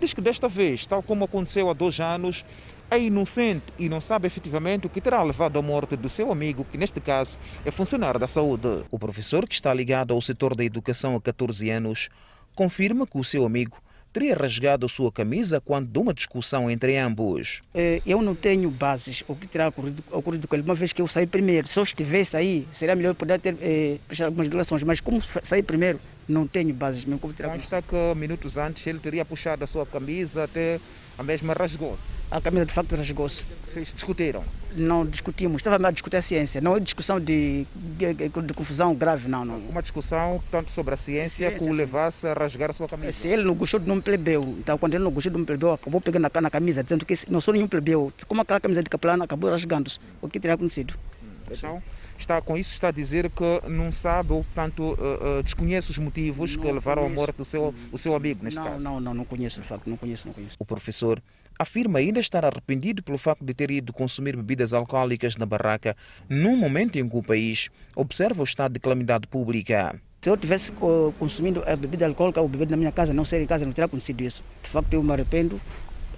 diz 0.00 0.12
que 0.12 0.20
desta 0.20 0.48
vez, 0.48 0.86
tal 0.86 1.02
como 1.02 1.24
aconteceu 1.24 1.70
há 1.70 1.72
dois 1.72 1.98
anos, 1.98 2.44
é 2.90 2.98
inocente 2.98 3.72
e 3.78 3.88
não 3.88 4.00
sabe 4.00 4.26
efetivamente 4.26 4.86
o 4.86 4.90
que 4.90 5.00
terá 5.00 5.22
levado 5.22 5.58
à 5.58 5.62
morte 5.62 5.96
do 5.96 6.10
seu 6.10 6.32
amigo, 6.32 6.66
que 6.70 6.76
neste 6.76 7.00
caso 7.00 7.38
é 7.64 7.70
funcionário 7.70 8.18
da 8.18 8.26
saúde. 8.26 8.84
O 8.90 8.98
professor, 8.98 9.46
que 9.46 9.54
está 9.54 9.72
ligado 9.72 10.12
ao 10.12 10.20
setor 10.20 10.56
da 10.56 10.64
educação 10.64 11.14
há 11.14 11.20
14 11.20 11.70
anos, 11.70 12.08
confirma 12.54 13.06
que 13.06 13.16
o 13.16 13.24
seu 13.24 13.46
amigo 13.46 13.78
teria 14.12 14.34
rasgado 14.34 14.88
sua 14.88 15.10
camisa 15.12 15.60
quando 15.60 15.88
de 15.88 15.98
uma 15.98 16.12
discussão 16.12 16.70
entre 16.70 16.96
ambos. 16.96 17.62
Eu 18.06 18.22
não 18.22 18.34
tenho 18.34 18.70
bases 18.70 19.22
o 19.28 19.34
que 19.34 19.46
terá 19.46 19.68
ocorrido, 19.68 20.02
ocorrido 20.10 20.48
com 20.48 20.56
ele, 20.56 20.64
uma 20.64 20.74
vez 20.74 20.92
que 20.92 21.00
eu 21.02 21.06
saí 21.06 21.26
primeiro. 21.26 21.68
Se 21.68 21.78
eu 21.78 21.82
estivesse 21.82 22.36
aí, 22.36 22.66
seria 22.70 22.94
melhor 22.94 23.10
eu 23.10 23.14
poder 23.14 23.38
ter 23.38 23.56
eh, 23.60 23.98
prestado 24.06 24.26
algumas 24.26 24.48
declarações, 24.48 24.82
mas 24.82 25.00
como 25.00 25.22
saí 25.42 25.62
primeiro, 25.62 26.00
não 26.28 26.46
tenho 26.46 26.72
bases 26.72 27.04
mesmo. 27.04 27.18
Como 27.18 27.32
terá 27.32 27.50
Consta 27.50 27.82
que 27.82 28.14
minutos 28.16 28.56
antes 28.56 28.86
ele 28.86 28.98
teria 28.98 29.24
puxado 29.24 29.64
a 29.64 29.66
sua 29.66 29.84
camisa 29.84 30.44
até 30.44 30.80
a 31.20 31.22
mesma 31.22 31.52
rasgou-se. 31.52 32.02
A 32.30 32.40
camisa 32.40 32.64
de 32.64 32.72
facto 32.72 32.96
rasgou-se. 32.96 33.44
Vocês 33.70 33.92
discutiram? 33.94 34.42
Não 34.74 35.04
discutimos, 35.04 35.56
estava 35.60 35.86
a 35.86 35.90
discutir 35.90 36.16
a 36.16 36.22
ciência, 36.22 36.62
não 36.62 36.76
é 36.76 36.80
discussão 36.80 37.20
de, 37.20 37.66
de, 37.74 38.14
de, 38.14 38.54
confusão 38.54 38.94
grave, 38.94 39.28
não, 39.28 39.44
não. 39.44 39.58
Uma 39.58 39.82
discussão 39.82 40.42
tanto 40.50 40.70
sobre 40.70 40.94
a 40.94 40.96
ciência, 40.96 41.50
ciência 41.50 41.58
que 41.58 41.70
o 41.70 41.72
levasse 41.76 42.26
a 42.26 42.32
rasgar 42.32 42.70
a 42.70 42.72
sua 42.72 42.88
camisa. 42.88 43.12
Se 43.12 43.28
ele 43.28 43.42
não 43.42 43.54
gostou 43.54 43.78
de 43.78 43.90
um 43.90 44.00
plebeu, 44.00 44.42
então 44.58 44.78
quando 44.78 44.94
ele 44.94 45.04
não 45.04 45.10
gostou 45.10 45.30
de 45.30 45.38
um 45.38 45.44
plebeu, 45.44 45.72
acabou 45.72 46.00
pegando 46.00 46.22
na, 46.22 46.40
na 46.40 46.50
camisa, 46.50 46.82
dizendo 46.82 47.04
que 47.04 47.14
não 47.28 47.40
sou 47.40 47.52
nenhum 47.52 47.68
plebeu. 47.68 48.10
Como 48.26 48.40
aquela 48.40 48.58
camisa 48.60 48.82
de 48.82 48.88
capelano 48.88 49.22
acabou 49.22 49.50
rasgando-se. 49.50 49.98
O 50.22 50.28
que 50.28 50.40
teria 50.40 50.54
acontecido? 50.54 50.94
Então, 51.50 51.82
está 52.22 52.40
com 52.40 52.56
isso 52.56 52.72
está 52.72 52.88
a 52.88 52.92
dizer 52.92 53.30
que 53.30 53.68
não 53.68 53.90
sabe 53.90 54.32
ou 54.32 54.44
portanto 54.44 54.80
uh, 54.80 55.38
uh, 55.38 55.42
desconhece 55.42 55.90
os 55.90 55.98
motivos 55.98 56.56
não 56.56 56.62
que 56.62 56.72
levaram 56.72 57.02
conheço. 57.02 57.20
à 57.20 57.20
morte 57.20 57.36
do 57.36 57.44
seu, 57.44 57.74
o 57.90 57.98
seu 57.98 58.14
amigo 58.14 58.44
neste 58.44 58.58
não, 58.58 58.64
caso. 58.64 58.82
Não, 58.82 59.00
não, 59.00 59.14
não 59.14 59.24
conheço 59.24 59.60
de 59.60 59.66
facto, 59.66 59.88
não 59.88 59.96
conheço, 59.96 60.26
não 60.26 60.34
conheço. 60.34 60.56
O 60.58 60.64
professor 60.64 61.22
afirma 61.58 61.98
ainda 61.98 62.20
estar 62.20 62.44
arrependido 62.44 63.02
pelo 63.02 63.18
facto 63.18 63.44
de 63.44 63.52
ter 63.52 63.70
ido 63.70 63.92
consumir 63.92 64.34
bebidas 64.34 64.72
alcoólicas 64.72 65.36
na 65.36 65.44
barraca 65.44 65.96
num 66.28 66.56
momento 66.56 66.98
em 66.98 67.08
que 67.08 67.16
o 67.16 67.22
país 67.22 67.68
observa 67.94 68.40
o 68.40 68.44
estado 68.44 68.72
de 68.72 68.80
calamidade 68.80 69.26
pública. 69.26 70.00
Se 70.22 70.28
eu 70.28 70.36
tivesse 70.36 70.70
uh, 70.72 71.14
consumindo 71.18 71.62
a 71.66 71.74
bebida 71.74 72.06
alcoólica 72.06 72.40
ou 72.40 72.48
bebida 72.48 72.72
na 72.72 72.76
minha 72.76 72.92
casa, 72.92 73.14
não 73.14 73.24
ser 73.24 73.42
em 73.42 73.46
casa, 73.46 73.64
não 73.64 73.72
teria 73.72 73.86
acontecido 73.86 74.22
isso. 74.22 74.44
De 74.62 74.68
facto, 74.68 74.92
eu 74.92 75.02
me 75.02 75.12
arrependo, 75.12 75.58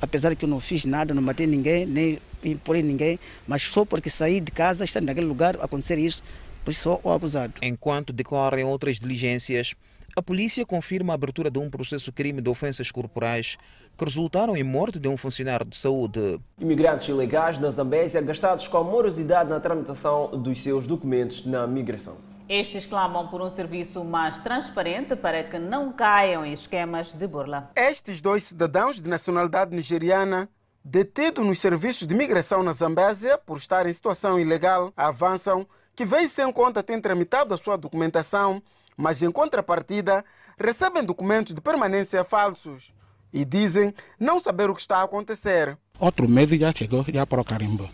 apesar 0.03 0.31
de 0.31 0.37
que 0.37 0.45
eu 0.45 0.49
não 0.49 0.59
fiz 0.59 0.85
nada, 0.85 1.15
não 1.15 1.23
matei 1.23 1.47
ninguém, 1.47 1.87
nem 1.87 2.19
imporei 2.43 2.83
ninguém, 2.83 3.21
mas 3.47 3.63
só 3.63 3.85
porque 3.85 4.11
saí 4.11 4.41
de 4.41 4.51
casa, 4.51 4.85
estar 4.85 5.01
naquele 5.01 5.27
lugar, 5.27 5.57
acontecer 5.63 5.97
isso, 5.97 6.23
por 6.65 6.73
isso 6.73 6.83
sou 6.83 7.01
o 7.05 7.13
acusado. 7.13 7.55
Enquanto 7.63 8.13
decorrem 8.13 8.65
outras 8.65 8.99
diligências, 8.99 9.75
a 10.17 10.21
polícia 10.21 10.67
confirma 10.67 11.13
a 11.13 11.15
abertura 11.15 11.51
de 11.51 11.59
um 11.59 11.71
processo 11.71 12.13
crime 12.13 12.43
de 12.43 12.51
ofensas 12.51 12.91
corporais 12.91 13.57
que 13.97 14.05
resultaram 14.05 14.57
em 14.57 14.63
morte 14.63 14.99
de 14.99 15.09
um 15.09 15.17
funcionário 15.17 15.65
de 15.65 15.77
saúde. 15.77 16.41
Imigrantes 16.59 17.09
ilegais 17.09 17.59
na 17.59 17.71
Zambésia 17.71 18.21
gastados 18.21 18.67
com 18.67 18.83
morosidade 18.83 19.49
na 19.49 19.61
tramitação 19.61 20.31
dos 20.43 20.63
seus 20.63 20.87
documentos 20.87 21.47
na 21.47 21.67
migração. 21.67 22.32
Estes 22.49 22.85
clamam 22.87 23.29
por 23.29 23.41
um 23.41 23.49
serviço 23.49 24.05
mais 24.05 24.39
transparente 24.41 25.15
para 25.15 25.45
que 25.45 25.59
não 25.59 25.93
caiam 25.93 26.45
em 26.45 26.53
esquemas 26.53 27.13
de 27.13 27.27
burla. 27.27 27.71
Estes 27.75 28.21
dois 28.21 28.45
cidadãos 28.45 29.01
de 29.01 29.09
nacionalidade 29.09 29.75
nigeriana, 29.75 30.49
detidos 30.85 31.45
nos 31.47 31.61
serviços 31.61 32.07
de 32.07 32.15
migração 32.15 32.63
na 32.63 32.73
Zambésia 32.73 33.39
por 33.39 33.57
estar 33.57 33.87
em 33.87 33.93
situação 33.93 34.39
ilegal, 34.39 34.93
avançam 34.97 35.67
que 35.95 36.05
vêm 36.05 36.27
sem 36.27 36.51
conta 36.53 36.83
têm 36.83 37.01
tramitado 37.01 37.55
a 37.55 37.57
sua 37.57 37.77
documentação, 37.77 38.63
mas 38.97 39.23
em 39.23 39.31
contrapartida 39.31 40.25
recebem 40.59 41.05
documentos 41.05 41.55
de 41.55 41.61
permanência 41.61 42.25
falsos 42.25 42.93
e 43.33 43.45
dizem 43.45 43.95
não 44.19 44.39
saber 44.39 44.69
o 44.69 44.75
que 44.75 44.81
está 44.81 44.99
a 44.99 45.05
acontecer. 45.05 45.79
Outro 45.99 46.29
mês 46.29 46.51
já 46.51 46.73
chegou, 46.73 47.05
já 47.09 47.27
para 47.27 47.41
o 47.41 47.45
carimbo. 47.45 47.89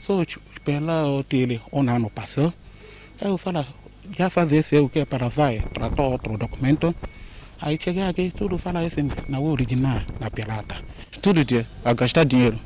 Só 0.00 0.14
pela 0.64 1.04
ele 1.30 1.60
um 1.72 1.88
ano 1.90 2.08
passou, 2.08 2.52
eu 3.20 3.36
falo, 3.36 3.66
já 4.16 4.30
fazer 4.30 4.64
o 4.80 4.88
que 4.88 5.04
para 5.04 5.28
vai, 5.28 5.60
para 5.72 5.90
todo 5.90 6.12
outro 6.12 6.36
documento. 6.36 6.94
Aí 7.60 7.78
cheguei 7.82 8.02
aqui, 8.04 8.32
tudo 8.34 8.56
fala 8.56 8.80
assim, 8.80 9.10
na 9.28 9.40
original, 9.40 10.02
na 10.20 10.30
pirata. 10.30 10.76
Tudo 11.20 11.44
dia, 11.44 11.66
a 11.84 11.92
gastar 11.92 12.24
dinheiro. 12.24 12.58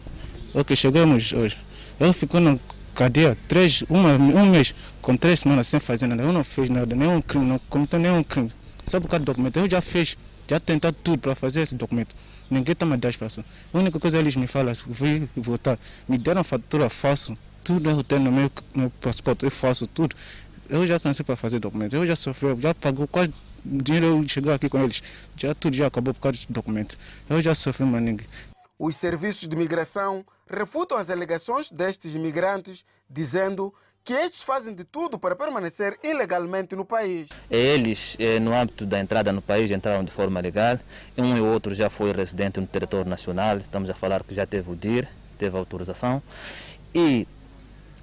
O 0.52 0.64
que 0.64 0.76
chegamos 0.76 1.32
hoje. 1.32 1.56
Eu 1.98 2.12
fico 2.12 2.38
no 2.38 2.60
cadeia 2.94 3.36
três, 3.48 3.82
uma, 3.88 4.10
um 4.16 4.46
mês, 4.46 4.74
com 5.00 5.16
três 5.16 5.40
semanas 5.40 5.66
sem 5.66 5.80
fazer 5.80 6.06
nada. 6.06 6.22
Eu 6.22 6.32
não 6.32 6.44
fiz 6.44 6.68
nada, 6.68 6.94
nenhum 6.94 7.22
crime, 7.22 7.46
não 7.46 7.58
cometeu 7.70 7.98
nenhum 7.98 8.22
crime. 8.22 8.52
Só 8.84 9.00
por 9.00 9.08
causa 9.08 9.24
do 9.24 9.26
documento. 9.26 9.58
Eu 9.58 9.70
já 9.70 9.80
fiz, 9.80 10.16
já 10.48 10.60
tentado 10.60 10.96
tudo 11.02 11.18
para 11.18 11.34
fazer 11.34 11.62
esse 11.62 11.74
documento. 11.74 12.14
Ninguém 12.50 12.74
toma 12.74 12.98
10 12.98 13.16
pessoas. 13.16 13.46
A 13.72 13.78
única 13.78 13.98
coisa 13.98 14.18
eles 14.18 14.36
me 14.36 14.46
falam, 14.46 14.74
vou 14.86 15.28
votar. 15.36 15.78
Me 16.06 16.18
deram 16.18 16.44
fatura 16.44 16.90
falsa, 16.90 17.34
tudo 17.64 17.88
eu 17.88 18.02
tenho 18.04 18.22
no 18.22 18.32
meu, 18.32 18.50
no 18.74 18.90
passaporte, 18.90 19.44
eu 19.44 19.50
faço 19.50 19.86
tudo. 19.86 20.14
Eu 20.72 20.86
já 20.86 20.98
cansei 20.98 21.22
para 21.22 21.36
fazer 21.36 21.58
documento. 21.58 21.94
Eu 21.94 22.06
já 22.06 22.16
sofri, 22.16 22.48
já 22.58 22.74
pagou 22.74 23.06
quase 23.06 23.34
dinheiro 23.62 24.26
chegou 24.26 24.54
aqui 24.54 24.70
com 24.70 24.82
eles, 24.82 25.02
já 25.36 25.54
tudo 25.54 25.76
já 25.76 25.86
acabou 25.86 26.14
por 26.14 26.20
causa 26.20 26.38
de 26.38 26.46
documento. 26.48 26.96
Eu 27.28 27.42
já 27.42 27.54
sofri 27.54 27.84
maningue. 27.84 28.24
Os 28.78 28.96
serviços 28.96 29.46
de 29.46 29.54
migração 29.54 30.24
refutam 30.48 30.96
as 30.96 31.10
alegações 31.10 31.70
destes 31.70 32.14
imigrantes, 32.14 32.86
dizendo 33.08 33.72
que 34.02 34.14
estes 34.14 34.42
fazem 34.42 34.74
de 34.74 34.82
tudo 34.82 35.18
para 35.18 35.36
permanecer 35.36 35.98
ilegalmente 36.02 36.74
no 36.74 36.86
país. 36.86 37.28
Eles, 37.50 38.16
eh, 38.18 38.40
no 38.40 38.54
âmbito 38.54 38.86
da 38.86 38.98
entrada 38.98 39.30
no 39.30 39.42
país, 39.42 39.70
entraram 39.70 40.02
de 40.02 40.10
forma 40.10 40.40
legal. 40.40 40.78
Um 41.18 41.36
e 41.36 41.40
outro 41.40 41.74
já 41.74 41.90
foi 41.90 42.12
residente 42.12 42.58
no 42.58 42.66
território 42.66 43.08
nacional. 43.08 43.58
Estamos 43.58 43.90
a 43.90 43.94
falar 43.94 44.24
que 44.24 44.34
já 44.34 44.46
teve 44.46 44.70
o 44.70 44.74
DIR, 44.74 45.06
teve 45.38 45.54
autorização. 45.54 46.22
E 46.94 47.28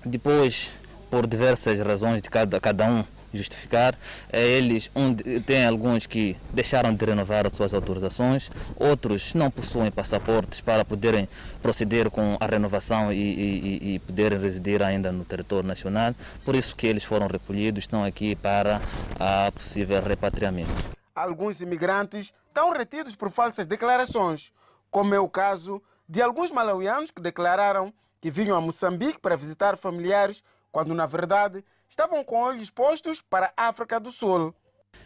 depois, 0.06 0.70
por 1.10 1.28
diversas 1.28 1.80
razões 1.80 2.22
de 2.22 2.30
cada, 2.30 2.60
cada 2.60 2.86
um 2.86 3.04
justificar, 3.34 3.96
eh, 4.32 4.44
eles 4.44 4.90
um, 4.96 5.14
tem 5.42 5.66
alguns 5.66 6.06
que 6.06 6.36
deixaram 6.52 6.94
de 6.94 7.06
renovar 7.06 7.46
as 7.46 7.56
suas 7.56 7.74
autorizações, 7.74 8.50
outros 8.76 9.34
não 9.34 9.52
possuem 9.52 9.92
passaportes 9.92 10.62
para 10.62 10.84
poderem 10.84 11.30
proceder 11.62 12.10
com 12.10 12.38
a 12.40 12.46
renovação 12.46 13.14
e, 13.14 13.18
e, 13.18 13.96
e 13.96 14.00
poderem 14.00 14.40
residir 14.40 14.82
ainda 14.82 15.12
no 15.12 15.24
território 15.24 15.68
nacional, 15.68 16.16
por 16.44 16.56
isso 16.56 16.76
que 16.76 16.88
eles 16.88 17.04
foram 17.04 17.28
recolhidos, 17.28 17.84
estão 17.84 18.04
aqui 18.04 18.36
para 18.36 18.82
a 19.20 19.52
possível 19.52 20.02
repatriamento. 20.02 20.72
Alguns 21.16 21.62
imigrantes 21.62 22.34
estão 22.48 22.72
retidos 22.72 23.16
por 23.16 23.30
falsas 23.30 23.68
declarações, 23.68 24.52
como 24.90 25.14
é 25.14 25.20
o 25.20 25.30
caso 25.30 25.82
de 26.08 26.22
alguns 26.22 26.52
malauianos 26.52 27.12
que 27.12 27.22
declararam 27.22 27.94
que 28.20 28.32
vinham 28.32 28.58
a 28.58 28.62
Moçambique 28.62 29.20
para 29.20 29.36
visitar 29.36 29.78
familiares, 29.78 30.44
quando 30.72 30.94
na 30.94 31.06
verdade 31.06 31.64
estavam 31.88 32.24
com 32.24 32.38
olhos 32.38 32.70
postos 32.70 33.22
para 33.22 33.52
a 33.56 33.68
África 33.68 34.00
do 34.00 34.12
Sul. 34.12 34.54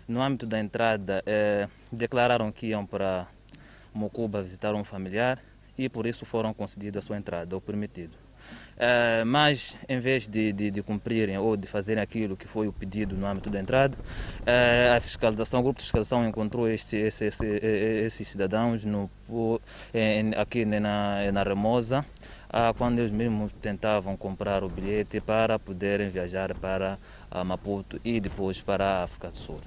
No 0.08 0.22
âmbito 0.22 0.46
da 0.46 0.60
entrada, 0.60 1.24
eh, 1.26 1.68
declararam 1.92 2.52
que 2.52 2.68
iam 2.68 2.86
para 2.86 3.28
Mocuba 3.94 4.42
visitar 4.42 4.74
um 4.74 4.84
familiar 4.84 5.40
e 5.78 5.90
por 5.90 6.06
isso 6.06 6.26
foram 6.26 6.54
concedidos 6.54 7.04
a 7.04 7.08
sua 7.08 7.18
entrada, 7.18 7.56
ou 7.56 7.62
permitido. 7.62 8.18
Eh, 8.78 9.24
mas, 9.24 9.78
em 9.88 10.00
vez 10.00 10.28
de, 10.28 10.52
de, 10.52 10.72
de, 10.72 10.82
cumprirem 10.82 11.38
ou 11.38 11.56
de 11.56 11.68
fazerem 11.68 12.02
aquilo 12.02 12.36
que 12.36 12.48
foi 12.48 12.68
o 12.68 12.74
pedido 12.74 13.16
no 13.16 13.26
âmbito 13.26 13.50
da 13.50 13.60
entrada, 13.60 13.98
eh, 14.46 14.94
a 14.96 15.00
fiscalização, 15.00 15.60
o 15.60 15.64
grupo 15.64 15.78
de 15.78 15.84
fiscalização 15.84 16.28
encontrou 16.28 16.68
este, 16.68 16.98
esse, 16.98 17.26
esse, 17.26 17.46
esses 17.46 18.28
cidadãos 18.28 18.84
no, 18.84 19.10
aqui 20.38 20.66
na, 20.66 21.32
na 21.32 21.44
Remosa, 21.44 22.06
ah, 22.54 22.72
quando 22.78 23.00
eles 23.00 23.12
mesmos 23.12 23.52
tentavam 23.60 24.16
comprar 24.16 24.64
o 24.64 24.70
bilhete 24.70 25.20
para 25.20 25.58
poderem 25.58 26.08
viajar 26.08 26.54
para 26.54 27.00
ah, 27.32 27.44
Maputo 27.44 28.00
e 28.06 28.20
depois 28.20 28.62
para 28.62 28.86
a 28.86 29.04
África 29.04 29.30
do 29.30 29.36
Sul. 29.36 29.60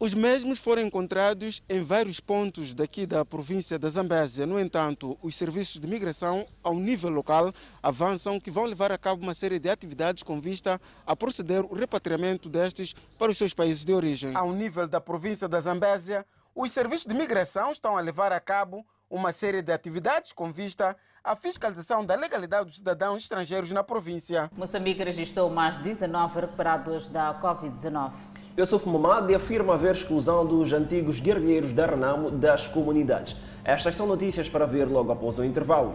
Os 0.00 0.14
mesmos 0.14 0.60
foram 0.60 0.82
encontrados 0.82 1.60
em 1.68 1.82
vários 1.82 2.20
pontos 2.20 2.72
daqui 2.72 3.04
da 3.04 3.24
província 3.24 3.76
da 3.80 3.88
Zambésia. 3.88 4.46
No 4.46 4.60
entanto, 4.60 5.18
os 5.20 5.34
serviços 5.34 5.80
de 5.80 5.88
migração 5.88 6.46
ao 6.62 6.74
nível 6.74 7.10
local 7.10 7.52
avançam 7.82 8.38
que 8.38 8.48
vão 8.48 8.64
levar 8.64 8.92
a 8.92 8.98
cabo 8.98 9.24
uma 9.24 9.34
série 9.34 9.58
de 9.58 9.68
atividades 9.68 10.22
com 10.22 10.38
vista 10.38 10.80
a 11.04 11.16
proceder 11.16 11.64
o 11.64 11.74
repatriamento 11.74 12.48
destes 12.48 12.94
para 13.18 13.32
os 13.32 13.38
seus 13.38 13.52
países 13.52 13.84
de 13.84 13.92
origem. 13.92 14.36
Ao 14.36 14.52
nível 14.52 14.86
da 14.86 15.00
província 15.00 15.48
da 15.48 15.58
Zambésia, 15.58 16.24
os 16.54 16.70
serviços 16.70 17.06
de 17.06 17.14
migração 17.14 17.72
estão 17.72 17.96
a 17.96 18.00
levar 18.00 18.30
a 18.30 18.38
cabo 18.38 18.86
uma 19.10 19.32
série 19.32 19.62
de 19.62 19.72
atividades 19.72 20.32
com 20.32 20.52
vista 20.52 20.96
à 21.28 21.36
fiscalização 21.36 22.06
da 22.06 22.14
legalidade 22.14 22.64
dos 22.64 22.78
cidadãos 22.78 23.22
estrangeiros 23.22 23.70
na 23.70 23.84
província. 23.84 24.50
Moçambique 24.56 25.04
registrou 25.04 25.50
mais 25.50 25.76
19 25.76 26.40
recuperados 26.40 27.06
da 27.10 27.38
Covid-19. 27.38 28.12
Yusuf 28.56 28.88
Mamadi 28.88 29.34
afirma 29.34 29.74
haver 29.74 29.94
exclusão 29.94 30.46
dos 30.46 30.72
antigos 30.72 31.20
guerrilheiros 31.20 31.70
da 31.70 31.84
Renamo 31.84 32.30
das 32.30 32.66
comunidades. 32.66 33.36
Estas 33.62 33.94
são 33.94 34.06
notícias 34.06 34.48
para 34.48 34.64
ver 34.64 34.86
logo 34.86 35.12
após 35.12 35.38
o 35.38 35.44
intervalo. 35.44 35.94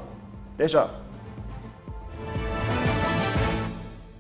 Até 0.54 0.68
já! 0.68 0.88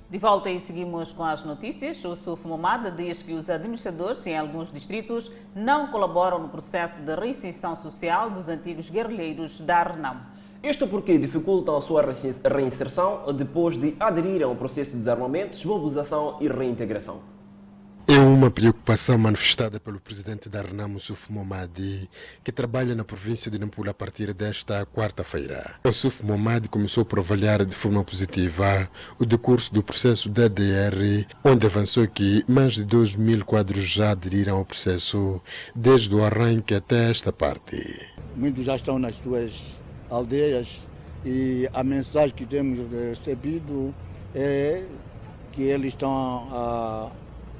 De 0.09 0.17
volta 0.17 0.49
e 0.49 0.59
seguimos 0.59 1.11
com 1.11 1.23
as 1.23 1.43
notícias. 1.43 2.03
O 2.05 2.15
Suf 2.15 2.47
Momada 2.47 2.89
diz 2.89 3.21
que 3.21 3.33
os 3.33 3.51
administradores 3.51 4.25
em 4.25 4.37
alguns 4.37 4.71
distritos 4.71 5.31
não 5.55 5.87
colaboram 5.87 6.39
no 6.39 6.49
processo 6.49 7.01
de 7.01 7.15
reinserção 7.15 7.75
social 7.75 8.31
dos 8.31 8.49
antigos 8.49 8.89
guerrilheiros 8.89 9.59
da 9.59 9.83
Renamo. 9.83 10.32
Isto 10.63 10.87
porque 10.87 11.17
dificultam 11.17 11.75
a 11.75 11.81
sua 11.81 12.01
reinserção 12.01 13.33
depois 13.33 13.77
de 13.77 13.97
aderirem 13.99 14.43
ao 14.43 14.55
processo 14.55 14.91
de 14.91 14.97
desarmamento, 14.99 15.57
desmobilização 15.57 16.37
e 16.39 16.47
reintegração. 16.47 17.21
É 18.07 18.17
uma 18.17 18.49
preocupação 18.49 19.17
manifestada 19.17 19.77
pelo 19.77 19.99
presidente 19.99 20.47
da 20.47 20.61
Renamo, 20.61 21.01
Suf 21.01 21.29
Momadi, 21.29 22.09
que 22.41 22.51
trabalha 22.51 22.95
na 22.95 23.03
província 23.03 23.51
de 23.51 23.59
Nampula 23.59 23.91
a 23.91 23.93
partir 23.93 24.33
desta 24.33 24.85
quarta-feira. 24.85 25.75
O 25.83 25.91
Suf 25.91 26.23
Momadi 26.23 26.69
começou 26.69 27.03
por 27.03 27.19
avaliar 27.19 27.65
de 27.65 27.75
forma 27.75 28.01
positiva 28.01 28.89
o 29.19 29.25
decurso 29.25 29.73
do 29.73 29.83
processo 29.83 30.29
DDR, 30.29 31.25
onde 31.43 31.65
avançou 31.65 32.07
que 32.07 32.45
mais 32.47 32.75
de 32.75 32.85
2 32.85 33.17
mil 33.17 33.43
quadros 33.43 33.83
já 33.83 34.11
aderiram 34.11 34.57
ao 34.59 34.65
processo 34.65 35.41
desde 35.75 36.15
o 36.15 36.23
arranque 36.23 36.73
até 36.73 37.09
esta 37.09 37.33
parte. 37.33 37.77
Muitos 38.35 38.63
já 38.63 38.77
estão 38.77 38.97
nas 38.97 39.17
suas 39.17 39.82
aldeias 40.13 40.87
e 41.25 41.69
a 41.73 41.83
mensagem 41.83 42.35
que 42.35 42.45
temos 42.45 42.79
recebido 42.91 43.93
é 44.35 44.83
que 45.51 45.63
eles 45.63 45.89
estão 45.89 46.47
a 46.51 47.11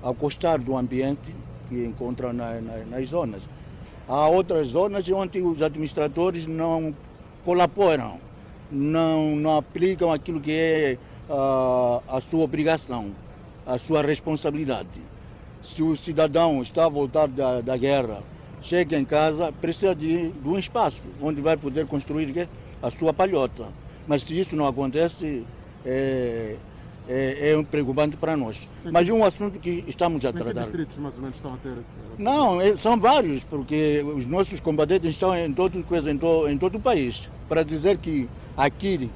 a 0.04 0.12
gostar 0.12 0.60
do 0.60 0.76
ambiente 0.76 1.34
que 1.70 1.86
encontram 1.86 2.34
na, 2.34 2.60
na, 2.60 2.78
nas 2.80 3.08
zonas. 3.08 3.42
Há 4.08 4.28
outras 4.28 4.68
zonas 4.68 5.08
onde 5.08 5.42
os 5.42 5.62
administradores 5.62 6.46
não 6.46 6.94
colaboram, 7.46 8.20
não, 8.70 9.36
não 9.38 9.58
aplicam 9.58 10.12
aquilo 10.12 10.42
que 10.42 10.52
é 10.52 10.98
a, 11.30 12.18
a 12.18 12.22
sua 12.22 12.44
obrigação, 12.44 13.12
a 13.66 13.78
sua 13.80 14.02
responsabilidade. 14.02 15.00
Se 15.62 15.82
o 15.82 15.96
cidadão 15.96 16.62
está 16.62 16.86
a 16.86 16.90
voltar 16.90 17.30
da, 17.30 17.62
da 17.62 17.78
guerra, 17.78 18.22
chega 18.64 18.98
em 18.98 19.06
casa, 19.06 19.52
precisa 19.52 19.94
de, 19.94 20.32
de 20.32 20.48
um 20.48 20.58
espaço 20.58 21.04
onde 21.22 21.42
vai 21.42 21.56
poder 21.58 21.86
construir 21.86 22.48
a 22.82 22.90
sua 22.90 23.14
palhota. 23.14 23.68
Mas 24.08 24.24
se 24.24 24.40
isso 24.40 24.56
não 24.56 24.66
acontece, 24.66 25.46
é, 25.86 26.56
é, 27.08 27.52
é 27.52 27.64
preocupante 27.64 28.18
para 28.18 28.36
nós. 28.36 28.70
Mas 28.92 29.08
é 29.08 29.14
um 29.14 29.24
assunto 29.24 29.60
que 29.60 29.84
estamos 29.88 30.26
a 30.26 30.32
tratar. 30.32 30.54
Que 30.54 30.60
distritos 30.62 30.98
mais 30.98 31.16
ou 31.16 31.22
menos 31.22 31.36
estão 31.36 31.54
a 31.54 31.58
ter? 31.58 31.78
Não, 32.18 32.62
é, 32.62 32.76
são 32.76 33.00
vários, 33.00 33.44
porque 33.44 34.04
os 34.16 34.26
nossos 34.26 34.60
combatentes 34.60 35.12
estão 35.12 35.36
em 35.36 35.54
todo, 35.54 35.84
coisa, 35.84 36.10
em, 36.10 36.18
todo, 36.18 36.50
em 36.50 36.58
todo 36.58 36.76
o 36.78 36.80
país. 36.80 37.30
Para 37.48 37.64
dizer 37.64 37.98
que 37.98 38.28
aqui 38.56 39.10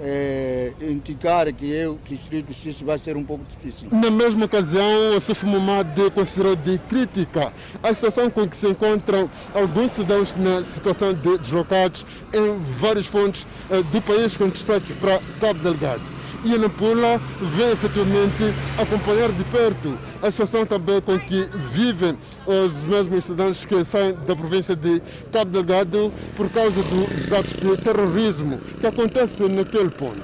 é, 0.00 0.72
indicar 0.80 1.52
que 1.52 1.74
é 1.74 1.88
o 1.88 1.98
distrito 2.04 2.46
de 2.46 2.52
Justiça 2.52 2.84
vai 2.84 2.98
ser 2.98 3.16
um 3.16 3.24
pouco 3.24 3.44
difícil. 3.44 3.88
Na 3.90 4.10
mesma 4.10 4.46
ocasião, 4.46 5.16
o 5.16 5.20
Suf 5.20 5.44
Mamad 5.46 5.88
considerou 6.14 6.56
de 6.56 6.78
crítica 6.78 7.52
a 7.82 7.94
situação 7.94 8.30
com 8.30 8.48
que 8.48 8.56
se 8.56 8.66
encontram 8.66 9.30
alguns 9.54 9.92
cidadãos 9.92 10.34
na 10.36 10.62
situação 10.62 11.14
de 11.14 11.38
deslocados 11.38 12.04
em 12.32 12.58
vários 12.78 13.08
pontos 13.08 13.46
eh, 13.70 13.82
do 13.82 14.00
país, 14.02 14.36
com 14.36 14.48
destaque 14.48 14.92
para 14.94 15.20
Cabo 15.40 15.60
Delgado 15.60 16.13
e 16.44 16.54
a 16.54 16.58
Nampula 16.58 17.20
vem 17.56 17.70
efetivamente 17.70 18.54
acompanhar 18.78 19.32
de 19.32 19.42
perto 19.44 19.98
a 20.22 20.30
situação 20.30 20.64
também 20.64 21.00
com 21.00 21.18
que 21.18 21.48
vivem 21.72 22.16
os 22.46 22.72
mesmos 22.84 23.18
estudantes 23.18 23.64
que 23.64 23.84
saem 23.84 24.14
da 24.26 24.36
província 24.36 24.76
de 24.76 25.02
Cabo 25.32 25.50
Delgado 25.50 26.12
por 26.36 26.48
causa 26.50 26.82
dos 26.82 27.32
atos 27.32 27.52
de 27.52 27.76
terrorismo 27.82 28.58
que 28.80 28.86
acontecem 28.86 29.48
naquele 29.48 29.90
ponto. 29.90 30.22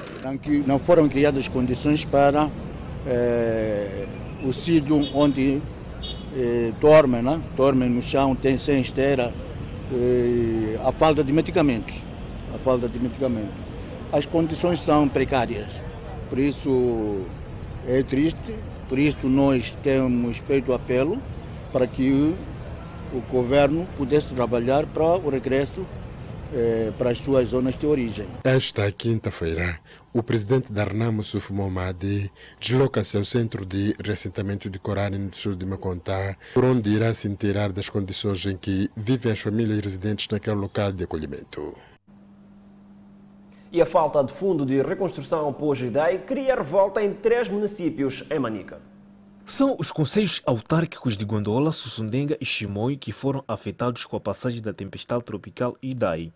Não 0.67 0.79
foram 0.79 1.09
criadas 1.09 1.49
condições 1.49 2.05
para 2.05 2.51
eh, 3.07 4.07
o 4.45 4.53
sítio 4.53 5.07
onde 5.15 5.61
eh, 6.37 6.73
dormem, 6.81 7.23
né? 7.23 7.41
dormem 7.57 7.89
no 7.89 8.01
chão, 8.01 8.35
tem 8.35 8.59
sem 8.59 8.81
esteira, 8.81 9.35
eh, 9.93 10.79
a 10.85 10.93
falta 10.93 11.23
de 11.25 11.33
medicamentos. 11.33 12.05
A 12.55 12.59
falta 12.59 12.89
de 12.89 12.99
medicamentos. 12.99 13.55
As 14.13 14.27
condições 14.27 14.81
são 14.81 15.09
precárias. 15.09 15.90
Por 16.31 16.39
isso 16.39 17.27
é 17.87 18.03
triste, 18.05 18.55
por 18.89 18.99
isso 18.99 19.29
nós 19.29 19.77
temos 19.83 20.39
feito 20.39 20.73
apelo 20.73 21.21
para 21.73 21.87
que 21.87 22.35
o 23.13 23.21
governo 23.31 23.87
pudesse 23.97 24.33
trabalhar 24.33 24.87
para 24.87 25.03
o 25.05 25.29
regresso 25.29 25.85
eh, 26.53 26.93
para 26.97 27.11
as 27.11 27.19
suas 27.19 27.49
zonas 27.49 27.77
de 27.77 27.87
origem. 27.87 28.27
Esta 28.45 28.91
quinta-feira, 28.91 29.79
o 30.13 30.23
presidente 30.23 30.73
da 30.73 30.85
Renamo 30.85 31.23
Suf 31.23 31.53
Momadi 31.53 32.31
desloca-se 32.61 33.17
ao 33.17 33.25
centro 33.25 33.67
de 33.67 33.95
reassentamento 34.05 34.71
de 34.71 34.79
Corane 34.79 35.19
no 35.19 35.35
sul 35.35 35.55
de 35.55 35.67
Macontá, 35.67 36.37
por 36.55 36.65
onde 36.65 36.91
irá 36.91 37.13
se 37.13 37.29
inteirar 37.29 37.73
das 37.73 37.89
condições 37.89 38.45
em 38.47 38.57
que 38.57 38.89
vivem 38.97 39.33
as 39.33 39.41
famílias 39.41 39.81
residentes 39.81 40.29
naquele 40.31 40.57
local 40.57 40.93
de 40.93 41.05
acolhimento 41.05 41.75
e 43.73 43.81
a 43.81 43.87
falta 43.87 44.23
de 44.23 44.33
fundo 44.33 44.67
de 44.67 44.83
reconstrução 44.83 45.53
pós-IDEI 45.53 46.19
cria 46.19 46.55
revolta 46.55 47.03
em 47.03 47.13
três 47.13 47.49
municípios 47.49 48.25
em 48.31 48.39
Manica. 48.39 48.81
São 49.47 49.77
os 49.79 49.91
conselhos 49.91 50.41
autárquicos 50.47 51.17
de 51.17 51.25
Gondola, 51.25 51.73
Sussundenga 51.73 52.37
e 52.41 52.45
Chimoio 52.45 52.97
que 52.97 53.11
foram 53.11 53.43
afetados 53.49 54.05
com 54.05 54.17
a 54.17 54.21
passagem 54.21 54.63
da 54.63 54.73
tempestade 54.73 55.25
tropical 55.25 55.77
Idai. 55.83 56.33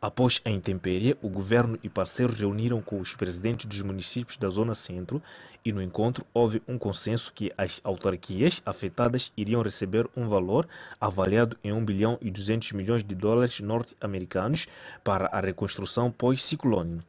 Após 0.00 0.42
a 0.44 0.50
intempérie, 0.50 1.16
o 1.22 1.28
governo 1.28 1.78
e 1.82 1.88
parceiros 1.88 2.38
reuniram 2.38 2.82
com 2.82 3.00
os 3.00 3.16
presidentes 3.16 3.64
dos 3.64 3.80
municípios 3.80 4.36
da 4.36 4.48
Zona 4.48 4.74
Centro 4.74 5.22
e 5.64 5.72
no 5.72 5.82
encontro 5.82 6.24
houve 6.34 6.62
um 6.68 6.78
consenso 6.78 7.32
que 7.32 7.50
as 7.56 7.80
autarquias 7.82 8.60
afetadas 8.66 9.32
iriam 9.36 9.62
receber 9.62 10.06
um 10.14 10.28
valor 10.28 10.68
avaliado 11.00 11.56
em 11.64 11.72
1 11.72 11.84
bilhão 11.84 12.18
e 12.20 12.30
200 12.30 12.72
milhões 12.72 13.02
de 13.02 13.14
dólares 13.14 13.58
norte-americanos 13.60 14.66
para 15.02 15.26
a 15.26 15.40
reconstrução 15.40 16.10
pós-ciclone. 16.10 17.00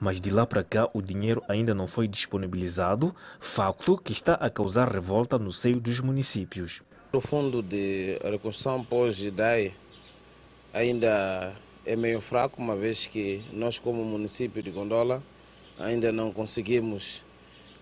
Mas 0.00 0.20
de 0.20 0.30
lá 0.30 0.44
para 0.44 0.64
cá 0.64 0.90
o 0.92 1.00
dinheiro 1.00 1.42
ainda 1.48 1.72
não 1.72 1.86
foi 1.86 2.08
disponibilizado, 2.08 3.14
facto 3.38 3.96
que 3.96 4.12
está 4.12 4.34
a 4.34 4.50
causar 4.50 4.90
revolta 4.90 5.38
no 5.38 5.52
seio 5.52 5.80
dos 5.80 6.00
municípios. 6.00 6.82
O 7.12 7.20
fundo 7.20 7.62
de 7.62 8.18
reconstrução 8.24 8.82
pós-IDAI 8.84 9.72
ainda 10.72 11.54
é 11.86 11.96
meio 11.96 12.20
fraco, 12.20 12.60
uma 12.60 12.76
vez 12.76 13.06
que 13.06 13.42
nós, 13.52 13.78
como 13.78 14.04
município 14.04 14.62
de 14.62 14.70
Gondola, 14.70 15.22
ainda 15.78 16.12
não 16.12 16.32
conseguimos 16.32 17.22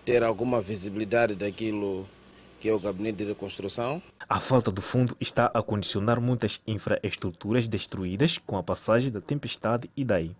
ter 0.03 0.23
alguma 0.23 0.59
visibilidade 0.61 1.35
daquilo 1.35 2.07
que 2.59 2.69
é 2.69 2.73
o 2.73 2.79
gabinete 2.79 3.17
de 3.17 3.25
reconstrução. 3.25 4.01
A 4.27 4.39
falta 4.39 4.71
do 4.71 4.81
fundo 4.81 5.15
está 5.19 5.51
a 5.53 5.61
condicionar 5.61 6.21
muitas 6.21 6.61
infraestruturas 6.65 7.67
destruídas 7.67 8.37
com 8.37 8.57
a 8.57 8.63
passagem 8.63 9.11
da 9.11 9.19
tempestade 9.19 9.89
e 9.97 10.05
daí. 10.05 10.31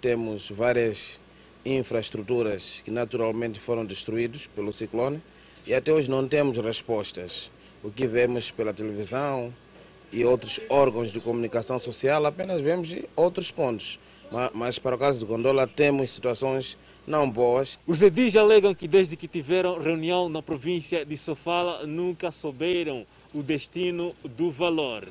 Temos 0.00 0.50
várias 0.50 1.18
infraestruturas 1.64 2.82
que 2.84 2.90
naturalmente 2.90 3.58
foram 3.58 3.84
destruídas 3.84 4.46
pelo 4.46 4.72
ciclone 4.72 5.22
e 5.66 5.74
até 5.74 5.92
hoje 5.92 6.10
não 6.10 6.26
temos 6.26 6.58
respostas. 6.58 7.50
O 7.82 7.90
que 7.90 8.06
vemos 8.06 8.50
pela 8.50 8.74
televisão, 8.74 9.52
e 10.12 10.24
outros 10.24 10.60
órgãos 10.68 11.12
de 11.12 11.20
comunicação 11.20 11.78
social, 11.78 12.24
apenas 12.26 12.60
vemos 12.60 12.94
outros 13.16 13.50
pontos. 13.50 13.98
Mas, 14.54 14.78
para 14.78 14.94
o 14.94 14.98
caso 14.98 15.18
de 15.18 15.24
Gondola, 15.24 15.66
temos 15.66 16.10
situações 16.10 16.76
não 17.06 17.28
boas. 17.28 17.78
Os 17.86 18.02
edis 18.02 18.36
alegam 18.36 18.74
que 18.74 18.86
desde 18.86 19.16
que 19.16 19.26
tiveram 19.26 19.80
reunião 19.80 20.28
na 20.28 20.40
província 20.40 21.04
de 21.04 21.16
Sofala 21.16 21.84
nunca 21.86 22.30
souberam 22.30 23.04
o 23.34 23.42
destino 23.42 24.14
do 24.24 24.50
valor. 24.50 25.06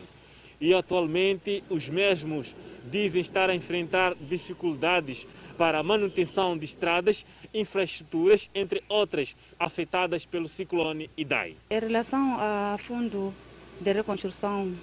E 0.62 0.74
atualmente 0.74 1.64
os 1.70 1.88
mesmos 1.90 2.56
dizem 2.90 3.22
estar 3.22 3.50
a 3.50 3.56
enfrentar 3.56 4.16
dificuldades 4.16 5.28
para 5.58 5.80
a 5.80 5.84
manutenção 5.84 6.58
de 6.58 6.64
estradas, 6.64 7.26
infraestruturas, 7.54 8.50
entre 8.56 8.82
outras, 8.88 9.36
afetadas 9.60 10.26
pelo 10.26 10.48
ciclone 10.48 11.10
Idai. 11.18 11.56
Em 11.70 11.80
relação 11.80 12.38
ao 12.40 12.78
fundo 12.78 13.34
de 13.80 13.92
reconstrução 13.92 14.74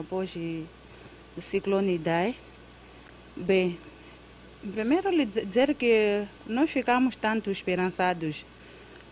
após 0.00 0.34
o 1.36 1.40
ciclone 1.40 1.94
Idai. 1.94 2.34
Bem, 3.36 3.78
primeiro 4.74 5.10
lhe 5.10 5.24
dizer 5.24 5.74
que 5.74 6.24
nós 6.46 6.70
ficamos 6.70 7.16
tanto 7.16 7.50
esperançados 7.50 8.44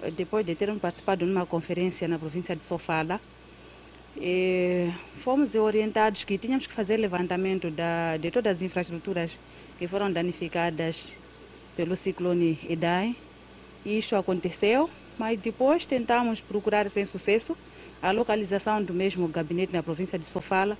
eh, 0.02 0.10
depois 0.10 0.44
de 0.44 0.54
termos 0.54 0.80
participado 0.80 1.26
numa 1.26 1.46
conferência 1.46 2.08
na 2.08 2.18
província 2.18 2.56
de 2.56 2.62
Sofala. 2.62 3.20
E 4.16 4.90
fomos 5.22 5.54
orientados 5.54 6.22
que 6.24 6.38
tínhamos 6.38 6.66
que 6.66 6.72
fazer 6.72 6.96
levantamento 6.96 7.70
da, 7.70 8.16
de 8.16 8.30
todas 8.30 8.56
as 8.56 8.62
infraestruturas 8.62 9.38
que 9.78 9.88
foram 9.88 10.10
danificadas 10.12 11.18
pelo 11.76 11.96
ciclone 11.96 12.58
Idai. 12.68 13.16
Isso 13.84 14.14
aconteceu, 14.14 14.88
mas 15.18 15.38
depois 15.38 15.84
tentamos 15.86 16.40
procurar 16.40 16.88
sem 16.88 17.04
sucesso 17.04 17.56
a 18.04 18.10
localização 18.10 18.82
do 18.82 18.92
mesmo 18.92 19.26
gabinete 19.28 19.72
na 19.72 19.82
província 19.82 20.18
de 20.18 20.26
Sofala 20.26 20.76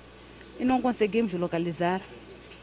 e 0.59 0.63
não 0.63 0.79
conseguimos 0.79 1.33
localizar. 1.33 1.99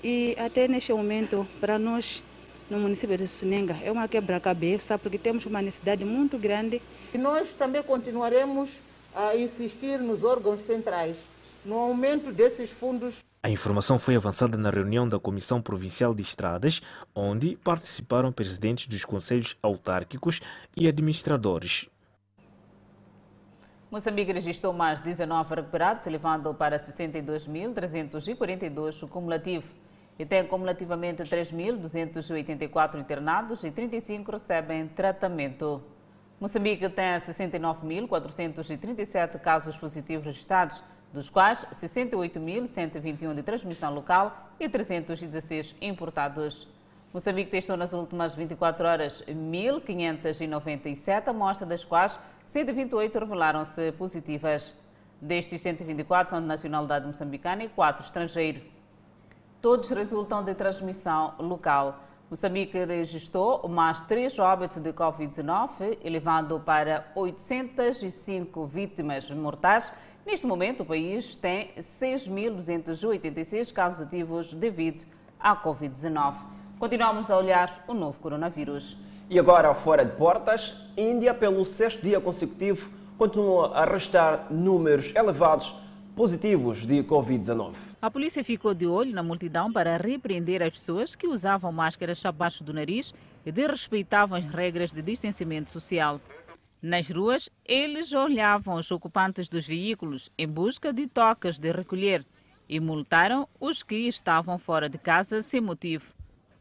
E 0.05 0.37
até 0.39 0.69
neste 0.69 0.93
momento, 0.93 1.45
para 1.61 1.81
nós, 1.81 2.23
no 2.71 2.79
município 2.79 3.19
de 3.19 3.27
Sunenga, 3.27 3.77
é 3.83 3.91
uma 3.91 4.07
quebra-cabeça, 4.07 4.97
porque 4.97 5.19
temos 5.19 5.47
uma 5.47 5.61
necessidade 5.61 6.05
muito 6.05 6.39
grande. 6.39 6.81
E 7.13 7.19
nós 7.19 7.53
também 7.55 7.83
continuaremos 7.83 8.71
a 9.13 9.35
insistir 9.35 9.99
nos 9.99 10.23
órgãos 10.23 10.63
centrais, 10.63 11.17
no 11.65 11.77
aumento 11.77 12.31
desses 12.31 12.71
fundos. 12.71 13.17
A 13.43 13.51
informação 13.51 13.99
foi 13.99 14.15
avançada 14.15 14.57
na 14.57 14.71
reunião 14.71 15.09
da 15.09 15.19
Comissão 15.19 15.61
Provincial 15.61 16.15
de 16.15 16.23
Estradas, 16.23 16.81
onde 17.13 17.57
participaram 17.65 18.31
presidentes 18.31 18.87
dos 18.87 19.05
conselhos 19.05 19.57
autárquicos 19.61 20.41
e 20.77 20.87
administradores. 20.87 21.89
Moçambique 23.93 24.33
registrou 24.33 24.73
mais 24.73 25.01
19 25.03 25.55
recuperados, 25.55 26.07
elevando 26.07 26.55
para 26.55 26.79
62.342 26.79 29.03
o 29.03 29.07
cumulativo. 29.07 29.71
E 30.19 30.25
tem 30.25 30.47
cumulativamente 30.47 31.23
3.284 31.25 32.99
internados 32.99 33.63
e 33.63 33.71
35 33.71 34.33
recebem 34.33 34.89
tratamento. 34.89 35.83
Moçambique 36.41 36.89
tem 36.89 37.19
69.437 37.19 39.39
casos 39.39 39.77
positivos 39.77 40.25
registrados, 40.25 40.83
dos 41.13 41.29
quais 41.29 41.67
68.121 41.71 43.35
de 43.35 43.43
transmissão 43.43 43.93
local 43.93 44.55
e 44.59 44.71
316 44.71 45.77
importados. 45.83 46.67
Moçambique 47.13 47.51
testou 47.51 47.77
nas 47.77 47.93
últimas 47.93 48.35
24 48.35 48.87
horas 48.87 49.23
1.597 49.29 51.29
amostras, 51.29 51.69
das 51.69 51.85
quais 51.85 52.19
128 52.47 53.19
revelaram-se 53.19 53.93
positivas. 53.93 54.75
Destes 55.21 55.61
124 55.61 56.31
são 56.31 56.41
de 56.41 56.47
nacionalidade 56.47 57.07
moçambicana 57.07 57.65
e 57.65 57.69
4 57.69 58.03
estrangeiro. 58.03 58.63
Todos 59.61 59.91
resultam 59.91 60.43
de 60.43 60.55
transmissão 60.55 61.35
local. 61.39 62.01
Moçambique 62.31 62.83
registrou 62.83 63.69
mais 63.69 64.01
3 64.01 64.39
óbitos 64.39 64.79
de 64.79 64.91
Covid-19, 64.95 65.99
elevando 66.03 66.61
para 66.61 67.13
805 67.15 68.65
vítimas 68.65 69.31
mortais. 69.31 69.93
Neste 70.25 70.47
momento, 70.47 70.83
o 70.83 70.87
país 70.87 71.37
tem 71.37 71.73
6.286 71.77 73.71
casos 73.71 74.07
ativos 74.07 74.55
devido 74.55 75.05
à 75.39 75.55
Covid-19. 75.55 76.62
Continuamos 76.83 77.31
a 77.31 77.39
olhar 77.39 77.85
o 77.87 77.95
novo 77.95 78.19
coronavírus. 78.19 78.97
E 79.31 79.39
agora, 79.39 79.73
fora 79.73 80.05
de 80.05 80.17
portas, 80.17 80.75
Índia, 80.97 81.33
pelo 81.33 81.65
sexto 81.65 82.03
dia 82.03 82.21
consecutivo, 82.21 82.91
continua 83.17 83.69
a 83.79 83.85
registrar 83.85 84.49
números 84.51 85.15
elevados 85.15 85.73
positivos 86.17 86.85
de 86.85 87.05
Covid-19. 87.05 87.75
A 88.03 88.11
polícia 88.11 88.43
ficou 88.43 88.75
de 88.75 88.85
olho 88.85 89.15
na 89.15 89.23
multidão 89.23 89.73
para 89.73 89.97
repreender 89.97 90.61
as 90.61 90.73
pessoas 90.73 91.15
que 91.15 91.29
usavam 91.29 91.71
máscaras 91.71 92.27
abaixo 92.27 92.65
do 92.65 92.75
nariz 92.75 93.15
e 93.47 93.53
desrespeitavam 93.53 94.37
as 94.37 94.45
regras 94.45 94.91
de 94.91 95.03
distanciamento 95.03 95.71
social. 95.71 96.21
Nas 96.83 97.09
ruas, 97.09 97.49
eles 97.65 98.13
olhavam 98.13 98.75
os 98.75 98.91
ocupantes 98.91 99.49
dos 99.49 99.69
veículos 99.69 100.33
em 100.37 100.49
busca 100.49 100.93
de 100.93 101.07
tocas 101.07 101.61
de 101.61 101.71
recolher 101.71 102.27
e 102.69 102.81
multaram 102.81 103.49
os 103.61 103.85
que 103.85 104.09
estavam 104.09 104.59
fora 104.59 104.89
de 104.89 104.99
casa 104.99 105.43
sem 105.43 105.61
motivo. 105.61 106.13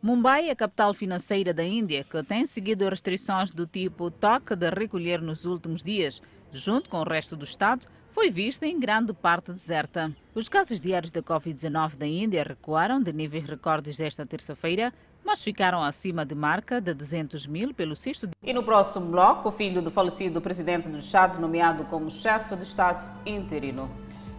Mumbai 0.03 0.49
a 0.49 0.55
capital 0.55 0.95
financeira 0.95 1.53
da 1.53 1.63
Índia, 1.63 2.03
que 2.03 2.23
tem 2.23 2.47
seguido 2.47 2.89
restrições 2.89 3.51
do 3.51 3.67
tipo 3.67 4.09
toque 4.09 4.55
de 4.55 4.67
recolher 4.71 5.21
nos 5.21 5.45
últimos 5.45 5.83
dias, 5.83 6.23
junto 6.51 6.89
com 6.89 6.97
o 6.97 7.03
resto 7.03 7.35
do 7.35 7.45
estado, 7.45 7.85
foi 8.09 8.31
vista 8.31 8.65
em 8.65 8.79
grande 8.79 9.13
parte 9.13 9.51
deserta. 9.51 10.11
Os 10.33 10.49
casos 10.49 10.81
diários 10.81 11.11
da 11.11 11.21
Covid-19 11.21 11.97
da 11.97 12.07
Índia 12.07 12.43
recuaram 12.43 12.99
de 12.99 13.13
níveis 13.13 13.45
recordes 13.45 13.95
desta 13.95 14.25
terça-feira, 14.25 14.91
mas 15.23 15.43
ficaram 15.43 15.83
acima 15.83 16.25
de 16.25 16.33
marca 16.33 16.81
de 16.81 16.95
200 16.95 17.45
mil 17.45 17.71
pelo 17.71 17.95
sexto 17.95 18.25
dia. 18.25 18.33
E 18.41 18.53
no 18.53 18.63
próximo 18.63 19.05
bloco, 19.05 19.49
o 19.49 19.51
filho 19.51 19.83
do 19.83 19.91
falecido 19.91 20.41
presidente 20.41 20.89
do 20.89 20.97
Estado, 20.97 21.39
nomeado 21.39 21.83
como 21.83 22.09
chefe 22.09 22.55
de 22.55 22.63
Estado 22.63 23.07
interino. 23.23 23.87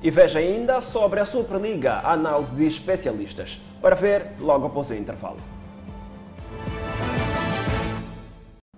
E 0.04 0.10
veja 0.10 0.40
ainda 0.40 0.80
sobre 0.80 1.20
a 1.20 1.24
Superliga, 1.24 1.92
a 1.92 2.14
análise 2.14 2.52
de 2.56 2.66
especialistas. 2.66 3.60
Para 3.80 3.94
ver 3.94 4.32
logo 4.40 4.66
após 4.66 4.90
o 4.90 4.94
intervalo. 4.94 5.36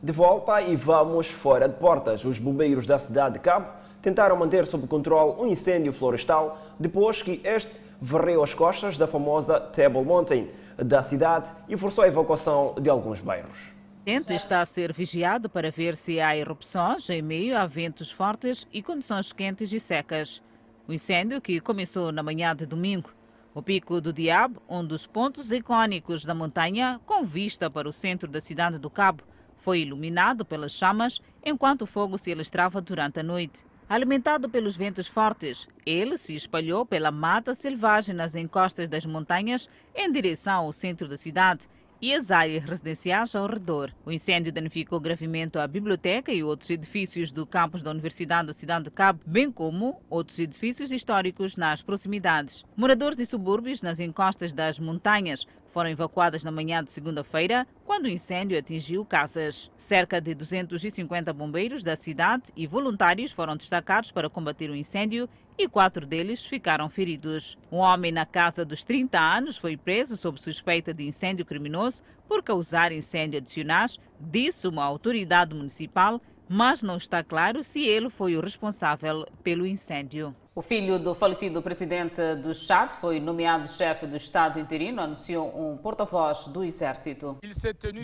De 0.02 0.12
volta 0.12 0.60
e 0.60 0.76
vamos 0.76 1.28
fora 1.28 1.66
de 1.66 1.76
portas. 1.76 2.26
Os 2.26 2.38
bombeiros 2.38 2.84
da 2.84 2.98
cidade 2.98 3.34
de 3.34 3.40
Cabo 3.40 3.68
tentaram 4.02 4.36
manter 4.36 4.66
sob 4.66 4.86
controle 4.86 5.40
um 5.40 5.46
incêndio 5.46 5.94
florestal 5.94 6.58
depois 6.78 7.22
que 7.22 7.40
este 7.42 7.72
varreu 7.98 8.42
as 8.42 8.52
costas 8.52 8.98
da 8.98 9.06
famosa 9.06 9.58
Table 9.58 10.04
Mountain 10.04 10.50
da 10.76 11.00
cidade 11.00 11.50
e 11.66 11.74
forçou 11.74 12.04
a 12.04 12.08
evacuação 12.08 12.74
de 12.78 12.90
alguns 12.90 13.22
bairros. 13.22 13.72
Está 14.04 14.60
a 14.60 14.66
ser 14.66 14.92
vigiado 14.92 15.48
para 15.48 15.70
ver 15.70 15.96
se 15.96 16.20
há 16.20 16.36
erupções 16.36 17.08
em 17.08 17.22
meio 17.22 17.56
a 17.56 17.64
ventos 17.64 18.10
fortes 18.10 18.68
e 18.70 18.82
condições 18.82 19.32
quentes 19.32 19.72
e 19.72 19.80
secas. 19.80 20.42
O 20.86 20.92
incêndio, 20.92 21.40
que 21.40 21.60
começou 21.60 22.12
na 22.12 22.22
manhã 22.22 22.54
de 22.54 22.66
domingo, 22.66 23.10
o 23.54 23.62
Pico 23.62 24.02
do 24.02 24.12
Diabo, 24.12 24.60
um 24.68 24.84
dos 24.84 25.06
pontos 25.06 25.50
icônicos 25.50 26.26
da 26.26 26.34
montanha, 26.34 27.00
com 27.06 27.24
vista 27.24 27.70
para 27.70 27.88
o 27.88 27.92
centro 27.92 28.28
da 28.28 28.38
cidade 28.38 28.76
do 28.76 28.90
Cabo, 28.90 29.22
foi 29.56 29.80
iluminado 29.80 30.44
pelas 30.44 30.72
chamas 30.72 31.22
enquanto 31.42 31.82
o 31.82 31.86
fogo 31.86 32.18
se 32.18 32.30
alastrava 32.30 32.82
durante 32.82 33.20
a 33.20 33.22
noite. 33.22 33.64
Alimentado 33.88 34.46
pelos 34.46 34.76
ventos 34.76 35.06
fortes, 35.06 35.66
ele 35.86 36.18
se 36.18 36.34
espalhou 36.34 36.84
pela 36.84 37.10
mata 37.10 37.54
selvagem 37.54 38.14
nas 38.14 38.34
encostas 38.34 38.86
das 38.86 39.06
montanhas 39.06 39.70
em 39.94 40.12
direção 40.12 40.66
ao 40.66 40.72
centro 40.72 41.08
da 41.08 41.16
cidade 41.16 41.66
e 42.04 42.14
as 42.14 42.30
áreas 42.30 42.64
residenciais 42.64 43.34
ao 43.34 43.46
redor. 43.46 43.90
O 44.04 44.12
incêndio 44.12 44.52
danificou 44.52 45.00
gravemente 45.00 45.56
a 45.56 45.66
biblioteca 45.66 46.30
e 46.30 46.44
outros 46.44 46.68
edifícios 46.68 47.32
do 47.32 47.46
campus 47.46 47.80
da 47.80 47.90
Universidade 47.90 48.48
da 48.48 48.52
Cidade 48.52 48.84
de 48.84 48.90
Cabo, 48.90 49.20
bem 49.24 49.50
como 49.50 50.02
outros 50.10 50.38
edifícios 50.38 50.92
históricos 50.92 51.56
nas 51.56 51.82
proximidades. 51.82 52.62
Moradores 52.76 53.16
de 53.16 53.24
subúrbios 53.24 53.80
nas 53.80 54.00
encostas 54.00 54.52
das 54.52 54.78
montanhas 54.78 55.46
foram 55.74 55.90
evacuadas 55.90 56.44
na 56.44 56.52
manhã 56.52 56.84
de 56.84 56.92
segunda-feira, 56.92 57.66
quando 57.84 58.04
o 58.04 58.08
incêndio 58.08 58.56
atingiu 58.56 59.04
casas. 59.04 59.72
Cerca 59.76 60.20
de 60.20 60.32
250 60.32 61.32
bombeiros 61.32 61.82
da 61.82 61.96
cidade 61.96 62.52
e 62.54 62.64
voluntários 62.64 63.32
foram 63.32 63.56
destacados 63.56 64.12
para 64.12 64.30
combater 64.30 64.70
o 64.70 64.76
incêndio 64.76 65.28
e 65.58 65.66
quatro 65.68 66.06
deles 66.06 66.46
ficaram 66.46 66.88
feridos. 66.88 67.58
Um 67.72 67.78
homem 67.78 68.12
na 68.12 68.24
casa 68.24 68.64
dos 68.64 68.84
30 68.84 69.18
anos 69.18 69.56
foi 69.56 69.76
preso 69.76 70.16
sob 70.16 70.40
suspeita 70.40 70.94
de 70.94 71.04
incêndio 71.04 71.44
criminoso 71.44 72.04
por 72.28 72.40
causar 72.40 72.92
incêndio 72.92 73.38
adicionais, 73.38 73.98
disse 74.20 74.68
uma 74.68 74.84
autoridade 74.84 75.56
municipal, 75.56 76.22
mas 76.48 76.84
não 76.84 76.96
está 76.96 77.24
claro 77.24 77.64
se 77.64 77.84
ele 77.84 78.08
foi 78.08 78.36
o 78.36 78.40
responsável 78.40 79.26
pelo 79.42 79.66
incêndio. 79.66 80.36
O 80.56 80.62
filho 80.62 81.00
do 81.00 81.16
falecido 81.16 81.60
presidente 81.60 82.20
do 82.36 82.54
Chad 82.54 82.92
foi 83.00 83.18
nomeado 83.18 83.66
chefe 83.66 84.06
do 84.06 84.16
Estado 84.16 84.60
interino, 84.60 85.02
anunciou 85.02 85.48
um 85.48 85.76
porta-voz 85.76 86.46
do 86.46 86.62
Exército. 86.62 87.36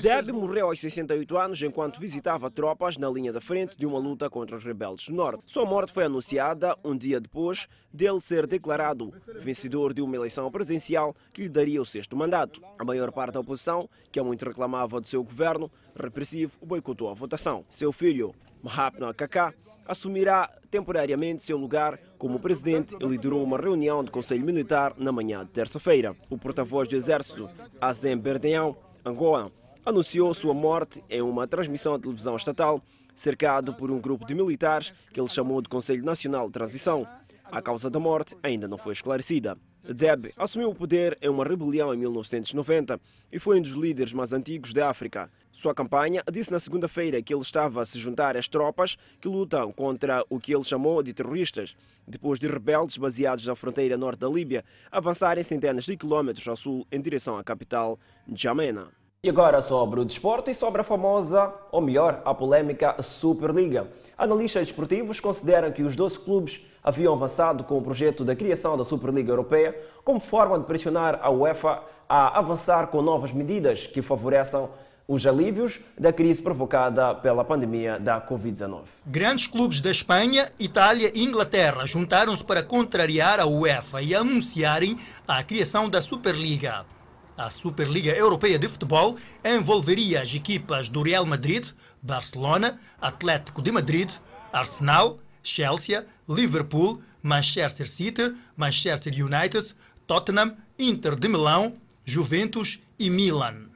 Deb 0.03 0.31
morreu 0.33 0.67
aos 0.67 0.81
68 0.81 1.39
anos 1.39 1.63
enquanto 1.63 2.01
visitava 2.01 2.51
tropas 2.51 2.97
na 2.97 3.09
linha 3.09 3.33
da 3.33 3.41
frente 3.41 3.79
de 3.79 3.87
uma 3.87 4.01
luta 4.01 4.29
contra 4.29 4.57
os 4.57 4.65
rebeldes 4.65 5.07
do 5.07 5.15
Norte. 5.15 5.45
Sua 5.47 5.65
morte 5.65 5.93
foi 5.93 6.07
anunciada 6.07 6.77
um 6.83 6.97
dia 6.97 7.21
depois 7.21 7.69
dele 7.93 8.21
ser 8.21 8.49
declarado 8.49 9.15
vencedor 9.37 9.95
de 9.95 10.03
uma 10.03 10.17
eleição 10.17 10.51
presidencial 10.51 11.15
que 11.33 11.43
lhe 11.43 11.49
daria 11.49 11.81
o 11.81 11.87
sexto 11.87 12.17
mandato. 12.17 12.61
A 12.77 12.85
maior 12.85 13.13
parte 13.13 13.35
da 13.35 13.41
oposição, 13.41 13.89
que 14.11 14.19
há 14.19 14.25
muito 14.25 14.45
reclamava 14.45 15.01
do 15.01 15.07
seu 15.07 15.23
governo 15.23 15.71
repressivo, 15.95 16.59
boicotou 16.67 17.11
a 17.11 17.15
votação. 17.15 17.65
Seu 17.71 17.93
filho, 17.93 18.35
Mahatma 18.61 19.15
Kaká, 19.15 19.55
assumirá 19.87 20.51
temporariamente 20.71 21.43
seu 21.43 21.57
lugar 21.57 21.99
como 22.17 22.39
presidente 22.39 22.97
e 22.99 23.05
liderou 23.05 23.43
uma 23.43 23.59
reunião 23.59 24.05
do 24.05 24.11
Conselho 24.11 24.45
Militar 24.45 24.95
na 24.97 25.11
manhã 25.11 25.45
de 25.45 25.51
terça-feira. 25.51 26.17
O 26.31 26.39
porta-voz 26.39 26.87
do 26.89 26.95
Exército, 26.95 27.49
Azem 27.81 28.17
Berdeão, 28.17 28.77
Angola, 29.05 29.51
anunciou 29.85 30.33
sua 30.33 30.55
morte 30.55 31.03
em 31.11 31.21
uma 31.21 31.47
transmissão 31.47 31.97
de 31.97 32.03
televisão 32.03 32.37
estatal, 32.37 32.83
cercado 33.15 33.75
por 33.75 33.91
um 33.91 34.01
grupo 34.01 34.25
de 34.25 34.35
militares 34.35 34.95
que 35.13 35.21
ele 35.21 35.29
chamou 35.29 35.61
de 35.61 35.69
Conselho 35.69 36.05
Nacional 36.05 36.47
de 36.47 36.53
Transição. 36.53 37.07
A 37.45 37.61
causa 37.61 37.91
da 37.91 37.99
morte 37.99 38.37
ainda 38.43 38.69
não 38.69 38.79
foi 38.79 38.93
esclarecida. 38.93 39.59
Deb 39.83 40.31
assumiu 40.37 40.71
o 40.71 40.75
poder 40.75 41.17
em 41.23 41.29
uma 41.29 41.45
rebelião 41.45 41.95
em 41.95 41.97
1990 41.97 43.01
e 43.33 43.39
foi 43.39 43.59
um 43.59 43.63
dos 43.63 43.73
líderes 43.73 44.13
mais 44.13 44.33
antigos 44.33 44.73
da 44.73 44.91
África. 44.91 45.31
Sua 45.51 45.75
campanha 45.75 46.23
disse 46.31 46.53
na 46.53 46.59
segunda-feira 46.59 47.23
que 47.23 47.33
ele 47.33 47.43
estava 47.43 47.81
a 47.81 47.85
se 47.85 47.99
juntar 47.99 48.37
às 48.37 48.47
tropas 48.47 48.97
que 49.21 49.29
lutam 49.29 49.73
contra 49.73 50.25
o 50.29 50.39
que 50.39 50.55
ele 50.55 50.65
chamou 50.65 51.03
de 51.03 51.15
terroristas, 51.15 51.75
depois 52.07 52.39
de 52.39 52.47
rebeldes 52.47 52.99
baseados 52.99 53.47
na 53.47 53.55
fronteira 53.55 53.97
norte 53.97 54.21
da 54.21 54.29
Líbia 54.29 54.65
avançarem 54.91 55.43
centenas 55.43 55.85
de 55.85 55.97
quilómetros 55.97 56.47
ao 56.47 56.57
sul 56.57 56.87
em 56.93 57.01
direção 57.01 57.39
à 57.39 57.43
capital, 57.43 57.99
N'Djamena. 58.29 59.00
E 59.23 59.29
agora 59.29 59.61
sobre 59.61 60.01
o 60.01 60.05
desporto 60.07 60.51
e 60.51 60.55
sobre 60.55 60.81
a 60.81 60.85
famosa, 60.85 61.53
ou 61.71 61.83
melhor, 61.83 62.23
a 62.25 62.33
polêmica 62.33 62.97
Superliga. 63.03 63.87
Analistas 64.17 64.69
desportivos 64.69 65.21
consideram 65.21 65.71
que 65.71 65.83
os 65.83 65.95
12 65.95 66.21
clubes 66.21 66.63
haviam 66.83 67.13
avançado 67.13 67.63
com 67.65 67.77
o 67.77 67.83
projeto 67.83 68.25
da 68.25 68.35
criação 68.35 68.79
da 68.79 68.83
Superliga 68.83 69.31
Europeia 69.31 69.79
como 70.07 70.21
forma 70.21 70.59
de 70.59 70.65
pressionar 70.65 71.21
a 71.23 71.29
UEFA 71.29 71.83
a 72.09 72.39
avançar 72.39 72.87
com 72.87 73.03
novas 73.03 73.31
medidas 73.31 73.87
que 73.87 74.01
favoreçam 74.01 74.71
os 75.07 75.27
alívios 75.27 75.81
da 75.99 76.15
crise 76.15 76.41
provocada 76.41 77.15
pela 77.15 77.45
pandemia 77.45 78.01
da 78.01 78.23
Covid-19. 78.23 78.85
Grandes 79.05 79.47
clubes 79.47 79.83
da 79.83 79.91
Espanha, 79.91 80.51
Itália 80.59 81.13
e 81.15 81.23
Inglaterra 81.23 81.85
juntaram-se 81.85 82.43
para 82.43 82.63
contrariar 82.63 83.39
a 83.39 83.45
UEFA 83.45 84.01
e 84.01 84.15
anunciarem 84.15 84.97
a 85.29 85.45
criação 85.45 85.91
da 85.91 86.01
Superliga. 86.01 86.87
A 87.41 87.49
Superliga 87.49 88.13
Europeia 88.13 88.59
de 88.59 88.69
Futebol 88.69 89.17
envolveria 89.43 90.21
as 90.21 90.35
equipas 90.35 90.91
do 90.91 91.03
Real 91.03 91.25
Madrid, 91.25 91.67
Barcelona, 92.03 92.79
Atlético 93.01 93.63
de 93.63 93.73
Madrid, 93.73 94.11
Arsenal, 94.53 95.19
Chelsea, 95.43 96.05
Liverpool, 96.29 97.01
Manchester 97.23 97.89
City, 97.89 98.35
Manchester 98.55 99.11
United, 99.15 99.75
Tottenham, 100.07 100.55
Inter 100.79 101.19
de 101.19 101.29
Milão, 101.29 101.79
Juventus 102.05 102.79
e 102.99 103.09
Milan. 103.09 103.70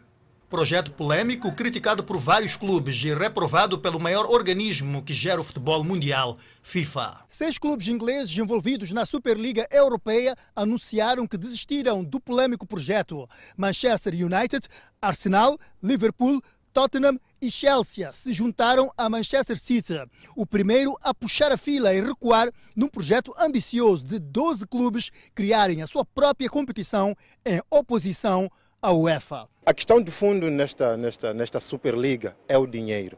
Projeto 0.55 0.93
polêmico 0.93 1.51
criticado 1.51 2.05
por 2.05 2.17
vários 2.17 2.57
clubes 2.57 3.03
e 3.03 3.13
reprovado 3.13 3.77
pelo 3.77 3.99
maior 3.99 4.25
organismo 4.27 5.03
que 5.03 5.13
gera 5.13 5.41
o 5.41 5.43
futebol 5.43 5.83
mundial, 5.83 6.39
FIFA. 6.63 7.25
Seis 7.29 7.59
clubes 7.59 7.89
ingleses 7.89 8.39
envolvidos 8.39 8.93
na 8.93 9.05
Superliga 9.05 9.67
Europeia 9.69 10.37
anunciaram 10.55 11.27
que 11.27 11.37
desistiram 11.37 12.05
do 12.05 12.21
polêmico 12.21 12.69
projeto. 12.69 13.29
Manchester 13.57 14.15
United, 14.15 14.69
Arsenal, 15.03 15.59
Liverpool, 15.83 16.41
Tottenham 16.73 17.19
e 17.43 17.51
Chelsea 17.51 18.13
se 18.13 18.33
juntaram 18.33 18.93
a 18.97 19.09
Manchester 19.09 19.59
City, 19.59 19.95
o 20.37 20.47
primeiro 20.47 20.97
a 21.03 21.13
puxar 21.13 21.51
a 21.51 21.57
fila 21.57 21.93
e 21.93 22.01
recuar 22.01 22.49
num 22.77 22.89
projeto 22.89 23.35
ambicioso 23.39 24.05
de 24.05 24.21
12 24.21 24.69
clubes 24.69 25.11
criarem 25.35 25.83
a 25.83 25.87
sua 25.89 26.05
própria 26.05 26.49
competição 26.49 27.17
em 27.45 27.61
oposição 27.71 28.49
à 28.85 28.93
UEFA. 28.93 29.49
A 29.65 29.73
questão 29.73 30.03
de 30.03 30.11
fundo 30.11 30.51
nesta, 30.51 30.95
nesta, 30.95 31.33
nesta 31.33 31.59
Superliga 31.59 32.37
é 32.47 32.59
o 32.59 32.67
dinheiro. 32.67 33.17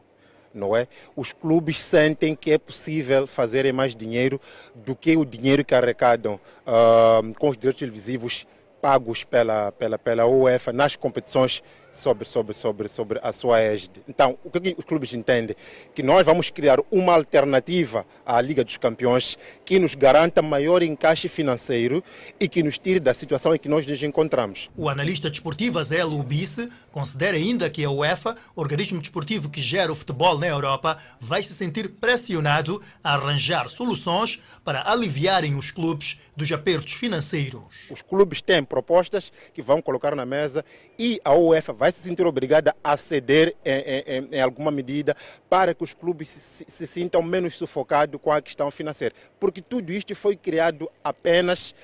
Não 0.53 0.73
é? 0.75 0.87
Os 1.13 1.33
clubes 1.33 1.77
sentem 1.81 2.33
que 2.33 2.51
é 2.51 2.57
possível 2.57 3.27
fazerem 3.27 3.73
mais 3.73 3.93
dinheiro 3.93 4.39
do 4.73 4.95
que 4.95 5.17
o 5.17 5.25
dinheiro 5.25 5.65
que 5.65 5.75
arrecadam 5.75 6.35
uh, 6.35 7.33
com 7.37 7.49
os 7.49 7.57
direitos 7.57 7.79
televisivos 7.79 8.47
pagos 8.81 9.25
pela, 9.25 9.73
pela, 9.73 9.99
pela 9.99 10.25
UEFA 10.25 10.71
nas 10.71 10.95
competições 10.95 11.61
sobre, 11.97 12.25
sobre, 12.25 12.53
sobre, 12.53 12.87
sobre 12.87 13.19
a 13.21 13.31
sua 13.31 13.59
égide. 13.59 14.01
Então, 14.07 14.37
o 14.43 14.49
que 14.49 14.75
os 14.77 14.85
clubes 14.85 15.13
entendem? 15.13 15.55
Que 15.93 16.03
nós 16.03 16.25
vamos 16.25 16.49
criar 16.49 16.79
uma 16.91 17.13
alternativa 17.13 18.05
à 18.25 18.39
Liga 18.41 18.63
dos 18.63 18.77
Campeões 18.77 19.37
que 19.65 19.79
nos 19.79 19.95
garanta 19.95 20.41
maior 20.41 20.83
encaixe 20.83 21.27
financeiro 21.27 22.03
e 22.39 22.47
que 22.47 22.63
nos 22.63 22.77
tire 22.77 22.99
da 22.99 23.13
situação 23.13 23.55
em 23.55 23.59
que 23.59 23.69
nós 23.69 23.85
nos 23.85 24.01
encontramos. 24.01 24.69
O 24.75 24.89
analista 24.89 25.29
desportivo 25.29 25.79
Azel 25.79 26.11
Ubice 26.11 26.69
considera 26.91 27.37
ainda 27.37 27.69
que 27.69 27.83
a 27.83 27.89
UEFA, 27.89 28.35
organismo 28.55 28.99
desportivo 28.99 29.49
que 29.49 29.61
gera 29.61 29.91
o 29.91 29.95
futebol 29.95 30.37
na 30.37 30.47
Europa, 30.47 30.97
vai 31.19 31.43
se 31.43 31.53
sentir 31.53 31.89
pressionado 31.89 32.81
a 33.03 33.15
arranjar 33.15 33.69
soluções 33.69 34.39
para 34.63 34.89
aliviarem 34.89 35.55
os 35.55 35.71
clubes 35.71 36.19
dos 36.35 36.51
apertos 36.51 36.93
financeiros. 36.93 37.63
Os 37.89 38.01
clubes 38.01 38.41
têm 38.41 38.63
propostas 38.63 39.31
que 39.53 39.61
vão 39.61 39.81
colocar 39.81 40.15
na 40.15 40.25
mesa 40.25 40.63
e 40.97 41.19
a 41.23 41.33
UEFA 41.33 41.73
vai 41.73 41.86
se 41.91 42.01
sentir 42.01 42.25
obrigada 42.25 42.75
a 42.83 42.97
ceder 42.97 43.55
em, 43.63 44.03
em, 44.05 44.29
em 44.31 44.41
alguma 44.41 44.71
medida 44.71 45.15
para 45.49 45.73
que 45.73 45.83
os 45.83 45.93
clubes 45.93 46.29
se, 46.29 46.65
se, 46.67 46.87
sintam 46.87 47.21
menos 47.21 47.55
sufocados 47.55 48.19
com 48.21 48.31
a 48.31 48.41
questão 48.41 48.69
financeira. 48.71 49.13
Porque 49.39 49.61
tudo 49.61 49.91
isto 49.91 50.15
foi 50.15 50.35
criado 50.35 50.89
apenas 51.03 51.75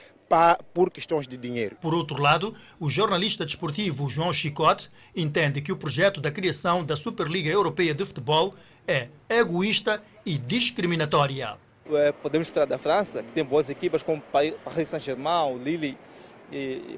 por 0.74 0.90
questões 0.90 1.28
de 1.28 1.38
dinheiro. 1.38 1.78
Por 1.80 1.94
outro 1.94 2.20
lado, 2.20 2.56
o 2.80 2.90
jornalista 2.90 3.46
desportivo 3.46 4.10
João 4.10 4.34
Chicote 4.34 4.90
entende 5.16 5.62
que 5.62 5.72
o 5.72 5.78
projeto 5.78 6.20
da 6.20 6.32
criação 6.32 6.84
da 6.84 6.96
Superliga 6.96 7.52
Europeia 7.52 7.94
de 7.94 8.04
Futebol 8.04 8.56
é 8.88 9.10
egoísta 9.30 10.02
e 10.26 10.38
discriminatória. 10.38 11.56
É, 11.92 12.12
podemos 12.12 12.50
falar 12.50 12.66
da 12.66 12.80
França, 12.80 13.22
que 13.22 13.32
tem 13.32 13.44
boas 13.44 13.70
equipas 13.70 14.02
como 14.02 14.22
Paris 14.22 14.56
Saint-Germain, 14.88 15.58
Lille, 15.58 15.98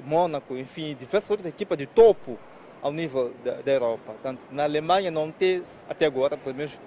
Mônaco, 0.04 0.56
enfim, 0.56 0.96
diversas 0.98 1.30
outras 1.30 1.48
equipas 1.48 1.76
de 1.78 1.86
topo 1.86 2.38
ao 2.82 2.92
nível 2.92 3.32
da, 3.44 3.62
da 3.62 3.72
Europa. 3.72 4.12
Portanto, 4.12 4.40
na 4.50 4.64
Alemanha 4.64 5.10
não 5.10 5.30
tem, 5.30 5.62
até 5.88 6.06
agora, 6.06 6.36
pelo 6.36 6.54
menos, 6.54 6.80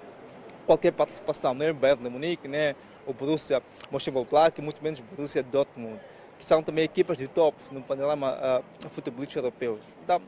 qualquer 0.66 0.92
participação, 0.92 1.54
nem 1.54 1.72
Bayern 1.72 2.02
de 2.02 2.10
Munique, 2.10 2.46
nem 2.46 2.74
o 3.06 3.12
Borussia 3.12 3.62
Mönchengladbach, 3.90 4.60
muito 4.60 4.82
menos 4.82 5.00
o 5.00 5.02
Borussia 5.02 5.42
Dortmund, 5.42 5.98
que 6.38 6.44
são 6.44 6.62
também 6.62 6.84
equipas 6.84 7.18
de 7.18 7.26
top 7.28 7.56
no 7.70 7.82
panorama 7.82 8.62
uh, 8.84 8.88
futebolístico 8.88 9.40
europeu. 9.40 9.78
Então, 10.02 10.22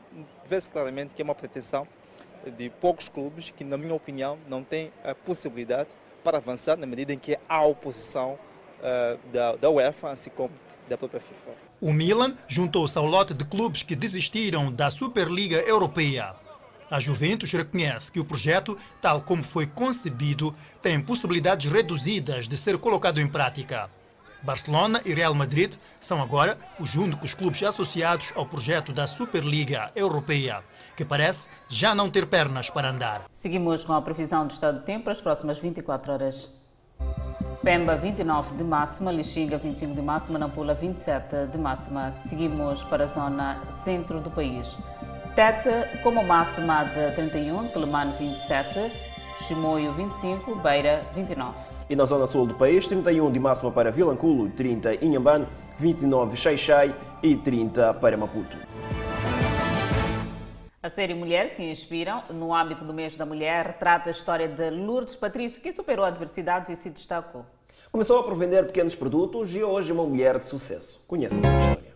vê-se 0.45 0.69
claramente 0.69 1.15
que 1.15 1.21
é 1.21 1.25
uma 1.25 1.35
pretensão 1.35 1.87
de 2.57 2.69
poucos 2.69 3.09
clubes 3.09 3.51
que, 3.51 3.63
na 3.63 3.77
minha 3.77 3.93
opinião, 3.93 4.37
não 4.47 4.63
têm 4.63 4.91
a 5.03 5.15
possibilidade 5.15 5.89
para 6.23 6.37
avançar 6.37 6.77
na 6.77 6.85
medida 6.85 7.13
em 7.13 7.17
que 7.17 7.37
há 7.47 7.65
oposição 7.65 8.37
uh, 8.79 9.17
da, 9.31 9.55
da 9.55 9.69
UEFA, 9.69 10.11
assim 10.11 10.29
como 10.29 10.51
da 10.89 10.97
própria 10.97 11.21
FIFA. 11.21 11.51
O 11.79 11.93
Milan 11.93 12.35
juntou-se 12.47 12.97
ao 12.97 13.05
lote 13.05 13.33
de 13.33 13.45
clubes 13.45 13.83
que 13.83 13.95
desistiram 13.95 14.71
da 14.71 14.89
Superliga 14.89 15.57
Europeia. 15.57 16.35
A 16.89 16.99
Juventus 16.99 17.51
reconhece 17.51 18.11
que 18.11 18.19
o 18.19 18.25
projeto, 18.25 18.77
tal 19.01 19.21
como 19.21 19.43
foi 19.43 19.65
concebido, 19.65 20.55
tem 20.81 21.01
possibilidades 21.01 21.71
reduzidas 21.71 22.47
de 22.47 22.55
ser 22.55 22.77
colocado 22.77 23.19
em 23.19 23.27
prática. 23.27 23.89
Barcelona 24.43 25.01
e 25.05 25.13
Real 25.13 25.33
Madrid 25.33 25.73
são 25.99 26.21
agora 26.21 26.57
os 26.77 26.95
únicos 26.95 27.33
clubes 27.33 27.63
associados 27.63 28.33
ao 28.35 28.45
projeto 28.45 28.91
da 28.91 29.07
Superliga 29.07 29.89
Europeia, 29.95 30.61
que 30.97 31.05
parece 31.05 31.49
já 31.69 31.95
não 31.95 32.09
ter 32.09 32.27
pernas 32.27 32.69
para 32.69 32.89
andar. 32.89 33.23
Seguimos 33.31 33.85
com 33.85 33.93
a 33.93 34.01
previsão 34.01 34.45
do 34.45 34.53
estado 34.53 34.79
do 34.79 34.85
tempo 34.85 35.05
para 35.05 35.13
as 35.13 35.21
próximas 35.21 35.59
24 35.59 36.11
horas. 36.11 36.62
Pemba 37.63 37.95
29 37.95 38.57
de 38.57 38.63
máxima, 38.63 39.09
Lixinga 39.09 39.57
25 39.57 39.95
de 39.95 40.01
máxima, 40.01 40.37
Nampula 40.37 40.73
27 40.73 41.47
de 41.49 41.57
máxima. 41.57 42.11
Seguimos 42.27 42.83
para 42.83 43.05
a 43.05 43.07
zona 43.07 43.61
centro 43.85 44.19
do 44.19 44.29
país. 44.29 44.67
Tete 45.33 46.01
como 46.03 46.21
máxima 46.25 46.83
de 46.83 47.15
31, 47.15 47.69
Quelimane 47.69 48.17
27, 48.19 48.91
Chimoio 49.47 49.93
25, 49.93 50.55
Beira 50.55 51.05
29. 51.15 51.53
E 51.89 51.95
na 51.95 52.03
zona 52.03 52.27
sul 52.27 52.47
do 52.47 52.53
país, 52.53 52.85
31 52.85 53.31
de 53.31 53.39
máxima 53.39 53.71
para 53.71 53.91
Vilanculo, 53.91 54.49
30 54.49 54.95
Inhambane, 54.95 55.47
29 55.79 56.35
Xaixai 56.35 56.93
e 57.23 57.37
30 57.37 57.93
para 57.93 58.17
Maputo. 58.17 58.57
A 60.83 60.89
série 60.89 61.13
Mulher 61.13 61.55
que 61.55 61.63
Inspiram, 61.63 62.21
no 62.29 62.53
âmbito 62.53 62.83
do 62.83 62.93
mês 62.93 63.15
da 63.15 63.25
mulher, 63.25 63.67
retrata 63.67 64.09
a 64.09 64.11
história 64.11 64.49
de 64.49 64.69
Lourdes 64.69 65.15
Patrício, 65.15 65.61
que 65.61 65.71
superou 65.71 66.03
adversidades 66.03 66.69
e 66.69 66.75
se 66.75 66.89
destacou. 66.89 67.45
Começou 67.89 68.21
por 68.21 68.35
vender 68.35 68.65
pequenos 68.65 68.93
produtos 68.93 69.55
e 69.55 69.63
hoje 69.63 69.91
é 69.91 69.93
uma 69.93 70.03
mulher 70.03 70.37
de 70.39 70.45
sucesso. 70.45 71.01
Conheça 71.07 71.37
a 71.37 71.41
sua 71.41 71.69
história. 71.69 71.92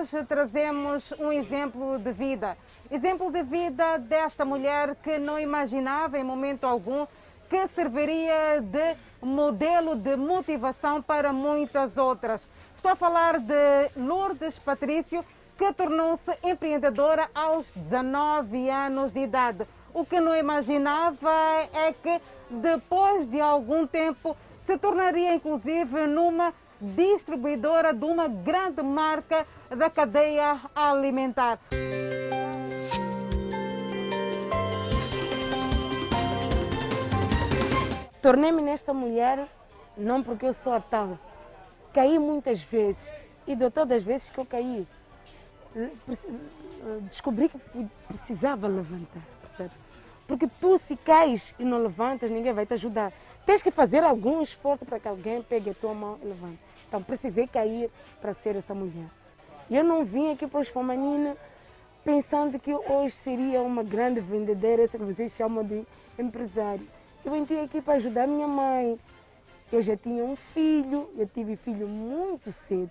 Hoje 0.00 0.24
trazemos 0.24 1.12
um 1.18 1.30
exemplo 1.30 1.98
de 1.98 2.10
vida. 2.10 2.56
Exemplo 2.90 3.30
de 3.30 3.42
vida 3.42 3.98
desta 3.98 4.46
mulher 4.46 4.96
que 4.96 5.18
não 5.18 5.38
imaginava 5.38 6.18
em 6.18 6.24
momento 6.24 6.64
algum 6.64 7.06
que 7.50 7.68
serviria 7.68 8.62
de 8.62 8.96
modelo 9.20 9.94
de 9.94 10.16
motivação 10.16 11.02
para 11.02 11.34
muitas 11.34 11.98
outras. 11.98 12.48
Estou 12.74 12.92
a 12.92 12.96
falar 12.96 13.40
de 13.40 13.90
Lourdes 13.94 14.58
Patrício, 14.58 15.22
que 15.58 15.70
tornou-se 15.74 16.32
empreendedora 16.42 17.28
aos 17.34 17.70
19 17.70 18.70
anos 18.70 19.12
de 19.12 19.20
idade. 19.20 19.68
O 19.92 20.06
que 20.06 20.18
não 20.18 20.34
imaginava 20.34 21.30
é 21.74 21.92
que 21.92 22.22
depois 22.48 23.28
de 23.28 23.38
algum 23.38 23.86
tempo 23.86 24.34
se 24.64 24.78
tornaria 24.78 25.34
inclusive 25.34 26.06
numa 26.06 26.54
distribuidora 26.80 27.92
de 27.92 28.04
uma 28.04 28.26
grande 28.26 28.82
marca 28.82 29.46
da 29.68 29.90
cadeia 29.90 30.60
alimentar. 30.74 31.58
Tornei-me 38.22 38.62
nesta 38.62 38.92
mulher 38.92 39.48
não 39.96 40.22
porque 40.22 40.46
eu 40.46 40.52
sou 40.52 40.72
a 40.72 40.80
tal. 40.80 41.18
Caí 41.92 42.18
muitas 42.18 42.60
vezes 42.62 43.02
e 43.46 43.54
de 43.56 43.70
todas 43.70 43.98
as 43.98 44.02
vezes 44.02 44.30
que 44.30 44.38
eu 44.38 44.46
caí, 44.46 44.86
descobri 47.02 47.48
que 47.48 47.58
precisava 48.08 48.68
levantar. 48.68 49.22
Percebe? 49.42 49.74
Porque 50.26 50.48
tu, 50.60 50.78
se 50.78 50.96
cais 50.96 51.54
e 51.58 51.64
não 51.64 51.78
levantas, 51.78 52.30
ninguém 52.30 52.52
vai 52.52 52.64
te 52.64 52.74
ajudar. 52.74 53.12
Tens 53.44 53.62
que 53.62 53.70
fazer 53.70 54.04
algum 54.04 54.42
esforço 54.42 54.84
para 54.84 55.00
que 55.00 55.08
alguém 55.08 55.42
pegue 55.42 55.70
a 55.70 55.74
tua 55.74 55.92
mão 55.92 56.18
e 56.22 56.26
levante. 56.26 56.69
Então 56.90 57.00
precisei 57.00 57.46
cair 57.46 57.88
para 58.20 58.34
ser 58.34 58.56
essa 58.56 58.74
mulher. 58.74 59.06
Eu 59.70 59.84
não 59.84 60.04
vim 60.04 60.32
aqui 60.32 60.44
para 60.44 60.58
os 60.58 60.68
Fomanina 60.68 61.36
pensando 62.04 62.58
que 62.58 62.74
hoje 62.74 63.14
seria 63.14 63.62
uma 63.62 63.84
grande 63.84 64.18
vendedora, 64.18 64.82
essa 64.82 64.98
que 64.98 65.04
vocês 65.04 65.32
chamam 65.36 65.62
de 65.62 65.86
empresário. 66.18 66.84
Eu 67.24 67.36
entrei 67.36 67.62
aqui 67.62 67.80
para 67.80 67.94
ajudar 67.94 68.26
minha 68.26 68.48
mãe. 68.48 68.98
Eu 69.70 69.80
já 69.80 69.96
tinha 69.96 70.24
um 70.24 70.34
filho, 70.34 71.08
eu 71.16 71.28
tive 71.28 71.54
filho 71.54 71.86
muito 71.86 72.50
cedo. 72.50 72.90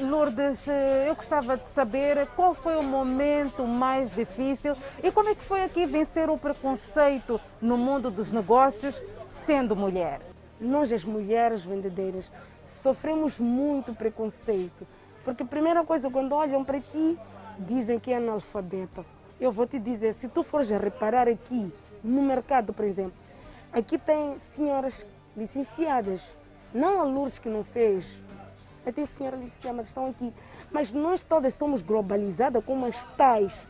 Lourdes, 0.00 0.66
eu 1.06 1.14
gostava 1.14 1.58
de 1.58 1.68
saber 1.68 2.26
qual 2.28 2.54
foi 2.54 2.76
o 2.76 2.82
momento 2.82 3.66
mais 3.66 4.10
difícil 4.14 4.74
e 5.02 5.12
como 5.12 5.28
é 5.28 5.34
que 5.34 5.42
foi 5.42 5.64
aqui 5.64 5.84
vencer 5.84 6.30
o 6.30 6.38
preconceito 6.38 7.38
no 7.60 7.76
mundo 7.76 8.10
dos 8.10 8.30
negócios 8.30 8.98
sendo 9.44 9.76
mulher. 9.76 10.20
Nós, 10.60 10.90
as 10.90 11.04
mulheres 11.04 11.64
vendedeiras, 11.64 12.30
sofremos 12.64 13.38
muito 13.38 13.94
preconceito. 13.94 14.86
Porque 15.24 15.42
a 15.42 15.46
primeira 15.46 15.84
coisa, 15.84 16.10
quando 16.10 16.32
olham 16.32 16.64
para 16.64 16.80
ti, 16.80 17.18
dizem 17.58 17.98
que 17.98 18.12
é 18.12 18.16
analfabeta. 18.16 19.04
Eu 19.40 19.52
vou 19.52 19.66
te 19.66 19.78
dizer, 19.78 20.14
se 20.14 20.28
tu 20.28 20.42
fores 20.42 20.70
reparar 20.70 21.28
aqui, 21.28 21.72
no 22.02 22.22
mercado, 22.22 22.72
por 22.72 22.84
exemplo, 22.84 23.14
aqui 23.72 23.98
tem 23.98 24.36
senhoras 24.54 25.04
licenciadas, 25.36 26.34
não 26.72 27.00
a 27.00 27.04
Lourdes 27.04 27.38
que 27.38 27.48
não 27.48 27.64
fez, 27.64 28.06
até 28.86 29.04
senhoras 29.04 29.40
licenciadas 29.40 29.88
estão 29.88 30.08
aqui. 30.08 30.32
Mas 30.70 30.92
nós 30.92 31.22
todas 31.22 31.54
somos 31.54 31.82
globalizadas 31.82 32.64
como 32.64 32.86
as 32.86 33.02
tais 33.16 33.66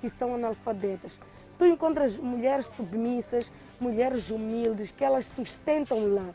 que 0.00 0.08
são 0.08 0.34
analfabetas. 0.34 1.18
Tu 1.62 1.66
encontras 1.66 2.16
mulheres 2.16 2.66
submissas, 2.76 3.48
mulheres 3.78 4.30
humildes, 4.30 4.90
que 4.90 5.04
elas 5.04 5.24
sustentam 5.36 6.12
lá. 6.12 6.34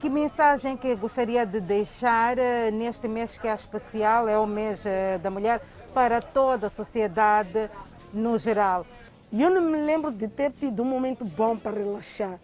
Que 0.00 0.10
mensagem 0.10 0.76
que 0.76 0.96
gostaria 0.96 1.46
de 1.46 1.60
deixar 1.60 2.36
eh, 2.38 2.72
neste 2.72 3.06
mês 3.06 3.38
que 3.38 3.46
é 3.46 3.54
especial, 3.54 4.28
é 4.28 4.36
o 4.36 4.48
mês 4.48 4.84
eh, 4.84 5.16
da 5.18 5.30
mulher, 5.30 5.62
para 5.94 6.20
toda 6.20 6.66
a 6.66 6.70
sociedade 6.70 7.70
no 8.12 8.36
geral? 8.36 8.84
Eu 9.32 9.48
não 9.48 9.62
me 9.62 9.78
lembro 9.78 10.10
de 10.10 10.26
ter 10.26 10.50
tido 10.50 10.82
um 10.82 10.86
momento 10.86 11.24
bom 11.24 11.56
para 11.56 11.78
relaxar. 11.78 12.40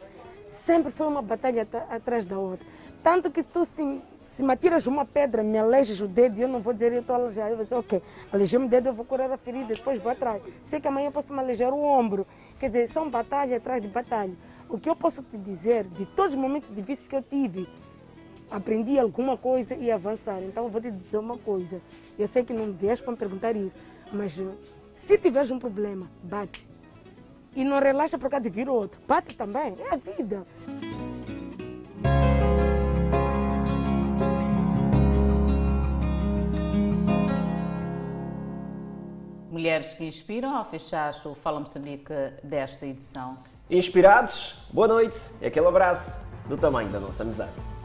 Sempre 0.46 0.92
foi 0.92 1.08
uma 1.08 1.20
batalha 1.20 1.66
atrás 1.90 2.24
da 2.24 2.38
outra. 2.38 2.64
Tanto 3.02 3.28
que 3.28 3.42
tu 3.42 3.64
se, 3.64 4.00
se 4.40 4.44
me 4.46 4.54
atiras 4.54 4.86
uma 4.86 5.04
pedra, 5.04 5.42
me 5.42 5.58
alejas 5.58 6.00
o 6.00 6.08
dedo, 6.08 6.40
eu 6.40 6.48
não 6.48 6.60
vou 6.60 6.72
dizer 6.72 6.94
eu 6.94 7.02
estou 7.02 7.14
aleijado. 7.14 7.50
Eu 7.50 7.56
vou 7.56 7.64
dizer, 7.64 7.74
ok, 7.74 8.02
aleijei 8.32 8.58
o 8.58 8.66
dedo, 8.66 8.86
eu 8.88 8.94
vou 8.94 9.04
curar 9.04 9.30
a 9.30 9.36
ferida, 9.36 9.74
depois 9.74 10.00
vou 10.00 10.10
atrás. 10.10 10.42
Sei 10.70 10.80
que 10.80 10.88
amanhã 10.88 11.08
eu 11.08 11.12
posso 11.12 11.30
me 11.30 11.38
aleijar 11.38 11.74
o 11.74 11.82
ombro. 11.82 12.26
Quer 12.58 12.68
dizer, 12.68 12.90
são 12.90 13.10
batalha 13.10 13.58
atrás 13.58 13.82
de 13.82 13.88
batalha. 13.88 14.32
O 14.66 14.78
que 14.78 14.88
eu 14.88 14.96
posso 14.96 15.22
te 15.22 15.36
dizer, 15.36 15.84
de 15.84 16.06
todos 16.06 16.32
os 16.32 16.40
momentos 16.40 16.74
difíceis 16.74 17.06
que 17.06 17.14
eu 17.14 17.22
tive, 17.22 17.68
aprendi 18.50 18.98
alguma 18.98 19.36
coisa 19.36 19.74
e 19.74 19.90
avançar. 19.90 20.42
Então 20.42 20.64
eu 20.64 20.70
vou 20.70 20.80
te 20.80 20.90
dizer 20.90 21.18
uma 21.18 21.36
coisa. 21.36 21.78
Eu 22.18 22.26
sei 22.26 22.42
que 22.42 22.54
não 22.54 22.72
vieste 22.72 23.02
para 23.02 23.12
me 23.12 23.18
perguntar 23.18 23.54
isso, 23.54 23.76
mas 24.10 24.38
eh, 24.38 24.46
se 25.06 25.18
tiveres 25.18 25.50
um 25.50 25.58
problema, 25.58 26.10
bate. 26.22 26.66
E 27.54 27.62
não 27.62 27.78
relaxa 27.78 28.16
por 28.16 28.30
causa 28.30 28.44
de 28.44 28.48
vir 28.48 28.70
outro. 28.70 28.98
Bate 29.06 29.36
também, 29.36 29.76
é 29.78 29.94
a 29.94 29.96
vida. 29.98 30.46
Mulheres 39.50 39.94
que 39.94 40.04
inspiram 40.04 40.56
ao 40.56 40.64
fechar 40.64 41.12
o 41.24 41.34
Fala 41.34 41.58
Moçambique 41.58 42.14
desta 42.40 42.86
edição. 42.86 43.36
Inspirados? 43.68 44.54
Boa 44.72 44.86
noite 44.86 45.18
e 45.40 45.46
aquele 45.46 45.66
abraço 45.66 46.16
do 46.48 46.56
tamanho 46.56 46.88
da 46.90 47.00
nossa 47.00 47.24
amizade. 47.24 47.79